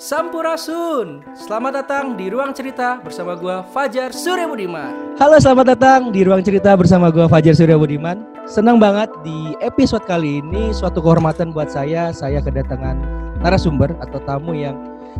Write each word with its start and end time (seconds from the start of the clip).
Sampurasun. 0.00 1.20
Selamat 1.36 1.84
datang 1.84 2.16
di 2.16 2.32
Ruang 2.32 2.56
Cerita 2.56 2.96
bersama 3.04 3.36
gua 3.36 3.60
Fajar 3.68 4.16
Surya 4.16 4.48
Budiman. 4.48 5.12
Halo, 5.20 5.36
selamat 5.36 5.76
datang 5.76 6.08
di 6.08 6.24
Ruang 6.24 6.40
Cerita 6.40 6.72
bersama 6.72 7.12
gua 7.12 7.28
Fajar 7.28 7.52
Surya 7.52 7.76
Budiman. 7.76 8.24
Senang 8.48 8.80
banget 8.80 9.12
di 9.20 9.52
episode 9.60 10.00
kali 10.08 10.40
ini 10.40 10.72
suatu 10.72 11.04
kehormatan 11.04 11.52
buat 11.52 11.68
saya. 11.68 12.16
Saya 12.16 12.40
kedatangan 12.40 12.96
narasumber 13.44 13.92
atau 14.00 14.24
tamu 14.24 14.56
yang 14.56 14.72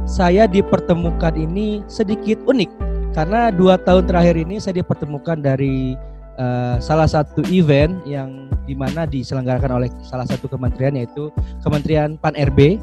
saya 0.08 0.48
dipertemukan 0.48 1.36
ini 1.36 1.84
sedikit 1.84 2.40
unik 2.48 2.72
karena 3.12 3.52
dua 3.52 3.76
tahun 3.76 4.08
terakhir 4.08 4.40
ini 4.40 4.64
saya 4.64 4.80
dipertemukan 4.80 5.44
dari 5.44 5.92
uh, 6.40 6.80
salah 6.80 7.04
satu 7.04 7.44
event 7.52 8.00
yang 8.08 8.48
di 8.64 8.72
mana 8.72 9.04
diselenggarakan 9.04 9.76
oleh 9.76 9.92
salah 10.00 10.24
satu 10.24 10.48
kementerian 10.48 10.96
yaitu 10.96 11.28
Kementerian 11.60 12.16
Pan 12.16 12.32
RB 12.32 12.80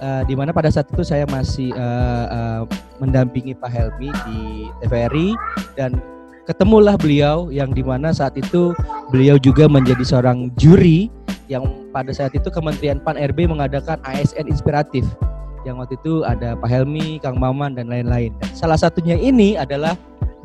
uh, 0.00 0.22
di 0.26 0.34
mana 0.34 0.50
pada 0.50 0.72
saat 0.72 0.88
itu 0.90 1.04
saya 1.04 1.24
masih 1.28 1.70
uh, 1.76 2.26
uh, 2.28 2.62
mendampingi 2.98 3.54
Pak 3.56 3.70
Helmi 3.70 4.10
di 4.26 4.40
TVRI 4.84 5.28
dan 5.76 6.00
ketemulah 6.48 6.98
beliau 6.98 7.52
yang 7.52 7.70
di 7.70 7.84
mana 7.84 8.10
saat 8.10 8.34
itu 8.34 8.74
beliau 9.14 9.38
juga 9.38 9.70
menjadi 9.70 10.02
seorang 10.02 10.50
juri 10.58 11.12
yang 11.46 11.64
pada 11.94 12.10
saat 12.10 12.34
itu 12.34 12.46
Kementerian 12.50 13.02
Pan 13.02 13.18
RB 13.18 13.46
mengadakan 13.46 13.98
ASN 14.06 14.46
inspiratif 14.50 15.06
yang 15.68 15.76
waktu 15.76 15.98
itu 16.00 16.24
ada 16.24 16.56
Pak 16.56 16.70
Helmi, 16.72 17.20
Kang 17.20 17.36
Maman 17.36 17.76
dan 17.76 17.92
lain-lain. 17.92 18.32
Salah 18.56 18.80
satunya 18.80 19.18
ini 19.20 19.60
adalah 19.60 19.92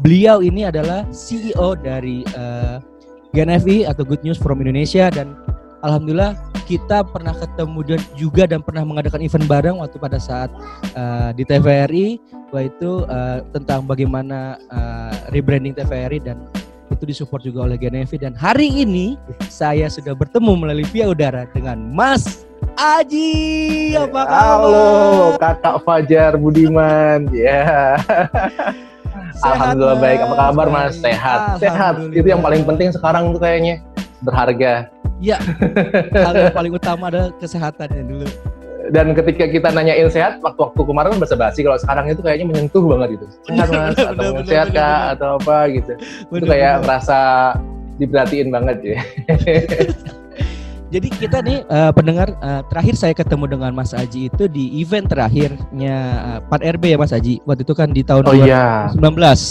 beliau 0.03 0.43
ini 0.43 0.67
adalah 0.67 1.07
CEO 1.15 1.79
dari 1.79 2.27
uh, 2.35 2.83
GNFI 3.31 3.87
atau 3.87 4.03
Good 4.03 4.27
News 4.27 4.39
from 4.39 4.59
Indonesia 4.59 5.07
dan 5.11 5.39
alhamdulillah 5.85 6.33
kita 6.65 7.05
pernah 7.05 7.37
ketemu 7.37 7.79
dan 7.85 8.01
juga 8.17 8.43
dan 8.49 8.65
pernah 8.65 8.81
mengadakan 8.81 9.21
event 9.21 9.45
bareng 9.45 9.77
waktu 9.77 10.01
pada 10.01 10.17
saat 10.17 10.49
uh, 10.97 11.29
di 11.37 11.45
TVRI 11.45 12.17
itu 12.55 13.03
uh, 13.11 13.43
tentang 13.51 13.83
bagaimana 13.83 14.55
uh, 14.71 15.11
rebranding 15.35 15.75
TVRI 15.75 16.23
dan 16.23 16.39
itu 16.87 17.03
disupport 17.03 17.43
juga 17.43 17.59
oleh 17.67 17.75
GNFI 17.75 18.15
dan 18.15 18.31
hari 18.31 18.71
ini 18.71 19.19
saya 19.51 19.91
sudah 19.91 20.15
bertemu 20.15 20.55
melalui 20.55 20.87
via 20.87 21.11
udara 21.11 21.43
dengan 21.51 21.75
Mas 21.91 22.47
Aji 22.79 23.95
apa 23.95 24.23
kabar? 24.23 24.31
Halo 24.31 24.87
kakak 25.35 25.77
Fajar 25.83 26.33
Budiman 26.39 27.27
ya. 27.31 27.59
Yeah. 29.35 29.51
Alhamdulillah 29.51 29.99
baik. 29.99 30.19
Apa 30.23 30.35
kabar 30.47 30.67
Mas? 30.71 30.95
Sehat. 30.95 31.59
Sehat. 31.59 31.99
Itu 32.15 32.23
yang 32.23 32.39
paling 32.39 32.63
penting 32.63 32.95
sekarang 32.95 33.35
tuh 33.35 33.43
kayaknya 33.43 33.83
berharga. 34.23 34.94
Ya, 35.23 35.39
hal 36.27 36.33
yang 36.35 36.55
paling 36.55 36.73
utama 36.75 37.07
adalah 37.07 37.31
kesehatannya 37.39 38.03
dulu. 38.03 38.27
Dan 38.93 39.17
ketika 39.17 39.49
kita 39.49 39.73
nanyain 39.73 40.11
sehat, 40.13 40.43
waktu-waktu 40.45 40.77
kemarin 40.77 41.17
kan 41.17 41.19
basa-basi, 41.25 41.65
kalau 41.65 41.79
sekarang 41.81 42.05
itu 42.11 42.21
kayaknya 42.21 42.45
menyentuh 42.53 42.85
banget 42.85 43.17
gitu. 43.17 43.25
Sehat 43.49 43.69
mas, 43.73 43.97
atau 43.97 44.13
bener, 44.13 44.31
bener, 44.37 44.45
sehat 44.45 44.67
kak, 44.75 45.17
atau 45.17 45.29
apa 45.41 45.57
gitu. 45.73 45.93
Bener, 46.29 46.37
itu 46.37 46.45
kayak 46.45 46.73
bener. 46.77 46.83
merasa 46.85 47.19
diperhatiin 47.97 48.49
banget 48.53 48.77
ya. 48.83 48.99
Jadi 50.95 51.11
kita 51.11 51.43
nih 51.43 51.59
uh, 51.67 51.91
pendengar 51.91 52.31
uh, 52.39 52.63
terakhir 52.71 52.95
saya 52.95 53.11
ketemu 53.11 53.51
dengan 53.51 53.75
Mas 53.75 53.91
Aji 53.91 54.31
itu 54.31 54.47
di 54.47 54.79
event 54.79 55.11
terakhirnya 55.11 55.95
uh, 56.23 56.39
Pan 56.47 56.63
RB 56.63 56.95
ya 56.95 56.97
Mas 56.97 57.11
Aji. 57.11 57.43
Waktu 57.43 57.67
itu 57.67 57.75
kan 57.75 57.91
di 57.91 57.99
tahun 57.99 58.23
oh, 58.23 58.31
2019. 58.31 58.47
Iya. 58.47 58.63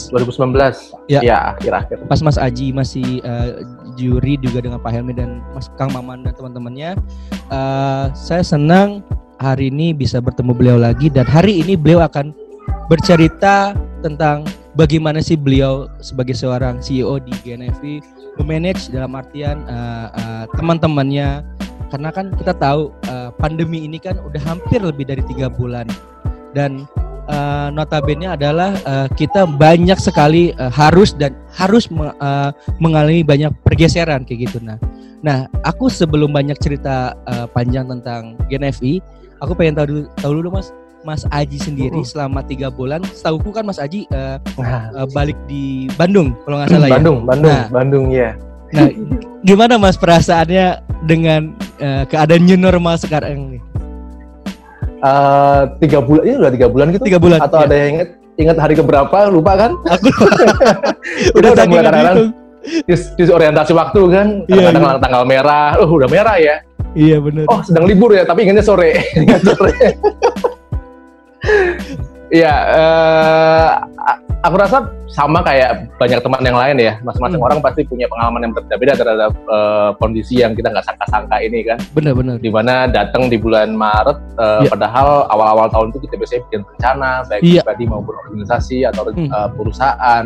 2019. 0.08 1.12
Ya, 1.12 1.20
ya 1.20 1.38
akhir-akhir. 1.52 2.08
Pas 2.08 2.24
Mas 2.24 2.40
Aji 2.40 2.72
masih 2.72 3.20
uh, 3.28 3.60
juri 3.92 4.40
juga 4.40 4.64
dengan 4.64 4.80
Pak 4.80 4.88
Helmi 4.88 5.12
dan 5.12 5.44
Mas 5.52 5.68
Kang 5.76 5.92
Maman 5.92 6.24
dan 6.24 6.32
teman-temannya. 6.32 6.96
Uh, 7.52 8.08
saya 8.16 8.40
senang 8.40 9.04
hari 9.36 9.68
ini 9.68 9.92
bisa 9.92 10.24
bertemu 10.24 10.56
beliau 10.56 10.78
lagi 10.80 11.12
dan 11.12 11.28
hari 11.28 11.60
ini 11.60 11.76
beliau 11.76 12.00
akan 12.08 12.32
bercerita 12.88 13.76
tentang 14.00 14.48
bagaimana 14.74 15.22
sih 15.22 15.38
beliau 15.38 15.90
sebagai 16.02 16.34
seorang 16.34 16.82
CEO 16.82 17.18
di 17.22 17.32
GNFI 17.42 18.02
memanage 18.42 18.90
dalam 18.90 19.14
artian 19.14 19.62
uh, 19.66 20.10
uh, 20.12 20.44
teman-temannya? 20.58 21.42
Karena 21.90 22.10
kan 22.10 22.34
kita 22.34 22.52
tahu 22.58 22.90
uh, 23.06 23.30
pandemi 23.38 23.86
ini 23.86 24.02
kan 24.02 24.18
udah 24.18 24.42
hampir 24.42 24.82
lebih 24.82 25.06
dari 25.06 25.22
tiga 25.30 25.46
bulan. 25.46 25.86
Dan 26.54 26.86
uh, 27.30 27.70
notabene 27.70 28.34
adalah 28.34 28.74
uh, 28.86 29.06
kita 29.14 29.46
banyak 29.46 29.98
sekali 29.98 30.50
uh, 30.58 30.70
harus 30.70 31.14
dan 31.14 31.34
harus 31.54 31.86
me, 31.90 32.10
uh, 32.18 32.50
mengalami 32.82 33.22
banyak 33.22 33.54
pergeseran 33.62 34.26
kayak 34.26 34.50
gitu. 34.50 34.58
Nah 34.62 34.78
nah 35.24 35.48
aku 35.64 35.88
sebelum 35.88 36.36
banyak 36.36 36.60
cerita 36.60 37.16
uh, 37.24 37.48
panjang 37.48 37.88
tentang 37.88 38.36
GNFI 38.52 39.00
aku 39.40 39.56
pengen 39.56 39.72
tahu 39.80 39.86
dulu 39.88 40.02
tahu 40.20 40.32
dulu 40.36 40.48
mas 40.60 40.68
Mas 41.04 41.28
Aji 41.28 41.60
sendiri 41.60 42.00
uh, 42.00 42.06
selama 42.08 42.40
tiga 42.40 42.72
bulan, 42.72 43.04
setahuku 43.04 43.52
kan 43.52 43.68
Mas 43.68 43.76
Aji 43.76 44.08
uh, 44.08 44.40
uh, 44.56 45.06
balik 45.12 45.36
di 45.44 45.86
Bandung 46.00 46.32
kalau 46.48 46.64
nggak 46.64 46.72
salah 46.72 46.88
Bandung, 46.88 47.18
ya. 47.20 47.26
Bandung, 47.28 47.52
nah, 47.52 47.64
Bandung 47.68 48.06
ya. 48.08 48.30
Nah, 48.74 48.90
gimana 49.44 49.76
Mas 49.76 50.00
perasaannya 50.00 50.82
dengan 51.04 51.52
uh, 51.78 52.08
keadaan 52.08 52.42
new 52.48 52.56
normal 52.56 52.96
sekarang 52.96 53.52
ini? 53.52 53.58
Uh, 55.04 55.68
tiga 55.84 56.00
bulan 56.00 56.22
ini 56.24 56.36
udah 56.40 56.52
tiga 56.56 56.68
bulan 56.72 56.86
gitu? 56.96 57.04
Tiga 57.04 57.20
bulan. 57.20 57.38
Atau 57.44 57.60
ya. 57.60 57.68
ada 57.68 57.76
yang 57.76 57.90
inget 58.00 58.10
ingat 58.40 58.56
hari 58.56 58.74
keberapa 58.74 59.28
lupa 59.28 59.52
kan? 59.60 59.70
Aku 59.92 60.08
udah 61.38 61.48
udah 61.52 61.64
mulai 61.68 61.84
kadang-kadang 61.84 62.32
dis, 62.88 63.12
disorientasi 63.20 63.76
waktu 63.76 64.00
kan, 64.08 64.26
iya, 64.48 64.72
kadang-kadang 64.72 64.80
iya, 64.80 64.96
iya. 64.96 65.04
tanggal 65.04 65.22
merah, 65.28 65.68
oh 65.84 65.90
udah 65.92 66.08
merah 66.08 66.36
ya. 66.40 66.56
Iya 66.94 67.18
benar. 67.18 67.44
Oh 67.50 67.60
sedang 67.60 67.84
libur 67.90 68.14
ya, 68.14 68.22
tapi 68.22 68.46
ingatnya 68.46 68.62
sore. 68.62 69.02
sore. 69.46 69.74
Iya, 72.34 72.54
uh, 72.74 73.70
aku 74.42 74.56
rasa 74.58 74.90
sama 75.06 75.38
kayak 75.46 75.92
banyak 75.96 76.18
teman 76.18 76.42
yang 76.42 76.58
lain 76.58 76.76
ya. 76.82 76.92
Masing-masing 77.06 77.38
hmm. 77.38 77.46
orang 77.46 77.58
pasti 77.62 77.86
punya 77.86 78.10
pengalaman 78.10 78.48
yang 78.48 78.52
berbeda 78.56 78.92
terhadap 78.98 79.32
uh, 79.46 79.94
kondisi 80.02 80.42
yang 80.42 80.56
kita 80.56 80.72
nggak 80.72 80.82
sangka-sangka 80.82 81.36
ini 81.44 81.62
kan. 81.62 81.78
Benar-benar. 81.94 82.42
Di 82.42 82.50
mana 82.50 82.90
datang 82.90 83.30
di 83.30 83.38
bulan 83.38 83.76
Maret, 83.76 84.18
uh, 84.40 84.66
ya. 84.66 84.70
padahal 84.72 85.30
awal-awal 85.30 85.68
tahun 85.70 85.86
itu 85.94 85.98
kita 86.10 86.14
biasanya 86.18 86.42
bikin 86.50 86.60
rencana, 86.66 87.10
baik 87.30 87.42
ya. 87.44 87.62
pribadi 87.62 87.84
maupun 87.86 88.14
organisasi 88.26 88.78
atau 88.88 89.02
hmm. 89.08 89.30
uh, 89.30 89.48
perusahaan. 89.54 90.24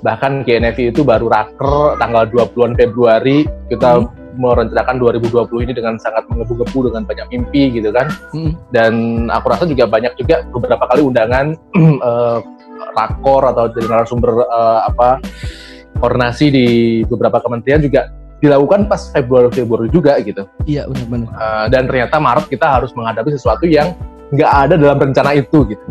Bahkan 0.00 0.48
GNFI 0.48 0.96
itu 0.96 1.04
baru 1.04 1.28
raker 1.28 2.00
tanggal 2.00 2.24
20-an 2.30 2.72
Februari 2.78 3.44
kita 3.68 4.00
hmm 4.00 4.19
merencanakan 4.36 4.96
2020 4.98 5.66
ini 5.66 5.72
dengan 5.74 5.94
sangat 5.98 6.26
menggebu-gebu 6.30 6.92
dengan 6.92 7.02
banyak 7.06 7.26
mimpi 7.30 7.80
gitu 7.80 7.90
kan. 7.90 8.06
Hmm. 8.34 8.52
Dan 8.70 8.92
aku 9.32 9.46
rasa 9.50 9.64
juga 9.66 9.90
banyak 9.90 10.14
juga 10.18 10.46
beberapa 10.50 10.84
kali 10.90 11.02
undangan 11.02 11.54
uh, 12.02 12.38
rakor 12.98 13.42
atau 13.50 13.70
jadi 13.70 13.86
narasumber 13.86 14.46
uh, 14.46 14.86
apa 14.88 15.22
koordinasi 16.00 16.46
di 16.50 16.66
beberapa 17.06 17.42
kementerian 17.44 17.82
juga 17.82 18.10
dilakukan 18.40 18.88
pas 18.88 19.12
Februari 19.12 19.52
Februari 19.52 19.88
juga 19.92 20.16
gitu. 20.24 20.48
Iya 20.64 20.88
benar-benar. 20.88 21.28
Uh, 21.36 21.66
dan 21.68 21.82
ternyata 21.86 22.16
Maret 22.16 22.46
kita 22.48 22.66
harus 22.66 22.90
menghadapi 22.96 23.30
sesuatu 23.36 23.68
yang 23.68 23.92
nggak 24.30 24.50
ada 24.50 24.74
dalam 24.78 24.98
rencana 24.98 25.36
itu 25.36 25.74
gitu. 25.74 25.84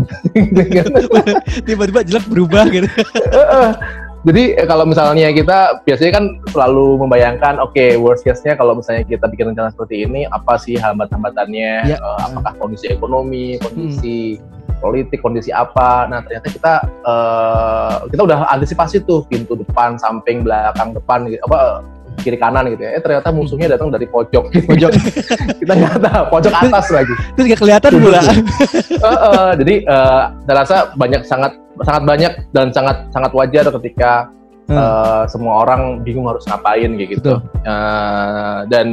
Tiba-tiba 1.68 2.02
jelas 2.08 2.26
berubah 2.26 2.66
gitu. 2.72 2.88
Jadi 4.28 4.60
eh, 4.60 4.68
kalau 4.68 4.84
misalnya 4.84 5.32
kita 5.32 5.80
biasanya 5.88 6.12
kan 6.20 6.26
selalu 6.52 7.00
membayangkan, 7.08 7.56
oke 7.64 7.72
okay, 7.72 7.96
worst 7.96 8.28
case-nya 8.28 8.60
kalau 8.60 8.76
misalnya 8.76 9.08
kita 9.08 9.32
bikin 9.32 9.56
rencana 9.56 9.72
seperti 9.72 10.04
ini, 10.04 10.28
apa 10.28 10.60
sih 10.60 10.76
hambat-hambatannya? 10.76 11.74
Ya. 11.88 11.98
Uh, 12.04 12.20
apakah 12.28 12.52
kondisi 12.60 12.92
ekonomi, 12.92 13.56
kondisi 13.64 14.36
hmm. 14.36 14.84
politik, 14.84 15.24
kondisi 15.24 15.56
apa? 15.56 16.04
Nah 16.12 16.20
ternyata 16.20 16.52
kita 16.52 16.74
uh, 17.08 17.96
kita 18.12 18.22
udah 18.28 18.52
antisipasi 18.52 19.08
tuh 19.08 19.24
pintu 19.24 19.56
depan, 19.56 19.96
samping, 19.96 20.44
belakang, 20.44 20.92
depan, 20.92 21.24
gitu, 21.32 21.40
apa 21.48 21.80
kiri 22.20 22.38
kanan 22.38 22.70
gitu 22.72 22.84
ya. 22.86 22.96
Eh 22.96 23.02
ternyata 23.02 23.30
musuhnya 23.32 23.68
datang 23.76 23.90
dari 23.90 24.06
pojok. 24.06 24.52
Pojok. 24.70 24.92
kita 25.64 25.74
nggak 25.74 25.96
tahu, 26.04 26.24
pojok 26.30 26.54
atas 26.54 26.86
lagi. 26.92 27.14
Terus 27.36 27.46
nggak 27.50 27.62
kelihatan 27.62 27.92
pula. 27.98 28.20
uh, 28.24 29.10
uh, 29.10 29.50
jadi 29.58 29.76
uh, 29.88 30.22
saya 30.46 30.56
rasa 30.62 30.76
banyak 30.96 31.22
sangat 31.26 31.52
sangat 31.88 32.04
banyak 32.04 32.34
dan 32.52 32.68
sangat 32.76 32.98
sangat 33.16 33.32
wajar 33.32 33.66
ketika 33.80 34.28
hmm. 34.68 34.78
uh, 34.78 35.24
semua 35.32 35.64
orang 35.64 36.04
bingung 36.04 36.28
harus 36.28 36.44
ngapain 36.46 36.92
kayak 37.00 37.10
gitu. 37.18 37.40
Uh, 37.64 38.68
dan 38.68 38.88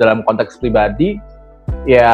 dalam 0.00 0.24
konteks 0.24 0.58
pribadi 0.58 1.20
ya 1.84 2.12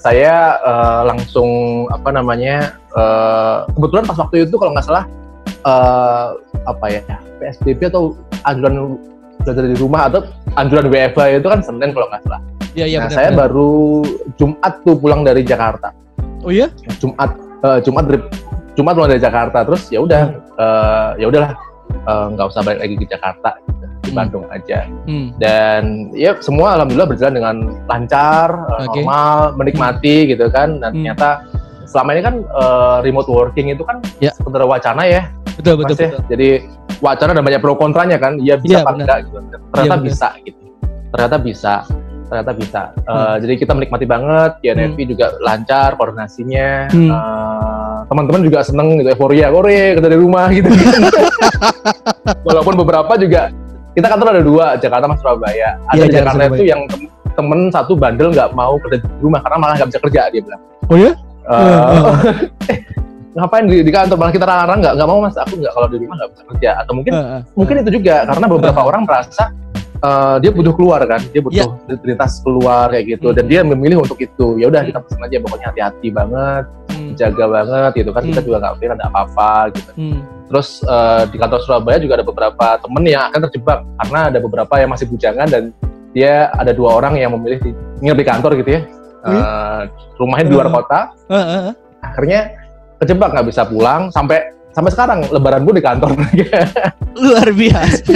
saya 0.00 0.56
uh, 0.64 1.02
langsung 1.04 1.84
apa 1.92 2.08
namanya 2.12 2.76
uh, 2.96 3.68
kebetulan 3.76 4.04
pas 4.08 4.16
waktu 4.16 4.48
itu 4.48 4.56
kalau 4.56 4.72
nggak 4.72 4.86
salah 4.88 5.04
uh, 5.64 6.36
apa 6.64 6.86
ya 6.88 7.02
PSBB 7.40 7.88
atau 7.92 8.16
anjuran 8.44 8.96
belajar 9.42 9.64
di 9.66 9.76
rumah 9.78 10.06
atau 10.08 10.20
anjuran 10.56 10.86
WFH 10.88 11.40
itu 11.40 11.48
kan 11.48 11.60
Senin 11.64 11.90
kalau 11.92 12.06
nggak 12.12 12.22
salah. 12.26 12.40
Iya 12.74 12.86
iya. 12.86 12.98
Nah 13.02 13.08
benar, 13.10 13.16
saya 13.18 13.28
benar. 13.32 13.40
baru 13.46 13.72
Jumat 14.38 14.72
tuh 14.86 14.94
pulang 14.98 15.20
dari 15.26 15.42
Jakarta. 15.42 15.88
Oh 16.46 16.52
iya? 16.52 16.70
Jumat 17.02 17.30
uh, 17.66 17.78
Jumat 17.82 18.04
dari 18.06 18.18
Jumat 18.78 18.92
pulang 18.96 19.10
dari 19.10 19.22
Jakarta 19.22 19.58
terus 19.66 19.82
ya 19.90 20.00
udah 20.00 20.22
uh, 20.56 21.10
ya 21.18 21.26
udahlah 21.28 21.52
eh, 21.90 22.26
nggak 22.32 22.46
uh, 22.46 22.50
usah 22.54 22.62
balik 22.62 22.80
lagi 22.86 22.94
ke 22.96 23.06
Jakarta 23.10 23.50
gitu, 23.66 23.84
di 24.06 24.10
hmm. 24.14 24.18
Bandung 24.18 24.44
aja. 24.48 24.78
Hmm. 25.10 25.26
Dan 25.36 25.82
ya 26.14 26.38
semua 26.38 26.78
alhamdulillah 26.78 27.10
berjalan 27.10 27.34
dengan 27.34 27.56
lancar, 27.90 28.48
okay. 28.78 29.02
normal, 29.02 29.58
menikmati 29.58 30.16
gitu 30.30 30.46
kan. 30.48 30.78
Dan 30.78 30.90
hmm. 30.94 30.96
ternyata 31.02 31.28
selama 31.90 32.14
ini 32.14 32.22
kan 32.22 32.34
uh, 32.54 33.02
remote 33.02 33.26
working 33.26 33.74
itu 33.74 33.82
kan 33.82 33.98
ya. 34.22 34.30
sekedar 34.38 34.62
wacana 34.64 35.02
ya. 35.04 35.26
Betul 35.60 35.74
betul, 35.76 35.96
ya. 35.96 36.08
betul. 36.08 36.20
Jadi 36.32 36.48
wacana 37.04 37.30
dan 37.36 37.44
banyak 37.44 37.60
pro 37.60 37.74
kontranya 37.76 38.16
kan. 38.16 38.40
Iya 38.40 38.56
bisa 38.56 38.80
ya, 38.80 38.82
apa 38.82 38.92
enggak 38.96 39.18
gitu. 39.28 39.36
Ternyata 39.70 39.96
ya, 39.96 40.00
bisa 40.00 40.28
gitu. 40.42 40.62
Ternyata 41.12 41.36
bisa. 41.38 41.74
Ternyata 42.30 42.52
bisa. 42.54 42.82
Uh, 43.04 43.12
hmm. 43.12 43.36
Jadi 43.44 43.54
kita 43.60 43.72
menikmati 43.76 44.06
banget. 44.08 44.52
YNFP 44.64 44.98
hmm. 45.04 45.10
juga 45.12 45.26
lancar 45.44 45.88
koordinasinya. 46.00 46.88
Hmm. 46.88 47.10
Uh, 47.12 47.98
teman-teman 48.08 48.40
juga 48.42 48.58
seneng 48.64 48.98
gitu 48.98 49.12
euforia, 49.12 49.52
kore 49.52 50.00
dari 50.00 50.16
rumah 50.16 50.48
gitu. 50.50 50.66
Walaupun 52.48 52.74
beberapa 52.80 53.12
juga 53.20 53.52
kita 53.94 54.06
kantor 54.06 54.26
ada 54.38 54.42
dua 54.42 54.66
Jakarta 54.80 55.04
sama 55.06 55.16
Surabaya. 55.20 55.78
Ada 55.92 56.06
ya, 56.06 56.22
Jakarta 56.22 56.42
Surabaya. 56.46 56.58
itu 56.58 56.64
yang 56.66 56.80
temen 57.38 57.60
satu 57.70 57.92
bandel 57.94 58.34
nggak 58.34 58.50
mau 58.54 58.78
kerja 58.82 58.98
di 59.02 59.20
rumah 59.22 59.38
karena 59.42 59.58
malah 59.58 59.74
nggak 59.78 59.90
bisa 59.94 60.00
kerja 60.02 60.20
dia 60.30 60.42
bilang. 60.42 60.62
Oh 60.90 60.96
ya? 60.98 61.12
Uh, 61.50 62.14
eh, 62.70 62.78
ngapain 63.34 63.64
di, 63.66 63.86
di 63.86 63.92
kantor? 63.92 64.16
Malah 64.18 64.34
kita 64.34 64.46
larang 64.46 64.78
nggak 64.82 64.94
nggak 64.98 65.08
mau 65.08 65.18
mas. 65.22 65.36
Aku 65.38 65.54
nggak 65.58 65.72
kalau 65.74 65.86
di 65.90 65.96
rumah 66.02 66.16
nggak 66.18 66.30
bisa 66.34 66.42
kerja. 66.54 66.70
Atau 66.82 66.92
mungkin 66.98 67.12
uh, 67.14 67.22
uh, 67.38 67.40
mungkin 67.54 67.74
itu 67.82 67.90
juga 68.00 68.26
karena 68.26 68.46
beberapa 68.50 68.80
orang 68.82 69.02
merasa 69.06 69.44
uh, 70.02 70.36
dia 70.42 70.50
butuh 70.50 70.74
keluar 70.74 71.00
kan? 71.06 71.20
Dia 71.30 71.40
butuh 71.42 71.68
yeah. 71.86 72.02
lintas 72.02 72.42
keluar 72.42 72.90
kayak 72.90 73.18
gitu. 73.18 73.30
Hmm. 73.30 73.36
dan 73.38 73.44
dia 73.46 73.60
memilih 73.62 74.02
untuk 74.02 74.18
itu. 74.18 74.58
Ya 74.58 74.66
udah 74.68 74.82
kita 74.82 74.98
pesan 75.02 75.20
aja 75.22 75.36
pokoknya 75.42 75.66
hati-hati 75.70 76.08
banget 76.10 76.64
hmm. 76.90 77.10
jaga 77.14 77.44
banget 77.46 77.92
gitu 78.02 78.10
kan. 78.10 78.22
Hmm. 78.22 78.30
kita 78.34 78.40
juga 78.42 78.56
nggak 78.62 78.74
pengen 78.82 78.92
ada 78.98 79.04
apa-apa 79.08 79.52
gitu. 79.76 79.92
Hmm. 79.96 80.20
terus 80.50 80.82
uh, 80.82 81.30
di 81.30 81.38
kantor 81.38 81.62
Surabaya 81.62 82.02
juga 82.02 82.18
ada 82.18 82.26
beberapa 82.26 82.66
temen 82.82 83.06
yang 83.06 83.30
akan 83.30 83.46
terjebak 83.46 83.86
karena 84.02 84.20
ada 84.34 84.38
beberapa 84.42 84.74
yang 84.82 84.90
masih 84.90 85.06
bujangan 85.06 85.46
dan 85.46 85.70
dia 86.10 86.50
ada 86.58 86.74
dua 86.74 86.98
orang 86.98 87.14
yang 87.22 87.30
memilih 87.38 87.62
di, 87.62 87.70
nginep 88.02 88.18
di 88.18 88.26
kantor 88.26 88.52
gitu 88.58 88.70
ya. 88.74 88.82
Uh, 89.20 89.86
rumahnya 90.18 90.50
di 90.50 90.54
luar 90.56 90.72
kota. 90.72 91.14
Uh, 91.30 91.38
uh, 91.38 91.58
uh. 91.70 91.74
akhirnya 92.02 92.59
kejebak 93.00 93.32
nggak 93.32 93.48
bisa 93.48 93.64
pulang 93.64 94.12
sampai 94.12 94.52
sampai 94.70 94.90
sekarang 94.94 95.18
lebaran 95.34 95.66
pun 95.66 95.74
di 95.74 95.82
kantor 95.82 96.10
luar 97.22 97.48
biasa 97.50 98.12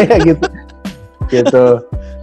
ya 0.10 0.16
gitu 0.20 0.46
gitu 1.32 1.64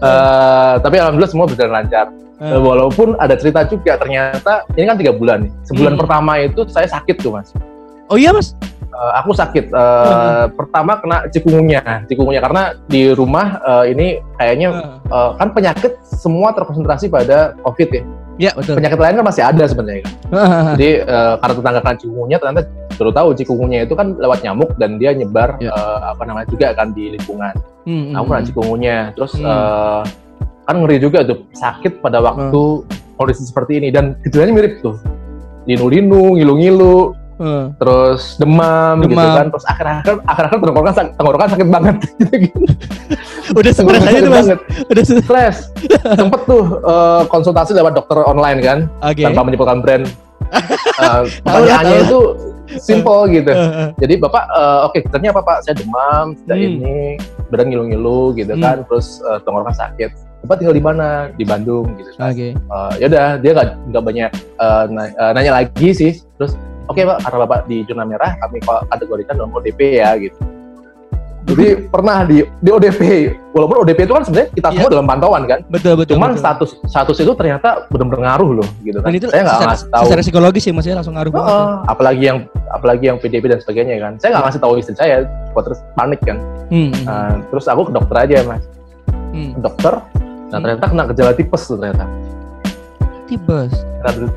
uh, 0.03 0.77
tapi 0.77 0.95
alhamdulillah 1.01 1.31
semua 1.31 1.49
berjalan 1.49 1.81
lancar 1.81 2.07
uh. 2.43 2.59
walaupun 2.61 3.17
ada 3.17 3.33
cerita 3.33 3.65
juga 3.65 3.97
ternyata 3.97 4.67
ini 4.77 4.85
kan 4.85 4.97
tiga 4.99 5.15
bulan 5.15 5.49
nih 5.49 5.51
sebulan 5.65 5.97
hmm. 5.97 6.01
pertama 6.05 6.31
itu 6.43 6.61
saya 6.69 6.85
sakit 6.85 7.15
tuh 7.17 7.33
mas 7.33 7.49
oh 8.11 8.17
iya 8.19 8.29
mas 8.29 8.53
uh, 8.91 9.11
aku 9.17 9.31
sakit. 9.33 9.71
Uh, 9.71 9.79
uh. 9.79 10.45
Pertama 10.51 10.99
kena 10.99 11.17
cikungunya, 11.31 11.81
cikungunya 12.05 12.41
karena 12.43 12.75
di 12.85 13.11
rumah 13.15 13.59
uh, 13.63 13.85
ini 13.87 14.19
kayaknya 14.37 14.99
uh. 15.07 15.09
Uh, 15.09 15.31
kan 15.39 15.55
penyakit 15.55 15.97
semua 16.03 16.53
terkonsentrasi 16.53 17.07
pada 17.07 17.55
COVID 17.63 17.89
ya. 17.89 18.03
Ya 18.39 18.51
betul. 18.55 18.79
Penyakit 18.79 18.99
lain 18.99 19.15
kan 19.19 19.25
masih 19.27 19.43
ada 19.43 19.63
sebenarnya 19.67 20.01
kan. 20.07 20.13
Jadi 20.79 20.89
uh, 21.03 21.35
karena 21.41 21.53
tetangga 21.59 21.81
kan 21.83 21.95
cikungunya 21.99 22.37
ternyata 22.39 22.61
baru 22.95 23.11
tahu 23.11 23.29
cikungunya 23.35 23.79
itu 23.83 23.93
kan 23.97 24.13
lewat 24.15 24.39
nyamuk 24.45 24.71
dan 24.77 25.01
dia 25.01 25.11
nyebar 25.11 25.57
ya. 25.59 25.73
uh, 25.73 26.13
apa 26.15 26.23
namanya 26.23 26.47
juga 26.47 26.71
kan 26.71 26.95
di 26.95 27.17
lingkungan. 27.17 27.53
Hmm, 27.81 28.13
aku 28.13 28.25
kena 28.29 28.39
hmm. 28.39 28.49
cikungunya, 28.53 28.97
terus 29.17 29.33
hmm. 29.33 29.45
uh, 29.45 30.05
kan 30.69 30.75
ngeri 30.77 31.01
juga 31.01 31.25
tuh 31.25 31.49
sakit 31.57 31.97
pada 31.97 32.21
waktu 32.21 32.61
hmm. 32.85 33.17
kondisi 33.17 33.41
seperti 33.41 33.81
ini 33.81 33.89
dan 33.89 34.13
gejalanya 34.21 34.53
mirip 34.53 34.73
tuh 34.85 35.01
linu-linu, 35.65 36.37
ngilu-ngilu, 36.37 37.17
Hmm. 37.41 37.73
terus 37.81 38.37
demam, 38.37 39.01
demam, 39.01 39.09
gitu 39.09 39.17
kan, 39.17 39.47
terus 39.49 39.65
akhir-akhir 39.65 40.13
akhir-akhir 40.29 40.57
tenggorokan 40.61 40.93
sakit, 40.93 41.11
tenggorokan 41.17 41.49
sakit 41.49 41.67
banget 41.73 41.95
gitu, 42.21 42.33
gitu. 42.37 42.59
Udah 43.51 43.71
stres 43.71 44.03
aja 44.05 44.19
tuh 44.21 44.31
mas, 44.31 44.47
udah 44.87 45.03
stres, 45.03 45.57
sempet 46.19 46.41
tuh 46.45 46.81
uh, 46.85 47.23
konsultasi 47.27 47.73
lewat 47.73 47.97
dokter 47.97 48.21
online 48.23 48.59
kan, 48.61 48.79
okay. 49.01 49.25
tanpa 49.25 49.41
menyebutkan 49.47 49.81
brand. 49.81 50.05
uh, 51.03 51.23
pertanyaannya 51.47 51.97
itu 52.05 52.19
simple 52.75 53.31
gitu. 53.31 53.51
Jadi 53.99 54.13
bapak, 54.19 54.43
uh, 54.51 54.87
oke, 54.87 54.99
okay, 54.99 55.29
apa 55.31 55.41
pak? 55.43 55.57
Saya 55.63 55.75
demam, 55.79 56.35
tidak 56.43 56.57
hmm. 56.59 56.67
ini, 56.67 56.97
badan 57.51 57.67
ngilu-ngilu 57.71 58.35
gitu 58.35 58.53
hmm. 58.55 58.63
kan, 58.63 58.77
terus 58.87 59.23
uh, 59.27 59.39
tenggorokan 59.43 59.75
sakit 59.75 60.11
Bapak 60.41 60.57
tinggal 60.57 60.73
di 60.73 60.81
mana? 60.81 61.29
Di 61.37 61.45
Bandung 61.45 61.85
gitu. 62.01 62.17
Kan. 62.17 62.33
Oke. 62.33 62.33
Okay. 62.33 62.51
Uh, 62.65 62.91
ya 62.97 63.05
udah, 63.13 63.27
dia 63.37 63.51
nggak 63.53 63.69
nggak 63.93 64.03
banyak 64.03 64.31
uh, 64.57 64.83
nanya, 64.89 65.13
uh, 65.21 65.31
nanya 65.37 65.51
lagi 65.53 65.89
sih. 65.93 66.17
Terus 66.41 66.57
oke 66.89 66.97
okay, 66.97 67.07
pak 67.07 67.17
karena 67.23 67.37
bapak 67.45 67.59
di 67.69 67.77
zona 67.85 68.03
merah 68.03 68.35
kami 68.43 68.57
kategorikan 68.91 69.39
dalam 69.39 69.55
ODP 69.55 70.01
ya 70.03 70.17
gitu 70.19 70.35
jadi 71.41 71.89
pernah 71.89 72.23
di 72.23 72.45
di 72.61 72.69
ODP 72.69 73.01
walaupun 73.51 73.81
ODP 73.83 74.05
itu 74.05 74.13
kan 74.13 74.23
sebenarnya 74.23 74.49
kita 74.53 74.67
semua 74.71 74.85
yeah. 74.85 74.93
dalam 74.93 75.07
pantauan 75.09 75.43
kan 75.49 75.59
betul 75.67 75.93
betul 75.97 76.13
cuman 76.15 76.37
betul. 76.37 76.41
status 76.41 76.69
status 76.85 77.17
itu 77.17 77.33
ternyata 77.33 77.89
benar-benar 77.89 78.21
ngaruh 78.31 78.61
loh 78.61 78.69
gitu 78.85 78.97
kan 79.01 79.09
dan 79.09 79.15
itu 79.17 79.27
saya 79.33 79.41
nggak 79.43 79.59
ngasih 79.65 79.87
tahu 79.89 80.03
secara 80.05 80.21
psikologis 80.21 80.63
ya 80.63 80.73
maksudnya 80.73 80.97
langsung 81.01 81.15
ngaruh 81.17 81.31
uh, 81.31 81.35
banget 81.35 81.53
apalagi 81.89 82.23
yang 82.23 82.37
apalagi 82.71 83.03
yang 83.09 83.17
PDP 83.17 83.43
dan 83.49 83.59
sebagainya 83.59 83.95
kan 83.99 84.13
saya 84.21 84.29
nggak 84.37 84.43
ngasih 84.47 84.61
tahu 84.61 84.73
istri 84.77 84.95
saya 84.95 85.15
buat 85.51 85.63
terus 85.65 85.79
panik 85.97 86.21
kan 86.21 86.37
hmm. 86.69 86.91
uh, 87.09 87.33
terus 87.49 87.65
aku 87.65 87.89
ke 87.89 87.91
dokter 87.91 88.15
aja 88.21 88.35
mas 88.45 88.63
hmm. 89.33 89.51
dokter 89.59 89.93
nah 90.51 90.59
ternyata 90.59 90.85
kena 90.85 91.03
gejala 91.09 91.33
tipes 91.33 91.63
tuh 91.65 91.77
ternyata 91.79 92.05
tipes. 93.31 93.71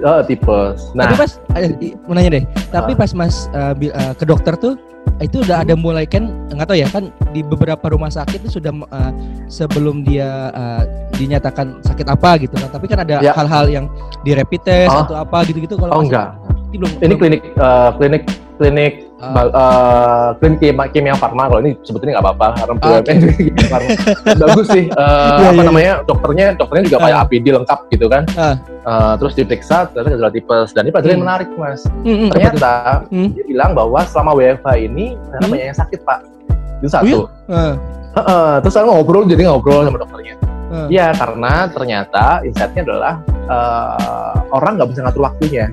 Oh, 0.07 0.23
tipes. 0.23 0.95
Nah, 0.95 1.11
tapi 1.11 1.19
pas 1.19 1.33
eh, 1.59 1.99
mau 2.07 2.15
nanya 2.15 2.39
deh. 2.39 2.45
Tapi 2.71 2.95
ah. 2.95 2.99
pas 3.03 3.11
Mas 3.11 3.51
uh, 3.51 3.75
uh, 3.75 4.15
ke 4.15 4.23
dokter 4.23 4.55
tuh 4.55 4.79
itu 5.23 5.47
udah 5.47 5.63
ada 5.63 5.75
mulai 5.79 6.05
kan 6.11 6.27
nggak 6.51 6.67
tahu 6.67 6.79
ya 6.79 6.89
kan 6.91 7.05
di 7.31 7.47
beberapa 7.47 7.87
rumah 7.95 8.11
sakit 8.11 8.43
itu 8.43 8.59
sudah 8.59 8.75
uh, 8.91 9.13
sebelum 9.47 10.03
dia 10.03 10.51
uh, 10.51 10.83
dinyatakan 11.15 11.79
sakit 11.87 12.07
apa 12.11 12.43
gitu 12.43 12.55
kan 12.59 12.69
tapi 12.75 12.87
kan 12.91 12.99
ada 13.07 13.23
ya. 13.23 13.31
hal-hal 13.31 13.71
ya. 13.71 13.79
yang 13.79 13.87
di 14.27 14.35
rapid 14.35 14.61
test 14.67 14.91
oh. 14.91 15.07
atau 15.07 15.17
apa 15.23 15.47
gitu-gitu 15.47 15.79
kalau 15.79 15.93
oh, 15.99 16.03
enggak 16.03 16.35
ini 16.75 16.77
belum 16.83 16.93
ini 16.99 17.15
klinik 17.15 17.43
uh, 17.63 17.95
klinik 17.95 18.23
klinik 18.59 18.93
uh, 19.33 19.49
uh, 19.55 20.29
klinik 20.37 20.59
kimia, 20.61 20.85
kimia 20.93 21.15
farma 21.17 21.49
kalau 21.49 21.61
ini 21.65 21.73
sebetulnya 21.87 22.19
nggak 22.19 22.27
apa-apa 22.27 22.49
karena 22.61 22.75
ah, 22.83 22.99
okay. 23.01 23.17
bagus 24.45 24.67
sih 24.69 24.85
uh, 24.93 25.41
yeah, 25.41 25.51
apa 25.51 25.61
yeah. 25.61 25.65
namanya 25.65 25.93
dokternya 26.05 26.47
dokternya 26.59 26.85
juga 26.91 26.99
uh. 26.99 27.03
kayak 27.09 27.19
APD 27.25 27.47
lengkap 27.55 27.81
gitu 27.95 28.07
kan 28.11 28.23
uh. 28.37 28.57
Uh, 28.85 29.15
terus 29.17 29.33
diperiksa 29.39 29.89
ternyata 29.91 30.09
gejala 30.19 30.33
tipes 30.35 30.69
dan 30.77 30.83
ini 30.85 30.93
pelajaran 30.93 31.17
hmm. 31.17 31.25
menarik 31.25 31.49
mas 31.57 31.81
hmm, 32.05 32.29
ternyata 32.29 32.73
hmm. 33.09 33.29
dia 33.33 33.45
bilang 33.49 33.71
bahwa 33.73 34.01
selama 34.05 34.31
WFH 34.37 34.69
ini 34.77 35.17
ternyata 35.17 35.45
hmm. 35.47 35.53
banyak 35.53 35.67
yang 35.73 35.79
sakit 35.79 36.01
pak 36.05 36.21
itu 36.83 36.89
satu 36.91 37.05
oh, 37.07 37.29
iya? 37.49 37.55
uh. 37.55 37.75
Uh, 38.15 38.21
uh, 38.21 38.53
terus 38.63 38.73
saya 38.77 38.85
ngobrol 38.87 39.25
jadi 39.25 39.49
ngobrol 39.49 39.87
sama 39.87 39.99
dokternya 40.01 40.37
Iya, 40.91 41.15
uh. 41.15 41.15
karena 41.15 41.71
ternyata 41.71 42.43
insightnya 42.43 42.83
adalah 42.83 43.15
uh, 43.47 44.35
orang 44.51 44.75
nggak 44.75 44.91
bisa 44.91 45.07
ngatur 45.07 45.23
waktunya. 45.23 45.71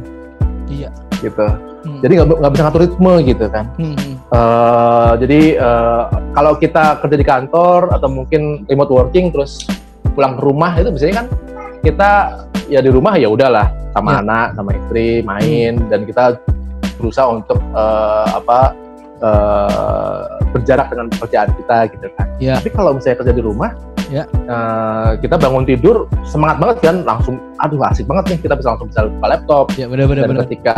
Iya. 0.70 0.94
Gitu 1.22 1.72
hmm. 1.86 2.00
jadi 2.02 2.14
nggak 2.26 2.52
bisa 2.54 2.62
ngatur 2.66 2.82
ritme 2.86 3.14
gitu 3.26 3.46
kan 3.50 3.66
hmm. 3.78 4.12
uh, 4.34 5.14
jadi 5.18 5.42
uh, 5.58 6.04
kalau 6.34 6.54
kita 6.58 7.02
kerja 7.02 7.18
di 7.18 7.26
kantor 7.26 7.90
atau 7.94 8.08
mungkin 8.10 8.66
remote 8.70 8.92
working 8.92 9.34
terus 9.34 9.66
pulang 10.14 10.38
ke 10.38 10.42
rumah 10.44 10.72
itu 10.78 10.90
biasanya 10.92 11.16
kan 11.24 11.28
kita 11.82 12.12
ya 12.70 12.80
di 12.84 12.92
rumah 12.94 13.18
ya 13.18 13.28
udahlah 13.32 13.74
sama 13.92 14.20
ya. 14.20 14.22
anak 14.24 14.48
sama 14.56 14.70
istri 14.78 15.26
main 15.26 15.82
hmm. 15.82 15.90
dan 15.90 16.02
kita 16.06 16.24
berusaha 17.02 17.28
untuk 17.34 17.58
uh, 17.74 18.28
apa 18.38 18.78
uh, 19.22 20.42
berjarak 20.52 20.92
dengan 20.92 21.08
pekerjaan 21.14 21.50
kita 21.56 21.78
gitu 21.96 22.08
kan. 22.18 22.28
Ya. 22.38 22.54
Tapi 22.60 22.70
kalau 22.74 22.98
misalnya 22.98 23.18
kerja 23.24 23.34
di 23.34 23.44
rumah, 23.46 23.72
ya. 24.12 24.24
uh, 24.52 25.16
kita 25.18 25.40
bangun 25.40 25.64
tidur 25.64 26.06
semangat 26.28 26.58
banget 26.60 26.78
kan 26.84 26.96
langsung 27.08 27.40
aduh 27.64 27.80
asik 27.88 28.06
banget 28.06 28.36
nih 28.36 28.40
kita 28.44 28.54
bisa 28.60 28.68
langsung 28.76 28.90
bisa 28.92 29.08
buka 29.08 29.28
laptop 29.32 29.66
ya, 29.80 29.88
bener, 29.88 30.06
bener, 30.06 30.28
dan 30.28 30.30
bener. 30.36 30.44
ketika 30.46 30.78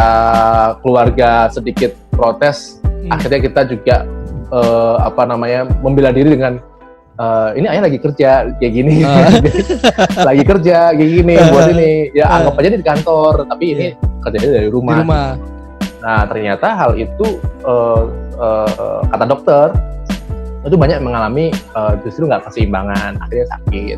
keluarga 0.85 1.49
sedikit 1.49 1.91
protes 2.13 2.79
hmm. 2.85 3.09
akhirnya 3.09 3.39
kita 3.41 3.61
juga 3.65 3.95
uh, 4.53 5.01
apa 5.01 5.25
namanya 5.25 5.65
membela 5.81 6.13
diri 6.13 6.37
dengan 6.37 6.61
uh, 7.17 7.51
ini 7.57 7.65
ayah 7.65 7.83
lagi 7.89 7.99
kerja 7.99 8.53
kayak 8.61 8.73
gini 8.73 9.01
uh. 9.07 9.27
lagi 10.29 10.43
kerja 10.45 10.93
kayak 10.93 11.11
gini 11.21 11.35
uh. 11.35 11.49
buat 11.49 11.67
ini 11.73 11.91
ya 12.13 12.29
uh. 12.29 12.37
anggap 12.39 12.61
aja 12.61 12.69
di 12.69 12.85
kantor 12.85 13.33
tapi 13.49 13.65
ini 13.73 13.87
yeah. 13.91 14.21
kerjanya 14.23 14.49
dari 14.61 14.69
rumah. 14.69 14.95
Di 14.95 15.01
rumah 15.03 15.27
nah 16.03 16.27
ternyata 16.27 16.67
hal 16.75 16.99
itu 16.99 17.39
uh, 17.63 18.11
uh, 18.37 19.01
kata 19.09 19.25
dokter 19.25 19.67
itu 20.63 20.75
banyak 20.79 21.03
mengalami 21.03 21.51
uh, 21.75 21.93
justru 22.07 22.27
nggak 22.27 22.47
keseimbangan 22.47 23.19
akhirnya 23.19 23.47
sakit 23.51 23.97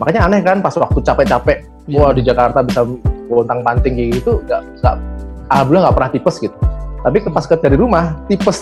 makanya 0.00 0.20
aneh 0.30 0.40
kan 0.40 0.58
pas 0.64 0.72
waktu 0.78 0.98
capek-capek 1.04 1.68
yeah. 1.90 2.00
wah 2.00 2.12
di 2.14 2.22
Jakarta 2.24 2.64
bisa 2.64 2.86
bontang 3.28 3.60
panting 3.60 3.98
gitu 3.98 4.40
nggak 4.48 4.62
nggak 4.80 4.96
alhamdulillah 5.52 5.82
nggak 5.90 5.96
pernah 5.96 6.10
tipes 6.12 6.36
gitu 6.40 6.56
tapi 7.04 7.16
pas 7.28 7.44
ke 7.44 7.54
dari 7.60 7.76
rumah 7.76 8.16
tipes 8.26 8.58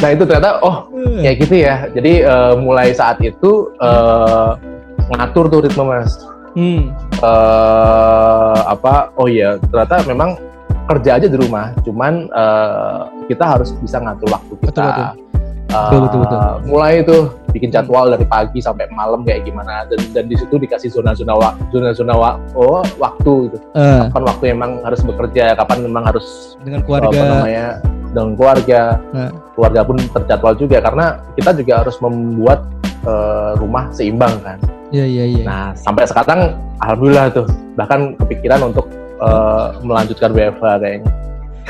nah 0.00 0.08
itu 0.16 0.24
ternyata 0.24 0.64
oh 0.64 0.88
hmm. 0.88 1.20
kayak 1.20 1.36
gitu 1.44 1.54
ya 1.60 1.76
jadi 1.92 2.12
uh, 2.24 2.54
mulai 2.56 2.96
saat 2.96 3.20
itu 3.20 3.68
uh, 3.84 4.56
ngatur 5.12 5.52
tuh 5.52 5.60
ritme 5.60 5.84
mas 5.84 6.16
hmm. 6.56 6.88
uh, 7.20 8.64
apa 8.64 9.12
oh 9.20 9.28
iya 9.28 9.60
ternyata 9.60 10.00
memang 10.08 10.40
kerja 10.90 11.10
aja 11.22 11.26
di 11.30 11.36
rumah, 11.38 11.70
cuman 11.86 12.26
uh, 12.34 13.06
kita 13.30 13.44
harus 13.46 13.70
bisa 13.78 14.02
ngatur 14.02 14.28
waktu 14.34 14.54
kita. 14.66 14.70
Betul, 14.70 14.90
betul. 14.90 15.30
Uh, 15.70 15.86
betul, 15.86 16.00
betul, 16.02 16.18
betul. 16.26 16.40
Mulai 16.66 16.92
itu 17.06 17.16
bikin 17.50 17.70
jadwal 17.70 18.10
dari 18.10 18.26
pagi 18.26 18.58
sampai 18.62 18.90
malam 18.94 19.22
kayak 19.26 19.46
gimana 19.46 19.86
dan 19.90 19.98
dan 20.14 20.24
di 20.30 20.38
situ 20.38 20.58
dikasih 20.58 20.90
zona-zona 20.90 21.34
waktu 21.34 21.62
zona-zona 21.70 22.14
wa 22.14 22.30
oh, 22.58 22.82
waktu 22.98 23.50
itu. 23.50 23.58
Uh. 23.78 24.10
Kapan 24.10 24.24
waktu 24.26 24.44
memang 24.54 24.70
harus 24.82 25.00
bekerja, 25.06 25.54
kapan 25.54 25.86
memang 25.86 26.02
harus 26.10 26.58
dengan 26.62 26.82
keluarga. 26.82 27.14
Apa 27.14 27.24
namanya? 27.46 27.66
dengan 28.10 28.34
keluarga. 28.34 28.80
Uh. 29.14 29.30
Keluarga 29.54 29.80
pun 29.86 29.96
terjadwal 30.18 30.54
juga 30.58 30.78
karena 30.82 31.06
kita 31.38 31.50
juga 31.54 31.74
harus 31.86 31.96
membuat 32.02 32.66
uh, 33.06 33.54
rumah 33.62 33.86
seimbang 33.94 34.34
kan. 34.42 34.58
Iya 34.90 35.06
iya 35.06 35.24
iya. 35.38 35.44
Nah 35.46 35.64
sampai 35.78 36.02
sekarang 36.10 36.58
alhamdulillah 36.82 37.30
tuh 37.30 37.46
bahkan 37.78 38.18
kepikiran 38.18 38.74
untuk 38.74 38.90
uh, 39.20 39.76
melanjutkan 39.84 40.32
WFH 40.32 40.64
kayaknya. 40.80 41.10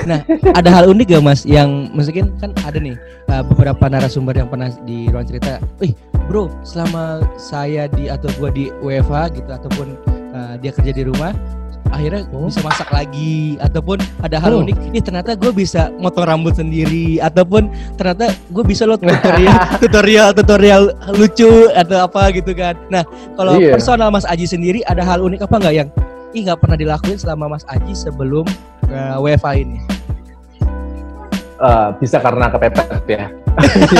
Nah, 0.09 0.25
ada 0.57 0.71
hal 0.73 0.85
unik 0.97 1.13
gak 1.13 1.25
mas 1.25 1.45
yang 1.45 1.93
mungkin 1.93 2.33
kan 2.41 2.57
ada 2.65 2.81
nih 2.81 2.97
uh, 3.29 3.45
beberapa 3.45 3.85
narasumber 3.85 4.33
yang 4.33 4.49
pernah 4.49 4.73
di 4.89 5.13
ruang 5.13 5.29
cerita, 5.29 5.61
"Wih, 5.77 5.93
bro, 6.25 6.49
selama 6.65 7.21
saya 7.37 7.85
di 7.93 8.09
atau 8.09 8.33
gua 8.41 8.49
di 8.49 8.73
WFH 8.81 9.37
gitu 9.37 9.51
ataupun 9.53 9.87
uh, 10.33 10.55
dia 10.57 10.73
kerja 10.73 10.93
di 10.97 11.05
rumah, 11.05 11.37
akhirnya 11.93 12.23
oh. 12.33 12.49
bisa 12.49 12.63
masak 12.63 12.89
lagi 12.91 13.59
ataupun 13.61 13.99
ada 14.23 14.39
hal 14.39 14.57
oh. 14.57 14.63
unik 14.63 14.77
ih 14.95 15.03
ternyata 15.03 15.35
gue 15.35 15.53
bisa 15.53 15.91
motong 15.99 16.27
rambut 16.27 16.55
sendiri 16.57 17.19
ataupun 17.21 17.69
ternyata 17.99 18.33
gue 18.51 18.65
bisa 18.65 18.87
lo 18.87 18.97
tutorial 18.97 19.59
tutorial 19.83 20.29
tutorial 20.33 20.83
lucu 21.19 21.69
atau 21.75 22.07
apa 22.07 22.23
gitu 22.35 22.53
kan 22.55 22.79
nah 22.89 23.03
kalau 23.35 23.59
yeah. 23.59 23.75
personal 23.75 24.09
Mas 24.09 24.27
Aji 24.27 24.47
sendiri 24.47 24.81
ada 24.87 25.03
hal 25.03 25.21
unik 25.21 25.45
apa 25.45 25.55
nggak 25.59 25.75
yang 25.75 25.89
ih 26.35 26.47
nggak 26.47 26.59
pernah 26.63 26.79
dilakuin 26.79 27.19
selama 27.19 27.59
Mas 27.59 27.65
Aji 27.67 27.95
sebelum 27.95 28.47
uh, 28.91 29.19
WFA 29.19 29.53
ini? 29.59 29.79
Uh, 31.61 31.93
bisa 32.01 32.17
karena 32.23 32.49
kepepet 32.49 33.05
ya. 33.05 33.29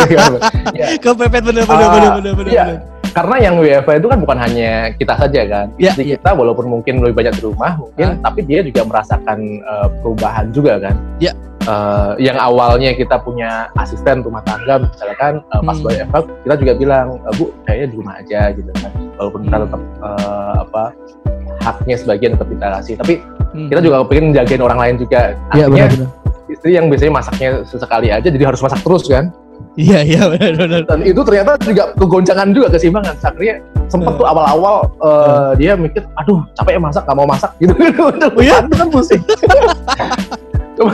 ya. 0.79 0.87
Kepepet 0.97 1.43
bener 1.45 1.65
bener 1.69 1.87
uh, 1.87 1.93
bener 1.93 2.11
bener 2.23 2.33
bener. 2.39 2.53
Ya. 2.53 2.67
Karena 3.11 3.37
yang 3.43 3.59
WFA 3.59 3.99
itu 3.99 4.07
kan 4.07 4.19
bukan 4.23 4.39
hanya 4.39 4.95
kita 4.95 5.19
saja 5.19 5.43
kan. 5.51 5.67
Ya, 5.77 5.91
Jadi 5.93 6.15
ya. 6.15 6.17
kita 6.17 6.31
walaupun 6.39 6.71
mungkin 6.71 7.03
lebih 7.03 7.27
banyak 7.27 7.43
di 7.43 7.43
rumah 7.43 7.75
mungkin, 7.75 8.17
uh. 8.17 8.23
tapi 8.23 8.47
dia 8.47 8.63
juga 8.63 8.87
merasakan 8.87 9.39
uh, 9.67 9.89
perubahan 10.01 10.55
juga 10.55 10.79
kan. 10.79 10.95
Ya. 11.19 11.35
Uh, 11.69 12.17
yang 12.17 12.41
awalnya 12.41 12.97
kita 12.97 13.21
punya 13.21 13.69
asisten 13.77 14.25
rumah 14.25 14.41
tangga 14.49 14.81
misalkan 14.81 15.45
uh, 15.53 15.61
pas 15.61 15.77
hmm. 15.77 15.93
WFA 15.93 16.19
kita 16.25 16.55
juga 16.57 16.73
bilang 16.73 17.07
bu 17.37 17.53
kayaknya 17.69 17.87
di 17.93 17.97
rumah 18.01 18.15
aja 18.17 18.41
gitu 18.57 18.71
kan 18.81 18.93
walaupun 19.21 19.45
kita 19.45 19.57
hmm. 19.61 19.65
tetap 19.69 19.83
uh, 20.01 20.55
apa 20.65 20.85
haknya 21.61 21.97
sebagian 21.97 22.31
tetap 22.37 22.49
kita 22.49 22.67
kasih 22.81 22.95
tapi 22.97 23.15
hmm. 23.53 23.69
kita 23.69 23.81
juga 23.85 23.97
pengen 24.09 24.33
jagain 24.33 24.63
orang 24.65 24.79
lain 24.81 24.95
juga. 25.01 25.37
Iya, 25.55 25.65
ya, 25.65 25.67
benar, 25.69 25.89
benar. 25.93 26.09
istri 26.51 26.71
yang 26.75 26.87
biasanya 26.91 27.13
masaknya 27.15 27.51
sesekali 27.63 28.09
aja 28.11 28.27
jadi 28.27 28.45
harus 28.49 28.59
masak 28.59 28.81
terus 28.83 29.07
kan? 29.07 29.31
Iya 29.79 29.99
iya 30.03 30.23
benar 30.27 30.53
benar. 30.57 30.83
Dan 30.89 31.01
itu 31.07 31.21
ternyata 31.23 31.55
juga 31.63 31.95
kegoncangan 31.95 32.49
juga 32.51 32.67
keseimbangan. 32.75 33.15
Akhirnya 33.23 33.57
sempat 33.87 34.13
tuh 34.19 34.27
awal-awal 34.27 34.89
uh, 34.99 35.53
dia 35.55 35.79
mikir 35.79 36.03
aduh 36.19 36.43
capek 36.59 36.79
ya 36.79 36.81
masak 36.83 37.03
gak 37.07 37.17
mau 37.17 37.29
masak. 37.29 37.51
Gitu. 37.61 37.73
Oh, 38.01 38.43
iya? 38.43 38.65
itu 38.65 38.75
kan 38.75 38.89
pusing. 38.91 39.23
Cuma 40.81 40.93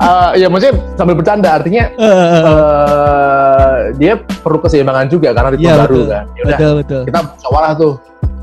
uh, 0.00 0.32
ya 0.32 0.48
maksudnya 0.48 0.74
sambil 0.96 1.14
bercanda 1.14 1.60
artinya 1.60 1.92
uh, 2.00 2.08
uh, 2.08 2.42
uh, 2.48 3.74
dia 4.00 4.16
perlu 4.16 4.58
keseimbangan 4.64 5.06
juga 5.12 5.36
karena 5.36 5.48
ritme 5.52 5.68
ya, 5.68 5.76
baru 5.84 5.94
betul. 5.94 6.08
kan. 6.08 6.24
Yaudah, 6.34 6.56
betul, 6.56 6.72
betul. 6.82 7.02
kita 7.06 7.18
musyawarah 7.28 7.72
tuh 7.76 7.92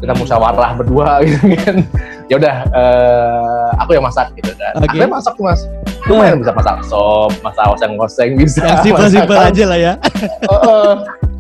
kita 0.02 0.14
musyawarah 0.14 0.72
berdua 0.78 1.20
gitu 1.26 1.42
kan. 1.58 1.76
Ya 2.28 2.36
udah 2.36 2.56
uh, 2.76 3.70
aku 3.80 3.96
yang 3.96 4.06
masak 4.06 4.30
gitu 4.36 4.52
kan. 4.56 4.74
Okay. 4.78 4.88
akhirnya 4.92 5.10
masak 5.10 5.34
tuh 5.36 5.46
mas. 5.48 5.62
Lumayan. 6.08 6.40
bisa 6.40 6.54
masak 6.56 6.76
sop 6.88 7.32
masak 7.42 7.66
oseng 7.72 7.94
oseng 8.00 8.32
bisa. 8.38 8.64
Yang 8.64 8.80
simpel 8.84 9.08
simpel 9.12 9.38
aja 9.38 9.64
lah 9.66 9.80
ya. 9.80 9.94
Uh, 10.48 10.54
uh, 10.54 10.92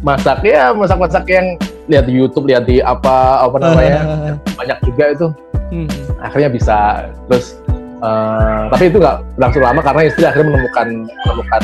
masak 0.06 0.46
ya 0.46 0.70
masak 0.72 0.98
masak 1.02 1.26
yang 1.28 1.58
lihat 1.90 2.06
di 2.06 2.14
YouTube 2.14 2.46
lihat 2.46 2.68
di 2.68 2.80
apa 2.82 3.46
apa 3.46 3.58
namanya. 3.62 4.00
Uh, 4.06 4.34
banyak 4.60 4.78
juga 4.86 5.06
itu. 5.14 5.28
Hmm. 5.68 5.90
akhirnya 6.24 6.48
bisa. 6.48 6.78
Terus 7.28 7.60
uh, 8.00 8.72
tapi 8.72 8.88
itu 8.88 8.98
nggak 9.04 9.18
berlangsung 9.36 9.64
lama 9.64 9.82
karena 9.84 10.02
istri 10.08 10.24
akhirnya 10.24 10.56
menemukan 10.56 10.88
menemukan. 11.06 11.62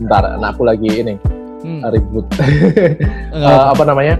Bentar 0.00 0.22
anakku 0.34 0.66
lagi 0.66 0.88
ini 0.88 1.14
hmm. 1.62 1.80
ribut. 1.92 2.26
Uh, 3.30 3.70
apa 3.70 3.82
namanya 3.86 4.18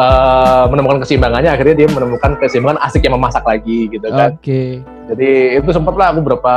uh, 0.00 0.64
menemukan 0.72 0.98
keseimbangannya 1.04 1.50
akhirnya 1.52 1.84
dia 1.84 1.88
menemukan 1.92 2.40
keseimbangan 2.40 2.80
asik 2.88 3.04
yang 3.04 3.14
memasak 3.20 3.44
lagi 3.44 3.92
gitu 3.92 4.06
kan. 4.08 4.32
Oke. 4.32 4.40
Okay. 4.40 4.68
Jadi 5.12 5.30
itu 5.60 5.68
sempat 5.76 5.94
lah 6.00 6.16
aku 6.16 6.20
berapa 6.24 6.54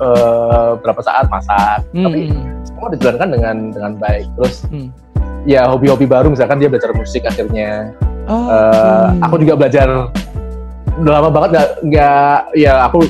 uh, 0.00 0.70
berapa 0.80 1.00
saat 1.04 1.28
masak 1.28 1.84
hmm. 1.92 2.04
tapi 2.08 2.20
semua 2.64 2.88
dijalankan 2.96 3.28
dengan 3.28 3.56
dengan 3.70 3.92
baik. 4.00 4.26
Terus 4.40 4.64
hmm. 4.72 4.88
ya 5.44 5.68
hobi-hobi 5.68 6.08
baru 6.08 6.32
misalkan 6.32 6.56
dia 6.56 6.72
belajar 6.72 6.96
musik 6.96 7.28
akhirnya. 7.28 7.92
Oh, 8.30 8.46
uh, 8.46 9.10
aku 9.26 9.42
juga 9.42 9.58
belajar 9.58 10.12
udah 11.00 11.12
lama 11.18 11.28
banget 11.32 11.50
nggak 11.56 11.68
nggak 11.88 12.38
ya 12.60 12.72
aku 12.86 13.08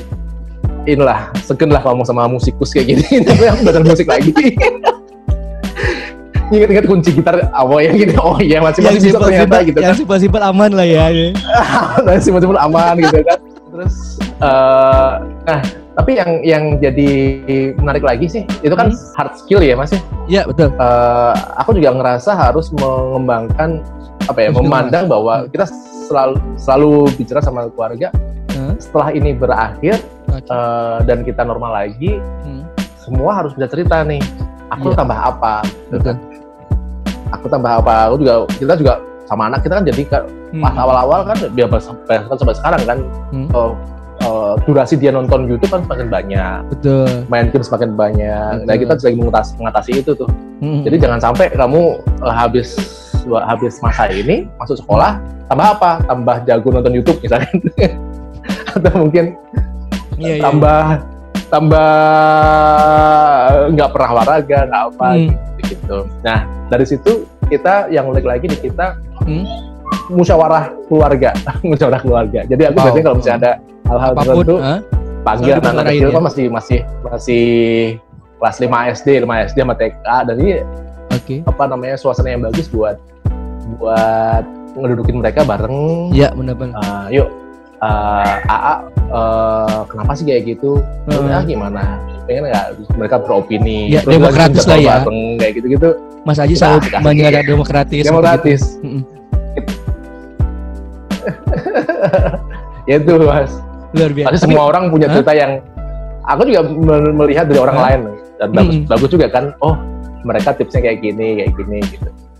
inilah 0.87 1.29
segen 1.43 1.69
lah 1.69 1.83
ngomong 1.83 2.07
sama 2.07 2.25
musikus 2.25 2.73
kayak 2.73 2.95
gini 2.95 3.21
tapi 3.27 3.43
aku 3.45 3.59
belajar 3.67 3.83
musik 3.85 4.07
lagi 4.09 4.31
inget-inget 6.51 6.85
kunci 6.85 7.09
gitar 7.15 7.47
awal 7.55 7.79
yang 7.79 7.95
gitu. 7.95 8.13
Oh 8.19 8.37
iya 8.37 8.59
masih 8.59 8.83
masih 8.83 8.99
bisa 8.99 9.17
ternyata 9.17 9.57
gitu 9.63 9.79
kan. 9.79 9.87
yang 9.87 9.95
simpel-simpel 9.95 10.41
aman 10.43 10.71
lah 10.75 10.87
ya. 10.87 11.05
Yang 12.07 12.21
simpel-simpel 12.27 12.59
aman 12.59 12.95
gitu 12.99 13.19
kan. 13.23 13.39
Terus 13.71 13.95
uh, 14.43 15.23
nah 15.47 15.59
tapi 15.91 16.15
yang 16.15 16.31
yang 16.43 16.63
jadi 16.79 17.09
menarik 17.79 18.03
lagi 18.03 18.27
sih 18.27 18.43
itu 18.63 18.71
kan 18.75 18.91
hmm. 18.91 19.15
hard 19.15 19.33
skill 19.39 19.63
ya 19.63 19.75
mas 19.75 19.91
ya? 19.95 20.01
Iya 20.27 20.41
betul. 20.47 20.71
Uh, 20.75 21.35
aku 21.59 21.75
juga 21.75 21.95
ngerasa 21.95 22.31
harus 22.35 22.71
mengembangkan 22.75 23.79
apa 24.27 24.39
ya 24.39 24.49
memandang 24.53 25.09
bahwa 25.09 25.47
kita 25.49 25.67
selalu 26.07 26.37
selalu 26.59 26.91
bicara 27.15 27.39
sama 27.39 27.71
keluarga. 27.71 28.11
Hmm. 28.51 28.75
setelah 28.83 29.15
ini 29.15 29.31
berakhir 29.31 30.03
okay. 30.27 30.43
uh, 30.51 30.99
eh, 30.99 31.07
dan 31.07 31.23
kita 31.23 31.47
normal 31.47 31.71
lagi 31.71 32.19
hmm. 32.19 32.67
semua 32.99 33.39
harus 33.39 33.55
bisa 33.55 33.71
cerita 33.71 34.03
nih. 34.03 34.19
Aku 34.75 34.91
yeah. 34.91 34.99
tambah 34.99 35.15
apa? 35.15 35.63
Gitu 35.87 36.03
kan 36.03 36.30
aku 37.31 37.45
tambah 37.47 37.71
apa 37.81 38.11
aku 38.11 38.15
juga 38.21 38.33
kita 38.59 38.73
juga 38.77 38.93
sama 39.31 39.47
anak 39.47 39.63
kita 39.63 39.79
kan 39.79 39.85
jadi 39.87 40.01
hmm. 40.11 40.61
pas 40.61 40.75
awal-awal 40.75 41.23
kan 41.23 41.37
biar 41.55 41.67
sampai 41.79 42.19
sampai 42.27 42.55
sekarang 42.59 42.81
kan 42.83 42.97
hmm. 43.31 43.47
uh, 43.55 43.71
uh, 44.27 44.53
durasi 44.67 44.99
dia 44.99 45.15
nonton 45.15 45.47
YouTube 45.47 45.71
kan 45.71 45.87
semakin 45.87 46.07
banyak 46.11 46.59
betul 46.67 47.09
main 47.31 47.47
game 47.49 47.63
semakin 47.63 47.95
banyak 47.95 48.51
betul. 48.59 48.67
nah 48.67 48.75
kita 48.75 48.93
lagi 48.99 49.17
mengatasi, 49.17 49.51
mengatasi 49.57 49.91
itu 50.03 50.11
tuh 50.13 50.29
hmm. 50.59 50.83
jadi 50.83 50.95
jangan 51.07 51.19
sampai 51.31 51.47
kamu 51.55 52.03
uh, 52.21 52.33
habis 52.35 52.75
habis 53.45 53.77
masa 53.85 54.09
ini 54.09 54.49
masuk 54.57 54.81
sekolah 54.81 55.21
tambah 55.45 55.67
apa 55.77 55.91
tambah 56.09 56.35
jago 56.43 56.67
nonton 56.73 56.93
YouTube 56.95 57.21
misalnya 57.21 57.47
atau 58.75 58.91
mungkin 58.97 59.37
yeah, 60.17 60.39
iya. 60.39 60.43
tambah 60.43 60.83
yeah. 60.97 61.47
tambah 61.51 61.91
nggak 63.75 63.89
pernah 63.91 64.09
olahraga 64.15 64.59
nggak 64.71 64.83
apa 64.95 65.07
hmm. 65.11 65.19
gitu, 65.19 65.60
gitu 65.71 66.07
nah 66.21 66.43
dari 66.67 66.85
situ 66.85 67.25
kita 67.47 67.91
yang 67.91 68.07
unik 68.11 68.25
lagi 68.25 68.45
di 68.47 68.57
kita 68.59 68.99
hmm? 69.27 69.45
musyawarah 70.11 70.71
keluarga 70.87 71.31
musyawarah 71.69 72.01
keluarga 72.03 72.39
jadi 72.47 72.71
aku 72.71 72.77
oh, 72.79 72.83
biasanya 72.87 73.05
kalau 73.05 73.17
misalnya 73.17 73.39
ada 73.39 73.51
hal-hal 73.87 74.11
tertentu 74.15 74.55
huh? 74.59 74.79
panggil 75.21 75.53
anak 75.59 75.85
kecil 75.91 76.09
ya? 76.09 76.15
kan 76.15 76.23
masih 76.23 76.45
masih 76.49 76.79
masih 77.05 77.45
kelas 78.41 78.57
5 78.57 78.95
SD 78.97 79.07
5 79.21 79.47
SD 79.53 79.57
sama 79.61 79.75
TK 79.77 80.07
dan 80.25 80.35
ini 80.41 80.51
okay. 81.13 81.39
apa 81.45 81.63
namanya 81.69 81.95
suasana 81.99 82.33
yang 82.33 82.41
bagus 82.41 82.65
buat 82.71 82.97
buat 83.77 84.43
ngedudukin 84.75 85.19
mereka 85.19 85.45
bareng 85.45 86.09
ya 86.15 86.31
benar-benar 86.33 86.79
uh, 86.79 87.07
yuk 87.11 87.29
uh, 87.81 88.33
AA 88.45 88.75
uh, 89.11 89.79
kenapa 89.89 90.11
sih 90.15 90.25
kayak 90.25 90.55
gitu? 90.55 90.79
Hmm. 91.09 91.33
ah 91.33 91.43
gimana? 91.43 91.81
Pengen 92.29 92.47
nggak 92.47 92.65
mereka 92.95 93.17
beropini? 93.19 93.91
Ya, 93.91 94.01
demokratis 94.05 94.63
lah 94.69 94.77
ya. 94.77 94.95
kayak 95.41 95.53
gitu-gitu. 95.59 95.89
Mas 96.21 96.37
Aji 96.37 96.53
selalu 96.53 96.85
banyak 97.01 97.45
demokratis 97.49 98.03
demokratis. 98.05 98.61
Ya 102.89 102.97
itu 102.97 103.13
mas. 103.21 103.53
Luar 103.93 104.09
biasa. 104.09 104.27
Pasti 104.33 104.39
semua 104.41 104.63
orang 104.73 104.89
punya 104.89 105.07
cerita 105.13 105.37
yang 105.37 105.61
aku 106.25 106.49
juga 106.49 106.65
melihat 107.13 107.45
dari 107.45 107.61
orang 107.61 107.77
lain. 107.77 108.01
Dan 108.41 108.49
bagus 108.57 108.75
bagus 108.89 109.09
juga 109.13 109.27
kan. 109.29 109.53
Oh 109.61 109.77
mereka 110.25 110.53
tipsnya 110.53 110.81
kayak 110.81 110.99
gini 111.01 111.41
kayak 111.41 111.51
gini 111.57 111.79
gitu. 111.85 112.09
nah 112.09 112.30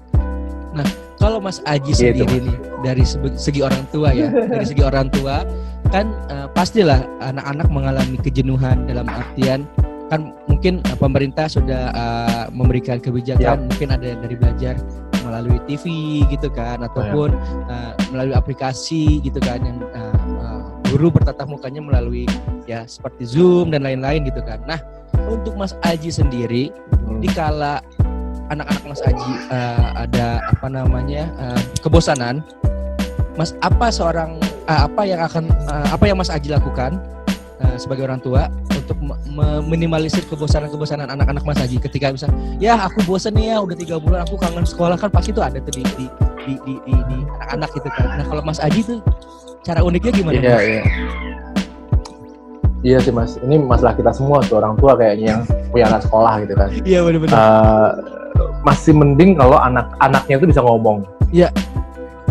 kalau 1.21 1.37
Mas 1.37 1.61
Aji 1.69 1.93
gitu. 1.93 2.11
sendiri 2.25 2.49
nih 2.49 2.57
dari 2.81 3.05
segi 3.37 3.61
orang 3.61 3.85
tua 3.93 4.09
ya, 4.09 4.33
dari 4.33 4.65
segi 4.65 4.81
orang 4.81 5.13
tua 5.13 5.45
kan 5.93 6.09
uh, 6.33 6.49
pastilah 6.49 7.05
anak-anak 7.21 7.69
mengalami 7.69 8.17
kejenuhan 8.17 8.89
dalam 8.89 9.05
artian 9.05 9.69
kan 10.09 10.33
mungkin 10.49 10.81
uh, 10.89 10.97
pemerintah 10.97 11.45
sudah 11.45 11.93
uh, 11.93 12.45
memberikan 12.51 12.97
kebijakan, 12.97 13.63
ya. 13.63 13.67
mungkin 13.69 13.87
ada 13.93 14.17
dari 14.17 14.35
belajar 14.35 14.75
melalui 15.21 15.61
TV 15.69 15.85
gitu 16.27 16.49
kan 16.49 16.81
ataupun 16.81 17.31
uh, 17.69 17.93
melalui 18.09 18.35
aplikasi 18.35 19.21
gitu 19.21 19.37
kan 19.39 19.61
yang 19.61 19.77
uh, 19.93 20.17
uh, 20.41 20.61
guru 20.91 21.13
bertatap 21.13 21.47
mukanya 21.47 21.79
melalui 21.79 22.25
ya 22.65 22.83
seperti 22.89 23.23
Zoom 23.29 23.71
dan 23.71 23.85
lain-lain 23.85 24.27
gitu 24.27 24.41
kan. 24.43 24.59
Nah, 24.67 24.81
untuk 25.31 25.55
Mas 25.55 25.77
Aji 25.87 26.11
sendiri 26.11 26.73
hmm. 26.73 27.23
dikala 27.23 27.79
anak-anak 28.51 28.83
Mas 28.83 29.01
Aji 29.07 29.31
uh, 29.47 29.89
ada 29.95 30.43
apa 30.51 30.67
namanya 30.67 31.23
uh, 31.39 31.61
kebosanan, 31.79 32.43
Mas 33.39 33.55
apa 33.63 33.87
seorang 33.87 34.35
uh, 34.67 34.81
apa 34.91 35.01
yang 35.07 35.23
akan 35.23 35.47
uh, 35.71 35.87
apa 35.95 36.03
yang 36.11 36.19
Mas 36.19 36.27
Aji 36.27 36.51
lakukan 36.51 36.99
uh, 37.63 37.75
sebagai 37.79 38.03
orang 38.05 38.19
tua 38.19 38.51
untuk 38.75 38.97
meminimalisir 39.31 40.27
kebosanan-kebosanan 40.27 41.07
anak-anak 41.07 41.47
Mas 41.47 41.59
Aji 41.63 41.79
ketika 41.79 42.11
bisa 42.11 42.27
ya 42.59 42.75
aku 42.75 42.99
bosan 43.07 43.39
nih 43.39 43.55
ya 43.55 43.57
udah 43.63 43.77
tiga 43.79 43.95
bulan 43.97 44.27
aku 44.27 44.35
kangen 44.35 44.67
sekolah 44.67 44.99
kan 44.99 45.07
pasti 45.07 45.31
tuh 45.31 45.47
ada 45.47 45.63
tuh 45.63 45.71
di 45.79 45.83
di 45.95 46.05
di 46.43 46.53
di, 46.67 46.73
di, 46.83 46.93
di 46.93 47.17
anak-anak 47.39 47.69
gitu 47.71 47.89
kan. 47.95 48.19
Nah 48.19 48.25
kalau 48.27 48.43
Mas 48.43 48.59
Aji 48.59 48.83
tuh 48.83 48.99
cara 49.63 49.79
uniknya 49.79 50.11
gimana? 50.11 50.35
Iya 50.35 50.57
iya. 50.59 50.83
Iya 52.81 52.97
sih 52.97 53.13
mas, 53.13 53.37
ini 53.45 53.61
masalah 53.61 53.93
kita 53.93 54.09
semua 54.09 54.41
tuh 54.41 54.57
orang 54.57 54.73
tua 54.81 54.97
kayaknya 54.97 55.37
yang 55.37 55.41
punya 55.69 55.85
anak 55.85 56.01
sekolah 56.01 56.41
gitu 56.41 56.53
kan. 56.57 56.69
Iya 56.81 57.05
benar-benar. 57.05 57.37
Uh, 57.37 57.89
masih 58.65 58.93
mending 58.95 59.37
kalau 59.37 59.57
anak-anaknya 59.57 60.35
itu 60.41 60.47
bisa 60.49 60.61
ngomong. 60.63 61.05
Iya. 61.29 61.49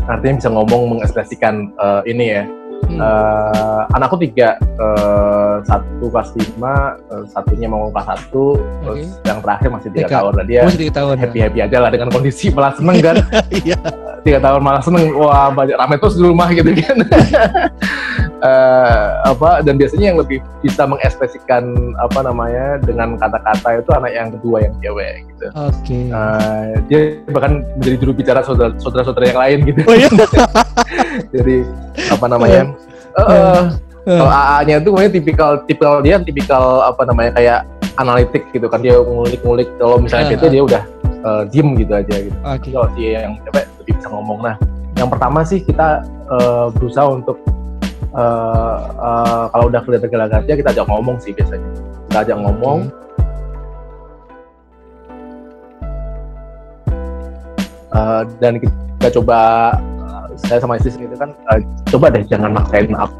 Artinya 0.08 0.42
bisa 0.42 0.50
ngomong 0.50 0.96
mengekspresikan 0.96 1.70
uh, 1.78 2.02
ini 2.08 2.24
ya 2.34 2.42
Hmm. 2.88 2.96
Uh, 2.96 3.82
anakku 3.92 4.16
tiga, 4.16 4.56
uh, 4.80 5.60
satu 5.62 6.08
kelas 6.08 6.32
lima, 6.32 6.96
uh, 7.12 7.24
satunya 7.28 7.68
mau 7.68 7.92
kelas 7.92 8.06
satu, 8.08 8.56
okay. 8.56 8.82
terus 8.82 9.02
yang 9.28 9.38
terakhir 9.44 9.68
masih 9.68 9.88
tiga 9.92 10.08
tahun. 10.08 10.32
Nah, 10.40 10.44
dia 10.48 10.60
masih 10.64 10.80
tiga 10.88 10.94
tahun, 10.96 11.14
happy 11.20 11.38
happy 11.44 11.58
ya. 11.60 11.64
aja 11.68 11.76
lah 11.84 11.90
dengan 11.92 12.08
kondisi 12.08 12.48
malah 12.56 12.72
seneng 12.72 12.96
kan. 13.04 13.16
Iya. 13.52 13.78
tiga 14.24 14.38
tahun 14.40 14.60
malah 14.64 14.82
seneng, 14.84 15.12
wah 15.16 15.48
banyak 15.52 15.76
rame 15.76 15.96
terus 16.00 16.16
di 16.16 16.24
rumah 16.24 16.48
gitu 16.52 16.70
kan. 16.72 16.96
uh, 18.40 19.06
apa 19.24 19.60
dan 19.64 19.76
biasanya 19.76 20.12
yang 20.12 20.18
lebih 20.20 20.40
bisa 20.64 20.84
mengekspresikan 20.84 21.94
apa 22.00 22.20
namanya 22.24 22.80
dengan 22.82 23.16
kata-kata 23.20 23.80
itu 23.80 23.90
anak 23.94 24.12
yang 24.12 24.28
kedua 24.34 24.56
yang 24.64 24.74
cewek 24.80 25.24
gitu. 25.28 25.46
Oke. 25.56 25.76
Okay. 25.84 26.02
Uh, 26.10 26.64
dia 26.88 27.00
bahkan 27.30 27.64
menjadi 27.78 27.96
juru 28.00 28.12
bicara 28.16 28.40
saudara-saudara 28.44 29.24
yang 29.30 29.40
lain 29.40 29.58
gitu. 29.68 29.80
Oh 29.86 29.96
iya. 29.96 30.08
Jadi 31.34 31.56
apa 32.10 32.26
namanya? 32.26 32.62
Uh, 33.16 33.22
uh, 33.24 33.62
kalau 34.04 34.32
AA-nya 34.32 34.74
itu 34.80 34.88
namanya 34.90 35.12
tipikal 35.12 35.50
tipikal 35.68 35.94
dia 36.00 36.16
tipikal 36.20 36.64
apa 36.84 37.02
namanya 37.04 37.30
kayak 37.36 37.60
analitik 38.00 38.48
gitu 38.54 38.66
kan 38.70 38.80
dia 38.80 38.96
ngulik-ngulik 38.96 39.68
kalau 39.76 40.00
misalnya 40.00 40.32
uh, 40.32 40.36
itu 40.40 40.46
dia 40.48 40.62
udah 40.64 40.82
uh, 41.24 41.42
diem 41.48 41.68
gitu 41.76 41.92
aja 41.92 42.14
gitu. 42.16 42.38
Okay. 42.40 42.70
Kalau 42.72 42.88
dia 42.96 43.28
yang 43.28 43.34
cewek 43.44 43.64
lebih 43.82 43.92
bisa 44.00 44.08
ngomong. 44.08 44.40
Nah, 44.40 44.56
yang 44.96 45.08
pertama 45.08 45.40
sih 45.44 45.60
kita 45.60 46.04
uh, 46.32 46.68
berusaha 46.72 47.08
untuk 47.08 47.40
uh, 48.14 48.76
uh, 48.96 49.44
kalau 49.50 49.64
udah 49.68 49.80
kelihatan 49.82 50.10
gelagatnya 50.10 50.54
kita 50.54 50.68
ajak 50.74 50.86
ngomong 50.86 51.16
sih 51.18 51.32
biasanya. 51.34 51.68
Kita 52.08 52.18
ajak 52.26 52.38
ngomong. 52.38 52.78
Okay. 52.86 52.98
Uh, 57.90 58.22
dan 58.38 58.62
kita 58.62 59.08
coba 59.18 59.74
saya 60.38 60.58
sama 60.60 60.80
istri 60.80 61.04
itu 61.04 61.16
kan 61.16 61.30
uh, 61.52 61.60
coba 61.92 62.12
deh 62.12 62.24
jangan 62.24 62.50
maksain 62.54 62.92
up 62.96 63.10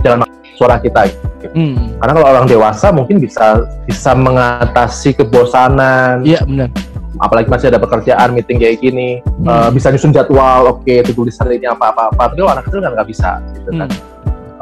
jangan 0.00 0.24
maksain 0.24 0.56
suara 0.56 0.76
kita 0.80 1.00
gitu. 1.08 1.46
hmm. 1.52 2.00
karena 2.00 2.12
kalau 2.16 2.28
orang 2.28 2.46
dewasa 2.48 2.86
mungkin 2.94 3.16
bisa 3.20 3.64
bisa 3.84 4.12
mengatasi 4.16 5.16
kebosanan 5.16 6.24
iya 6.24 6.40
benar 6.44 6.72
apalagi 7.20 7.48
masih 7.52 7.70
ada 7.70 7.78
pekerjaan 7.78 8.34
meeting 8.34 8.58
kayak 8.58 8.80
gini 8.80 9.20
hmm. 9.22 9.46
uh, 9.46 9.68
bisa 9.70 9.92
nyusun 9.92 10.14
jadwal 10.14 10.78
oke 10.78 10.82
okay, 10.84 11.04
tulis 11.04 11.36
hari 11.38 11.60
ini 11.60 11.68
apa 11.68 11.92
apa 11.92 12.10
apa 12.12 12.22
tapi 12.32 12.40
kalau 12.40 12.52
anak 12.56 12.64
kecil 12.68 12.80
kan 12.82 12.92
nggak 12.96 13.08
bisa 13.08 13.30
gitu 13.56 13.70
kan 13.76 13.88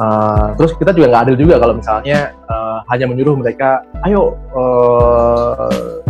uh, 0.00 0.56
terus 0.56 0.72
kita 0.80 0.96
juga 0.96 1.12
nggak 1.12 1.22
adil 1.28 1.36
juga 1.36 1.60
kalau 1.60 1.76
misalnya 1.76 2.32
uh, 2.48 2.80
hanya 2.88 3.04
menyuruh 3.06 3.36
mereka 3.36 3.84
ayo 4.08 4.34
uh, 4.56 6.00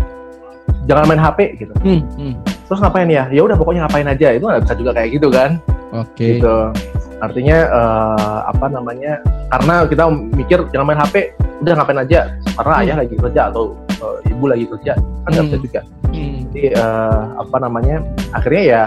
jangan 0.87 1.11
main 1.11 1.21
HP 1.21 1.59
gitu 1.59 1.75
hmm. 1.83 2.01
Hmm. 2.15 2.35
terus 2.47 2.79
ngapain 2.79 3.11
ya 3.11 3.27
ya 3.35 3.43
udah 3.43 3.59
pokoknya 3.59 3.91
ngapain 3.91 4.07
aja 4.07 4.31
itu 4.31 4.47
nggak 4.47 4.63
bisa 4.63 4.75
juga 4.79 4.91
kayak 4.95 5.11
gitu 5.19 5.29
kan 5.29 5.59
Oke. 5.91 6.15
Okay. 6.15 6.31
Gitu. 6.39 6.57
Artinya 7.21 7.59
uh, 7.69 8.39
apa 8.49 8.67
namanya? 8.71 9.21
Karena 9.51 9.75
kita 9.85 10.05
mikir 10.11 10.59
jangan 10.71 10.87
main 10.87 11.01
HP, 11.03 11.35
udah 11.61 11.73
ngapain 11.77 12.01
aja. 12.01 12.21
Karena 12.57 12.75
hmm. 12.79 12.83
ayah 12.87 12.97
lagi 13.03 13.15
kerja 13.19 13.41
atau 13.51 13.75
uh, 14.01 14.19
ibu 14.31 14.45
lagi 14.47 14.65
kerja, 14.71 14.93
kan 14.97 15.31
nggak 15.35 15.45
hmm. 15.45 15.53
bisa 15.53 15.59
juga. 15.61 15.81
Hmm. 16.11 16.35
Jadi 16.51 16.63
uh, 16.79 17.23
apa 17.43 17.57
namanya? 17.61 17.97
Akhirnya 18.33 18.63
ya 18.63 18.83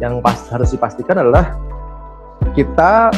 yang 0.00 0.20
pas 0.20 0.36
harus 0.52 0.72
dipastikan 0.72 1.20
adalah 1.20 1.56
kita 2.52 3.12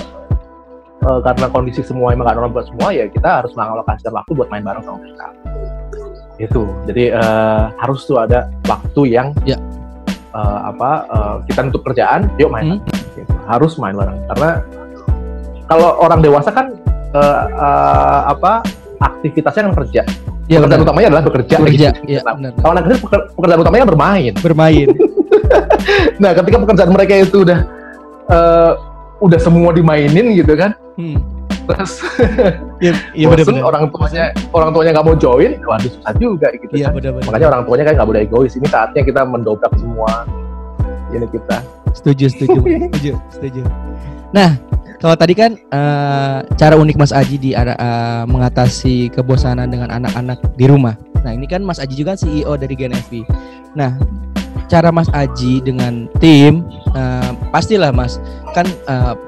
uh, 1.04 1.20
karena 1.22 1.46
kondisi 1.52 1.82
semua 1.84 2.14
emang 2.14 2.26
gak 2.26 2.36
normal 2.38 2.62
buat 2.62 2.66
semua 2.70 2.88
ya 2.90 3.06
kita 3.06 3.44
harus 3.44 3.52
mengalokasikan 3.54 4.12
waktu 4.14 4.32
buat 4.34 4.48
main 4.50 4.64
bareng 4.64 4.82
sama 4.82 4.98
mereka. 5.02 5.26
Itu. 6.38 6.62
Jadi 6.86 7.14
uh, 7.14 7.70
harus 7.82 8.06
tuh 8.06 8.22
ada 8.22 8.46
waktu 8.66 9.02
yang 9.10 9.34
ya. 9.42 9.58
uh, 10.34 10.70
apa 10.70 10.90
uh, 11.10 11.36
kita 11.50 11.66
untuk 11.66 11.82
kerjaan, 11.86 12.30
yuk 12.38 12.50
main. 12.50 12.78
Hmm 12.78 12.98
gitu. 13.18 13.34
harus 13.50 13.72
main 13.80 13.94
bareng 13.94 14.18
karena 14.34 14.50
kalau 15.68 15.90
orang 16.00 16.20
dewasa 16.22 16.50
kan 16.54 16.66
uh, 17.12 17.44
uh, 17.52 18.20
apa 18.32 18.64
aktivitasnya 18.98 19.70
kan 19.70 19.74
kerja 19.84 20.02
ya, 20.46 20.58
pekerjaan 20.62 20.82
utamanya 20.86 21.08
adalah 21.14 21.24
bekerja, 21.26 21.54
bekerja 21.60 21.88
gitu. 22.02 22.18
ya, 22.18 22.20
nah, 22.24 22.52
kalau 22.62 22.72
anak 22.78 22.82
kecil 22.88 22.98
pekerjaan 23.36 23.60
utamanya 23.60 23.82
kan 23.84 23.90
bermain 23.90 24.32
bermain 24.40 24.88
nah 26.22 26.30
ketika 26.34 26.56
pekerjaan 26.62 26.90
mereka 26.94 27.12
itu 27.18 27.38
udah 27.44 27.60
uh, 28.30 28.72
udah 29.18 29.38
semua 29.42 29.74
dimainin 29.74 30.34
gitu 30.38 30.54
kan 30.54 30.74
hmm. 30.98 31.18
terus 31.70 31.92
ya, 32.84 32.92
ya 33.14 33.26
bener 33.30 33.44
-bener. 33.46 33.62
orang 33.62 33.88
tuanya 33.94 34.34
orang 34.52 34.70
tuanya 34.74 34.90
nggak 34.98 35.06
mau 35.06 35.16
join 35.16 35.56
waduh 35.62 35.90
susah 35.90 36.12
juga 36.18 36.50
gitu 36.58 36.74
ya, 36.74 36.90
kan 36.90 36.98
bener 36.98 37.10
-bener. 37.16 37.26
makanya 37.30 37.46
orang 37.54 37.62
tuanya 37.64 37.84
kan 37.86 37.92
nggak 37.96 38.08
boleh 38.10 38.20
egois 38.26 38.52
ini 38.58 38.66
saatnya 38.66 39.02
kita 39.06 39.22
mendobrak 39.22 39.72
semua 39.78 40.26
ini 41.14 41.24
kita 41.30 41.64
Setuju, 41.96 42.26
setuju, 42.28 42.58
setuju, 42.92 43.12
setuju. 43.32 43.62
Nah, 44.34 44.54
kalau 45.00 45.16
tadi 45.16 45.34
kan 45.34 45.56
uh, 45.72 46.44
cara 46.58 46.74
unik 46.76 46.96
Mas 46.98 47.12
Aji 47.14 47.36
di 47.40 47.50
uh, 47.54 48.24
mengatasi 48.28 49.10
kebosanan 49.14 49.70
dengan 49.70 49.90
anak-anak 49.90 50.38
di 50.58 50.66
rumah. 50.68 50.94
Nah, 51.24 51.32
ini 51.34 51.48
kan 51.48 51.64
Mas 51.64 51.80
Aji 51.80 51.94
juga 51.98 52.14
CEO 52.14 52.54
dari 52.54 52.74
Gen 52.76 52.94
FB. 52.94 53.24
Nah, 53.74 53.98
cara 54.68 54.92
Mas 54.92 55.08
Aji 55.16 55.64
dengan 55.64 56.06
tim 56.20 56.62
uh, 56.92 57.32
pastilah 57.50 57.90
Mas 57.90 58.20
kan 58.52 58.68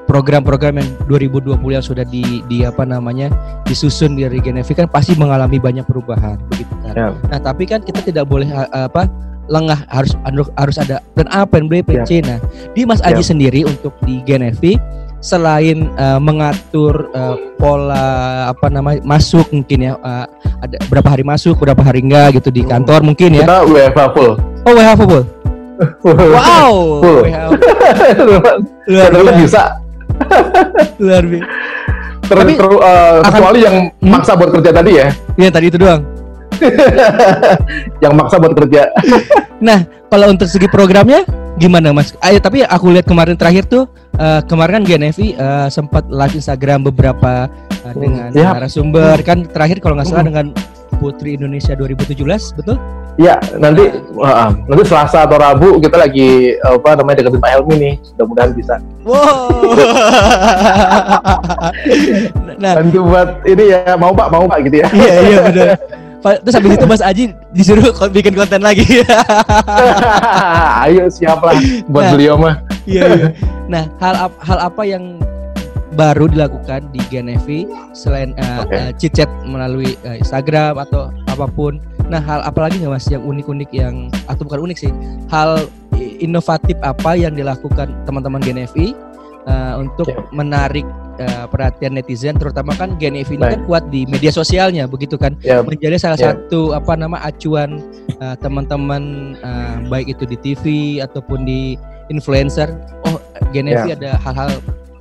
program-program 0.05 0.77
uh, 0.77 0.81
yang 0.85 0.89
2020 1.09 1.57
yang 1.73 1.85
sudah 1.85 2.05
di, 2.05 2.45
di 2.45 2.61
apa 2.61 2.85
namanya 2.85 3.33
disusun 3.65 4.17
dari 4.17 4.37
Gen 4.41 4.61
FB 4.61 4.85
kan 4.85 4.87
pasti 4.89 5.17
mengalami 5.17 5.57
banyak 5.57 5.85
perubahan 5.85 6.37
begitu 6.53 6.73
kan. 6.85 6.93
Yeah. 6.93 7.11
Nah, 7.29 7.39
tapi 7.41 7.65
kan 7.65 7.81
kita 7.81 8.05
tidak 8.05 8.29
boleh 8.29 8.49
uh, 8.53 8.87
apa 8.87 9.09
lengah 9.51 9.83
harus 9.91 10.15
harus 10.55 10.77
ada 10.79 11.03
plan 11.17 11.27
A, 11.33 11.43
plan 11.43 11.67
B, 11.67 11.83
plan 11.83 12.07
C. 12.07 12.23
Nah, 12.23 12.39
di 12.71 12.87
Mas 12.87 13.03
Aji 13.03 13.19
yeah. 13.19 13.29
sendiri 13.35 13.61
untuk 13.67 13.91
di 14.05 14.23
GNFV 14.23 14.79
selain 15.21 15.87
uh, 16.01 16.17
mengatur 16.17 17.07
uh, 17.13 17.37
pola 17.61 18.49
apa 18.49 18.67
namanya 18.73 19.05
masuk 19.05 19.45
mungkin 19.53 19.93
ya 19.93 19.93
uh, 20.01 20.25
ada 20.61 20.77
berapa 20.89 21.09
hari 21.13 21.21
masuk, 21.21 21.57
berapa 21.61 21.81
hari 21.81 22.01
enggak 22.01 22.41
gitu 22.41 22.49
di 22.49 22.65
kantor 22.65 23.05
mungkin 23.05 23.37
ya. 23.37 23.45
Kita 23.45 23.61
WFH 23.69 24.01
full. 24.17 24.31
Oh, 24.65 24.73
WFH 24.73 25.01
full. 25.05 25.23
wow. 26.35 26.73
Full. 27.01 27.23
Luar 28.91 29.13
biasa. 29.13 29.37
bisa. 29.37 29.63
Luar 30.97 31.23
biasa. 31.25 31.49
Ter, 32.31 32.37
ter, 32.55 32.63
uh, 32.63 33.19
kecuali 33.27 33.59
yang 33.59 33.77
hmm? 33.91 34.07
maksa 34.07 34.39
buat 34.39 34.49
kerja 34.55 34.71
tadi 34.71 34.91
ya. 34.95 35.07
Iya, 35.35 35.49
tadi 35.51 35.65
itu 35.67 35.77
doang. 35.77 36.01
yang 38.03 38.13
maksa 38.13 38.37
buat 38.37 38.53
kerja. 38.53 38.87
nah, 39.59 39.83
kalau 40.07 40.31
untuk 40.31 40.47
segi 40.47 40.69
programnya 40.69 41.25
gimana 41.59 41.91
Mas? 41.91 42.13
Ayo 42.23 42.39
tapi 42.39 42.63
aku 42.63 42.93
lihat 42.93 43.05
kemarin 43.09 43.35
terakhir 43.35 43.67
tuh 43.67 43.89
uh, 44.21 44.41
kemarin 44.45 44.81
kan 44.81 44.83
GNFI 44.85 45.27
uh, 45.35 45.41
eh, 45.41 45.67
sempat 45.73 46.05
live 46.07 46.37
Instagram 46.37 46.85
beberapa 46.85 47.49
uh, 47.81 47.93
dengan 47.97 48.29
ya. 48.31 48.53
narasumber 48.53 49.17
kan 49.25 49.49
terakhir 49.49 49.81
kalau 49.81 49.97
nggak 49.97 50.07
salah 50.07 50.25
dengan 50.29 50.53
Putri 51.01 51.33
Indonesia 51.33 51.73
2017 51.73 52.61
betul? 52.61 52.77
Iya, 53.19 53.35
nanti 53.57 53.89
uh, 54.21 54.49
nanti 54.69 54.83
Selasa 54.87 55.25
atau 55.25 55.35
Rabu 55.35 55.81
kita 55.81 55.97
lagi 55.97 56.55
apa 56.61 56.95
namanya 56.95 57.25
deketin 57.25 57.41
Pak 57.41 57.51
Helmi 57.57 57.75
nih. 57.75 57.93
Mudah-mudahan 58.15 58.51
bisa. 58.55 58.75
Wow. 59.03 59.51
nah, 62.61 62.73
Bantu 62.79 62.99
buat 63.03 63.29
ini 63.49 63.63
ya, 63.73 63.97
mau 63.99 64.15
Pak, 64.15 64.27
mau 64.31 64.47
Pak 64.47 64.59
gitu 64.69 64.77
ya. 64.79 64.87
Iya, 64.93 65.13
iya 65.27 65.37
benar. 65.49 65.75
Terus 66.21 66.53
habis 66.53 66.71
itu 66.77 66.85
Mas 66.85 67.01
Aji 67.01 67.33
disuruh 67.49 67.89
bikin 68.13 68.37
konten 68.37 68.61
lagi. 68.61 68.85
Ayo 70.85 71.09
siap 71.09 71.41
lah 71.41 71.57
buat 71.89 72.05
nah, 72.05 72.11
beliau 72.13 72.37
mah. 72.37 72.61
Iya, 72.85 73.03
iya. 73.13 73.29
Nah, 73.71 73.87
hal 74.03 74.27
hal 74.27 74.59
apa 74.59 74.83
yang 74.83 75.15
baru 75.95 76.27
dilakukan 76.27 76.91
di 76.91 76.99
Genevi 77.11 77.67
selain 77.91 78.35
uh, 78.39 78.63
okay. 78.63 78.79
uh, 78.79 78.91
chit 78.95 79.11
chat 79.15 79.27
melalui 79.43 79.95
uh, 80.07 80.15
Instagram 80.15 80.79
atau 80.79 81.11
apa 81.27 81.47
pun. 81.47 81.79
Nah, 82.11 82.19
hal 82.19 82.43
apa 82.43 82.67
lagi 82.67 82.83
nggak 82.83 82.91
Mas 82.91 83.07
yang 83.07 83.23
unik-unik 83.23 83.69
yang 83.71 84.11
atau 84.27 84.43
bukan 84.43 84.67
unik 84.67 84.77
sih, 84.87 84.91
hal 85.31 85.67
inovatif 86.21 86.75
apa 86.83 87.15
yang 87.15 87.33
dilakukan 87.33 87.91
teman-teman 88.03 88.43
Genevi 88.43 88.91
uh, 89.47 89.81
untuk 89.81 90.09
yeah. 90.09 90.21
menarik 90.33 90.85
uh, 91.21 91.45
perhatian 91.49 91.97
netizen 91.97 92.37
terutama 92.37 92.73
kan 92.77 92.97
GNF 92.97 93.33
ini 93.33 93.41
Baik. 93.41 93.51
kan 93.57 93.61
kuat 93.65 93.83
di 93.89 94.05
media 94.09 94.29
sosialnya 94.33 94.85
begitu 94.85 95.17
kan 95.17 95.33
Ya, 95.41 95.65
menjadi 95.65 95.97
salah 95.97 96.19
Ya. 96.19 96.33
satu 96.33 96.77
apa 96.77 96.93
nama 96.93 97.17
acuan 97.25 97.81
uh, 98.21 98.35
teman-teman 98.37 99.35
uh, 99.41 99.77
baik 99.89 100.13
itu 100.17 100.23
di 100.29 100.37
TV 100.37 100.63
ataupun 101.01 101.45
di 101.45 101.75
influencer 102.07 102.73
oh 103.03 103.19
GNF 103.49 103.85
Ya. 103.85 103.93
ada 103.93 104.11
hal-hal 104.19 104.49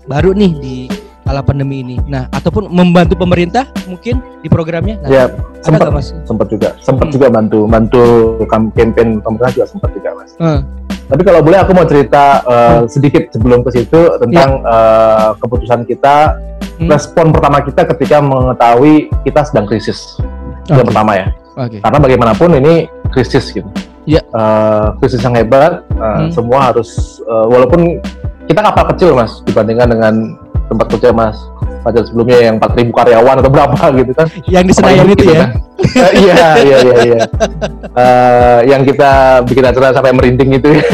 baru 0.05 0.35
nih 0.35 0.53
di 0.57 0.77
kala 1.23 1.41
pandemi 1.41 1.81
ini. 1.81 1.97
Nah 2.05 2.27
ataupun 2.29 2.67
membantu 2.67 3.15
pemerintah 3.15 3.63
mungkin 3.87 4.19
di 4.43 4.49
programnya? 4.49 4.99
Nah, 4.99 5.09
ya 5.09 5.25
sempat 5.61 5.87
mas? 5.89 6.11
sempat 6.25 6.51
juga 6.51 6.75
sempat 6.81 7.07
Hmm. 7.07 7.15
juga 7.15 7.27
bantu 7.31 7.59
bantu 7.65 8.03
kam- 8.45 8.73
campaign 8.73 9.23
pemerintah 9.23 9.51
juga 9.53 9.67
sempat 9.69 9.91
juga 9.93 10.11
mas. 10.13 10.35
Eh, 10.35 10.61
tapi 11.07 11.23
kalau 11.23 11.41
boleh 11.41 11.59
aku 11.59 11.71
mau 11.71 11.87
cerita 11.87 12.43
uh, 12.43 12.81
sedikit 12.87 13.31
sebelum 13.31 13.63
ke 13.63 13.71
situ 13.73 13.99
tentang 14.19 14.63
uh, 14.63 15.39
keputusan 15.39 15.87
kita 15.87 16.35
Hmm. 16.81 16.89
respon 16.89 17.29
pertama 17.29 17.61
kita 17.61 17.85
ketika 17.87 18.19
mengetahui 18.19 19.13
kita 19.21 19.45
sedang 19.45 19.69
krisis. 19.69 20.17
Itu 20.65 20.75
yang 20.75 20.89
pertama 20.89 21.13
ya. 21.15 21.27
Oke. 21.55 21.77
Karena 21.79 21.99
bagaimanapun 22.01 22.57
ini 22.57 22.75
krisis 23.11 23.53
gitu 23.53 23.69
Ya. 24.11 24.23
Uh, 24.35 24.91
krisis 24.99 25.23
yang 25.23 25.35
hebat 25.35 25.87
uh, 25.95 26.27
Hmm. 26.27 26.35
semua 26.35 26.73
harus 26.73 26.91
uh, 27.25 27.47
walaupun 27.47 28.03
kita 28.45 28.59
kapal 28.61 28.91
kecil 28.91 29.15
mas 29.15 29.39
dibandingkan 29.45 29.87
dengan 29.89 30.15
tempat 30.67 30.87
kerja 30.91 31.11
mas 31.11 31.39
pada 31.81 32.03
sebelumnya 32.03 32.39
yang 32.43 32.55
4000 32.59 32.91
karyawan 32.91 33.37
atau 33.39 33.49
berapa 33.49 33.79
gitu 34.03 34.13
kan 34.13 34.27
yang 34.45 34.65
di 34.67 34.75
Senayan 34.75 35.07
itu 35.07 35.15
gitu 35.15 35.25
ya 35.31 35.39
kan. 35.41 35.51
Eh, 35.81 36.11
iya 36.19 36.35
iya 36.59 36.77
iya 36.83 36.97
iya 37.07 37.19
Eh, 37.91 38.59
yang 38.69 38.83
kita 38.83 39.11
bikin 39.47 39.65
acara 39.65 39.95
sampai 39.95 40.13
merinding 40.13 40.59
itu 40.59 40.69
ya 40.75 40.85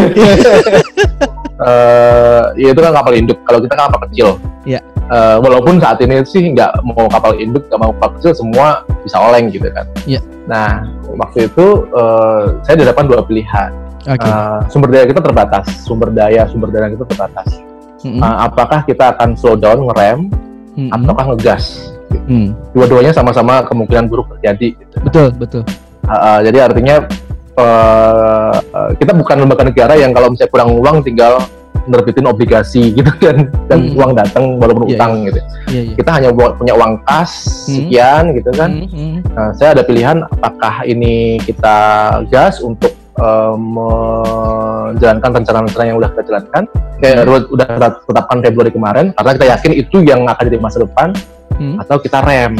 Eh, 1.57 2.43
ya 2.61 2.69
itu 2.71 2.81
kan 2.81 2.93
kapal 2.93 3.17
induk 3.17 3.41
kalau 3.43 3.59
kita 3.59 3.73
kan 3.73 3.89
kapal 3.89 4.01
kecil 4.07 4.29
Iya. 4.63 4.81
Eh, 5.07 5.37
walaupun 5.39 5.79
saat 5.79 6.03
ini 6.03 6.19
sih 6.27 6.51
nggak 6.51 6.83
mau 6.83 7.07
kapal 7.07 7.39
induk 7.39 7.71
nggak 7.71 7.79
mau 7.79 7.95
kapal 7.95 8.19
kecil 8.19 8.35
semua 8.35 8.83
bisa 9.07 9.23
oleng 9.23 9.55
gitu 9.55 9.71
kan 9.71 9.87
Iya. 10.03 10.19
nah 10.45 10.83
waktu 11.15 11.47
itu 11.47 11.67
eh, 11.95 12.43
saya 12.67 12.75
dihadapkan 12.75 13.07
dua 13.07 13.23
pilihan 13.23 13.71
oke 14.03 14.19
Eh, 14.19 14.59
sumber 14.67 14.91
daya 14.91 15.07
kita 15.07 15.23
terbatas 15.23 15.67
sumber 15.87 16.11
daya 16.11 16.43
sumber 16.51 16.75
daya 16.75 16.91
kita 16.91 17.07
terbatas 17.07 17.63
Mm-mm. 18.03 18.19
Eh, 18.19 18.37
apakah 18.43 18.83
kita 18.83 19.15
akan 19.15 19.39
slow 19.39 19.55
down 19.55 19.87
ngerem 19.87 20.27
Mm-mm. 20.75 20.91
ataukah 20.91 21.31
ngegas 21.31 21.95
Mm. 22.27 22.51
dua-duanya 22.75 23.15
sama-sama 23.15 23.63
kemungkinan 23.63 24.11
buruk 24.11 24.27
terjadi 24.35 24.75
gitu. 24.75 24.97
betul 25.07 25.27
betul 25.33 25.63
Uh, 26.03 26.15
uh, 26.15 26.39
jadi 26.39 26.71
artinya 26.71 27.03
uh, 27.59 28.55
uh, 28.63 28.91
kita 28.95 29.11
bukan 29.11 29.43
lembaga 29.43 29.67
negara 29.67 29.95
yang 29.95 30.11
kalau 30.11 30.31
misalnya 30.31 30.51
kurang 30.51 30.71
uang 30.75 31.03
tinggal 31.03 31.43
nerbitin 31.87 32.27
obligasi 32.27 32.93
gitu 32.93 33.11
kan 33.23 33.47
dan 33.67 33.79
Hmm. 33.87 33.97
uang 33.97 34.13
datang 34.15 34.45
walaupun 34.57 34.87
Iya, 34.87 34.95
utang 34.95 35.13
gitu. 35.25 35.41
iya 35.69 35.81
iya 35.83 35.95
Kita 35.95 36.11
hanya 36.13 36.29
punya 36.33 36.75
uang 36.75 36.93
kas 37.03 37.33
Hmm. 37.67 37.75
sekian 37.75 38.25
gitu 38.35 38.51
kan. 38.53 38.71
Mm, 38.77 38.89
mm. 38.89 39.17
Nah, 39.31 39.51
saya 39.53 39.69
ada 39.73 39.83
pilihan 39.83 40.23
apakah 40.23 40.83
ini 40.83 41.15
kita 41.41 41.77
gas 42.27 42.59
untuk 42.59 42.91
uh, 43.17 43.55
menjalankan 43.57 45.31
rencana-rencana 45.35 45.85
yang 45.85 45.97
udah 45.97 46.11
kita 46.11 46.23
jalankan 46.27 46.63
kayak 46.99 47.15
Hmm. 47.23 47.53
udah 47.53 47.67
kita 47.67 47.89
tetapkan 48.03 48.39
Februari 48.41 48.71
kemarin 48.71 49.07
karena 49.13 49.31
kita 49.33 49.47
yakin 49.49 49.73
itu 49.75 49.97
yang 50.03 50.21
akan 50.25 50.43
jadi 50.43 50.59
masa 50.59 50.79
depan 50.79 51.09
Hmm. 51.57 51.81
atau 51.81 51.97
kita 51.97 52.21
rem 52.21 52.55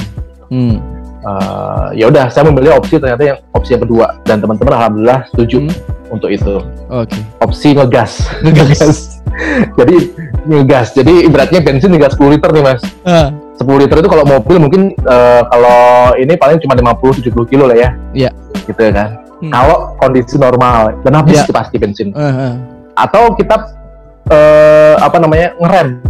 Hmm. 0.49 0.79
Uh, 1.21 1.91
ya 1.91 2.07
udah 2.07 2.31
saya 2.31 2.47
memilih 2.47 2.79
opsi 2.79 2.97
ternyata 2.97 3.19
yang 3.27 3.39
opsi 3.51 3.75
yang 3.75 3.83
kedua 3.83 4.15
dan 4.23 4.39
teman-teman 4.39 4.73
alhamdulillah 4.75 5.27
setuju 5.27 5.59
Hmm. 5.61 5.75
Untuk 6.09 6.29
itu 6.29 6.63
Oke. 6.87 7.19
opsi 7.39 7.73
ngegas 7.73 8.27
Ngegas. 8.45 9.21
jadi 9.79 9.97
ngegas 10.45 10.95
jadi 10.95 11.27
ibaratnya 11.27 11.61
bensin 11.61 11.91
tinggal 11.91 12.09
10 12.09 12.35
liter 12.39 12.51
nih 12.51 12.65
mas 12.65 12.81
Ah, 13.03 13.29
10 13.59 13.83
liter 13.83 13.97
itu 13.99 14.09
kalau 14.09 14.25
mobil 14.25 14.57
mungkin 14.57 14.83
uh, 15.03 15.43
kalau 15.47 15.79
ini 16.17 16.35
paling 16.35 16.57
cuma 16.59 16.73
50-70 16.73 17.33
kilo 17.47 17.65
lah 17.67 17.77
ya 17.77 17.91
Iya. 18.13 18.31
gitu 18.65 18.81
kan 18.91 19.23
Hmm. 19.37 19.53
kalau 19.53 19.93
kondisi 20.01 20.41
normal 20.41 20.97
dan 21.05 21.13
habis 21.13 21.45
itu 21.45 21.53
pasti 21.53 21.77
bensin 21.77 22.09
ah, 22.17 22.25
ah. 22.25 22.53
atau 22.97 23.37
kita 23.37 23.69
uh, 24.33 24.97
apa 24.97 25.21
namanya 25.21 25.53
ngerem. 25.61 26.01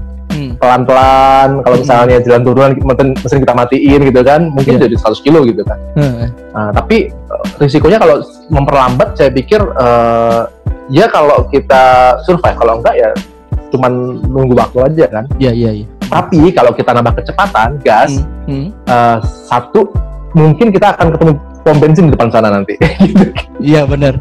Pelan-pelan 0.67 1.49
kalau 1.63 1.77
Hmm. 1.79 1.83
misalnya 1.87 2.17
jalan 2.21 2.43
turunan 2.43 2.71
mesin, 3.23 3.39
kita 3.39 3.55
matiin 3.55 4.01
gitu 4.03 4.21
kan 4.21 4.41
mungkin 4.51 4.75
Iya. 4.77 4.83
jadi 4.85 4.95
100 4.99 5.23
kilo 5.23 5.39
gitu 5.43 5.63
kan 5.63 5.79
Ah, 5.95 6.27
Nah, 6.53 6.71
tapi 6.75 7.07
eh, 7.07 7.45
risikonya 7.57 7.97
kalau 7.97 8.19
memperlambat 8.49 9.15
saya 9.15 9.31
pikir 9.31 9.63
eh, 9.63 10.41
ya 10.89 11.07
kalau 11.07 11.47
kita 11.47 11.83
survive 12.23 12.57
kalau 12.57 12.79
enggak 12.79 12.95
ya 12.95 13.11
cuman 13.67 13.93
nunggu 14.25 14.55
waktu 14.55 14.79
aja 14.85 15.05
kan. 15.11 15.25
Iya 15.37 15.51
iya 15.53 15.71
iya. 15.73 15.87
Tapi 16.07 16.51
kalau 16.51 16.71
kita 16.71 16.91
nambah 16.93 17.15
kecepatan 17.17 17.79
gas 17.81 18.23
Hmm. 18.47 18.67
Hmm. 18.67 18.69
eh, 18.87 19.17
satu 19.45 19.91
mungkin 20.33 20.71
kita 20.71 20.93
akan 20.93 21.13
ketemu 21.13 21.33
pom 21.63 21.77
bensin 21.77 22.07
di 22.07 22.13
depan 22.13 22.29
sana 22.29 22.49
nanti. 22.49 22.75
Iya 23.59 23.83
benar. 23.85 24.15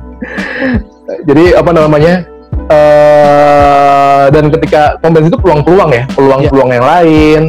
Jadi 1.24 1.54
apa 1.54 1.70
namanya? 1.72 2.26
eh 2.66 3.65
dan 4.36 4.52
ketika 4.52 4.82
bensin 5.00 5.32
itu 5.32 5.40
peluang-peluang 5.40 5.90
ya, 5.90 6.04
peluang-peluang 6.12 6.70
yang 6.70 6.86
lain. 6.86 7.42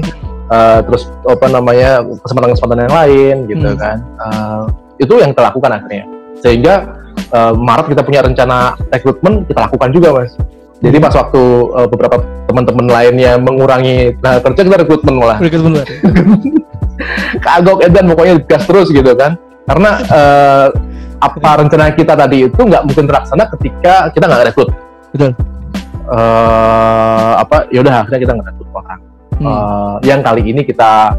eh, 0.46 0.79
terus 0.87 1.11
apa 1.27 1.46
namanya 1.51 1.90
kesempatan-kesempatan 2.22 2.87
yang 2.87 2.94
lain 2.94 3.35
gitu 3.51 3.66
Hmm. 3.66 3.75
kan 3.77 3.96
Eh, 3.99 4.62
itu 4.96 5.18
yang 5.18 5.35
kita 5.35 5.42
lakukan 5.44 5.70
akhirnya 5.75 6.07
sehingga 6.38 6.75
eh, 7.29 7.53
Maret 7.53 7.90
kita 7.90 8.07
punya 8.07 8.22
rencana 8.22 8.57
rekrutmen 8.87 9.42
kita 9.42 9.66
lakukan 9.66 9.90
juga 9.90 10.14
mas 10.14 10.38
jadi 10.79 10.96
pas 10.96 11.11
waktu 11.12 11.42
eh, 11.75 11.87
beberapa 11.90 12.16
teman-teman 12.46 12.87
lainnya 12.87 13.35
mengurangi 13.37 14.14
nah, 14.22 14.38
kerja 14.38 14.62
kita 14.62 14.77
rekrutmen 14.79 15.18
malah 15.18 15.42
benar. 15.42 15.83
kagok 17.42 17.79
edan 17.83 18.07
pokoknya 18.07 18.35
gas 18.46 18.64
terus 18.64 18.88
gitu 18.88 19.12
kan 19.12 19.35
karena 19.66 19.90
eh, 20.07 20.66
apa 21.18 21.51
rencana 21.59 21.90
kita 21.90 22.14
tadi 22.14 22.46
itu 22.46 22.61
nggak 22.61 22.87
mungkin 22.87 23.05
terlaksana 23.05 23.51
ketika 23.51 24.14
kita 24.14 24.25
nggak 24.25 24.46
rekrut 24.46 24.70
Betul. 25.11 25.33
Eh, 26.06 27.32
apa 27.36 27.66
yaudah 27.74 28.06
akhirnya 28.06 28.20
kita 28.22 28.32
ngerekrut 28.38 28.70
orang 28.72 29.00
Hmm. 29.36 29.44
Eh, 29.52 29.94
yang 30.08 30.24
kali 30.24 30.48
ini 30.48 30.64
kita 30.64 31.12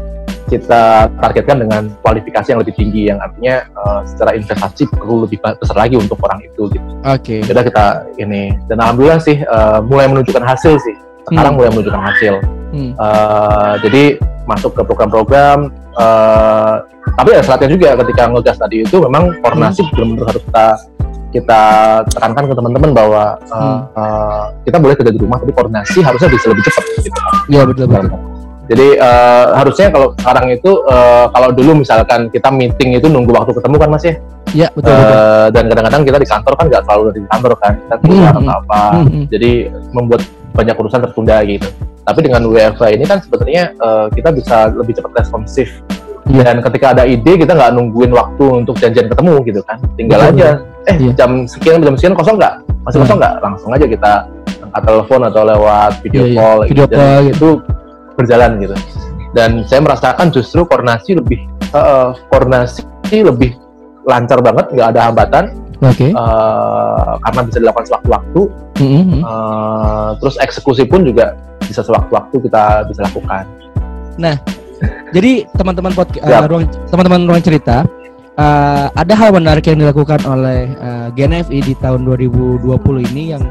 kita 0.48 1.06
targetkan 1.20 1.60
dengan 1.60 1.86
kualifikasi 2.02 2.50
yang 2.50 2.58
lebih 2.64 2.74
tinggi 2.74 3.06
yang 3.06 3.20
artinya 3.22 3.62
eh, 3.68 4.00
secara 4.08 4.34
investasi 4.34 4.88
perlu 4.90 5.22
lebih 5.28 5.38
besar 5.38 5.76
lagi 5.76 5.94
untuk 5.94 6.18
orang 6.24 6.40
itu 6.42 6.66
gitu. 6.72 6.90
Oke. 7.04 7.44
Yaudah 7.46 7.62
kita 7.62 7.84
ini 8.18 8.56
dan 8.66 8.80
alhamdulillah 8.82 9.20
sih 9.22 9.38
eh, 9.38 9.78
mulai 9.86 10.08
menunjukkan 10.10 10.42
hasil 10.42 10.80
sih. 10.82 10.96
Sekarang 11.30 11.54
Hmm. 11.54 11.58
mulai 11.62 11.70
menunjukkan 11.76 12.02
hasil. 12.10 12.34
Hmm. 12.74 12.90
Eh, 12.96 13.72
jadi 13.86 14.04
masuk 14.48 14.72
ke 14.74 14.82
program-program 14.82 15.68
eh, 15.94 16.74
tapi 17.14 17.28
ada 17.36 17.42
syaratnya 17.44 17.70
juga 17.70 17.88
ketika 18.02 18.22
ngegas 18.32 18.56
tadi 18.58 18.82
itu 18.82 18.96
memang 18.98 19.36
koordinasi 19.44 19.84
Hmm. 19.84 19.92
benar-benar 19.94 20.26
harus 20.32 20.42
kita 20.42 20.66
kita 21.28 21.60
tekankan 22.08 22.48
ke 22.48 22.54
teman-teman 22.56 22.90
bahwa 22.92 23.22
eh, 23.36 23.56
Hmm. 23.56 23.80
eh, 23.92 24.44
kita 24.64 24.76
boleh 24.78 24.94
kerja 24.96 25.12
di 25.12 25.20
rumah 25.20 25.36
tapi 25.36 25.52
koordinasi 25.52 26.00
harusnya 26.00 26.28
bisa 26.28 26.46
lebih 26.48 26.64
cepat 26.64 26.84
gitu. 27.00 27.20
Iya 27.48 27.62
betul 27.68 27.84
betul. 27.86 28.08
Jadi 28.68 28.86
eh, 29.00 29.46
harusnya 29.56 29.86
kalau 29.88 30.12
sekarang 30.12 30.46
itu 30.52 30.70
eh, 30.84 31.26
kalau 31.28 31.48
dulu 31.52 31.70
misalkan 31.80 32.28
kita 32.28 32.48
meeting 32.48 32.96
itu 32.96 33.08
nunggu 33.08 33.32
waktu 33.32 33.52
ketemu 33.52 33.76
kan 33.76 33.88
mas 33.88 34.04
ya, 34.04 34.14
Iya 34.48 34.68
betul 34.72 34.92
betul. 34.92 35.16
Eh, 35.16 35.46
dan 35.52 35.64
kadang-kadang 35.68 36.02
kita 36.04 36.18
di 36.18 36.28
kantor 36.28 36.52
kan 36.56 36.64
nggak 36.68 36.82
selalu 36.84 37.02
di 37.12 37.20
kantor 37.28 37.52
kan, 37.60 37.72
kita 37.76 37.94
Hmm, 38.00 38.28
atau 38.28 38.42
apa, 38.48 38.80
Hmm, 38.96 39.24
jadi 39.28 39.52
membuat 39.92 40.22
banyak 40.52 40.76
urusan 40.76 41.00
tertunda 41.04 41.36
gitu. 41.44 41.68
Tapi 42.02 42.18
dengan 42.24 42.48
WFH 42.48 42.82
ini 42.96 43.04
kan 43.04 43.20
sebenarnya 43.20 43.62
eh, 43.76 44.06
kita 44.16 44.28
bisa 44.32 44.72
lebih 44.72 44.96
cepat 44.96 45.12
responsif. 45.20 45.68
Iya. 46.28 46.44
Dan 46.44 46.60
ketika 46.60 46.92
ada 46.92 47.08
ide 47.08 47.40
kita 47.40 47.56
nggak 47.56 47.72
nungguin 47.72 48.12
waktu 48.12 48.44
untuk 48.64 48.76
janjian 48.76 49.08
ketemu 49.08 49.48
gitu 49.48 49.60
kan, 49.64 49.80
tinggal 49.96 50.20
Betul, 50.28 50.32
aja. 50.36 50.48
Eh 50.88 50.96
Iya. 50.98 51.12
jam 51.14 51.30
sekian 51.44 51.84
jam 51.84 51.94
sekian 51.94 52.14
kosong 52.16 52.36
nggak? 52.40 52.54
Masih 52.82 52.96
Hmm. 52.96 53.04
kosong 53.04 53.18
nggak? 53.20 53.34
Langsung 53.44 53.70
aja 53.70 53.86
kita 53.86 54.12
angkat 54.64 54.82
telepon 54.84 55.20
atau 55.24 55.42
lewat 55.44 55.92
video 56.00 56.20
Iya, 56.20 56.28
iya. 56.28 56.38
call. 56.40 56.58
Video 56.64 56.84
gitu. 56.84 56.90
Dan 56.90 56.98
call 56.98 57.20
gitu. 57.20 57.32
itu 57.36 57.48
berjalan 58.16 58.50
gitu. 58.58 58.74
Dan 59.28 59.50
saya 59.64 59.80
merasakan 59.80 60.26
justru 60.32 60.60
koordinasi 60.64 61.10
lebih 61.14 61.38
eh, 61.68 61.76
eh, 61.76 62.08
koordinasi 62.32 62.80
lebih 63.20 63.52
lancar 64.08 64.40
banget, 64.40 64.72
nggak 64.72 64.88
ada 64.88 65.00
hambatan 65.12 65.44
Oke. 65.84 66.08
eh, 66.08 67.12
karena 67.20 67.40
bisa 67.44 67.58
dilakukan 67.60 67.86
sewaktu-waktu. 67.86 68.40
Hmm, 68.80 68.88
hmm, 68.88 69.04
hmm. 69.04 69.22
eh, 69.22 70.08
terus 70.16 70.34
eksekusi 70.40 70.88
pun 70.88 71.04
juga 71.04 71.36
bisa 71.60 71.84
sewaktu-waktu 71.84 72.36
kita 72.40 72.88
bisa 72.88 73.04
lakukan. 73.04 73.44
Jadi 75.10 75.42
teman-teman 75.58 75.90
podcast 75.90 76.22
Siap. 76.22 76.46
ruang 76.46 76.64
teman-teman 76.86 77.20
ruang 77.26 77.42
cerita 77.42 77.82
eh, 78.38 78.86
ada 78.94 79.14
hal 79.18 79.34
menarik 79.34 79.66
yang 79.66 79.82
dilakukan 79.82 80.22
oleh 80.24 80.70
eh, 80.70 81.08
GNFI 81.12 81.58
di 81.66 81.74
tahun 81.82 82.06
2020 82.06 82.64
ini 83.12 83.34
yang 83.34 83.44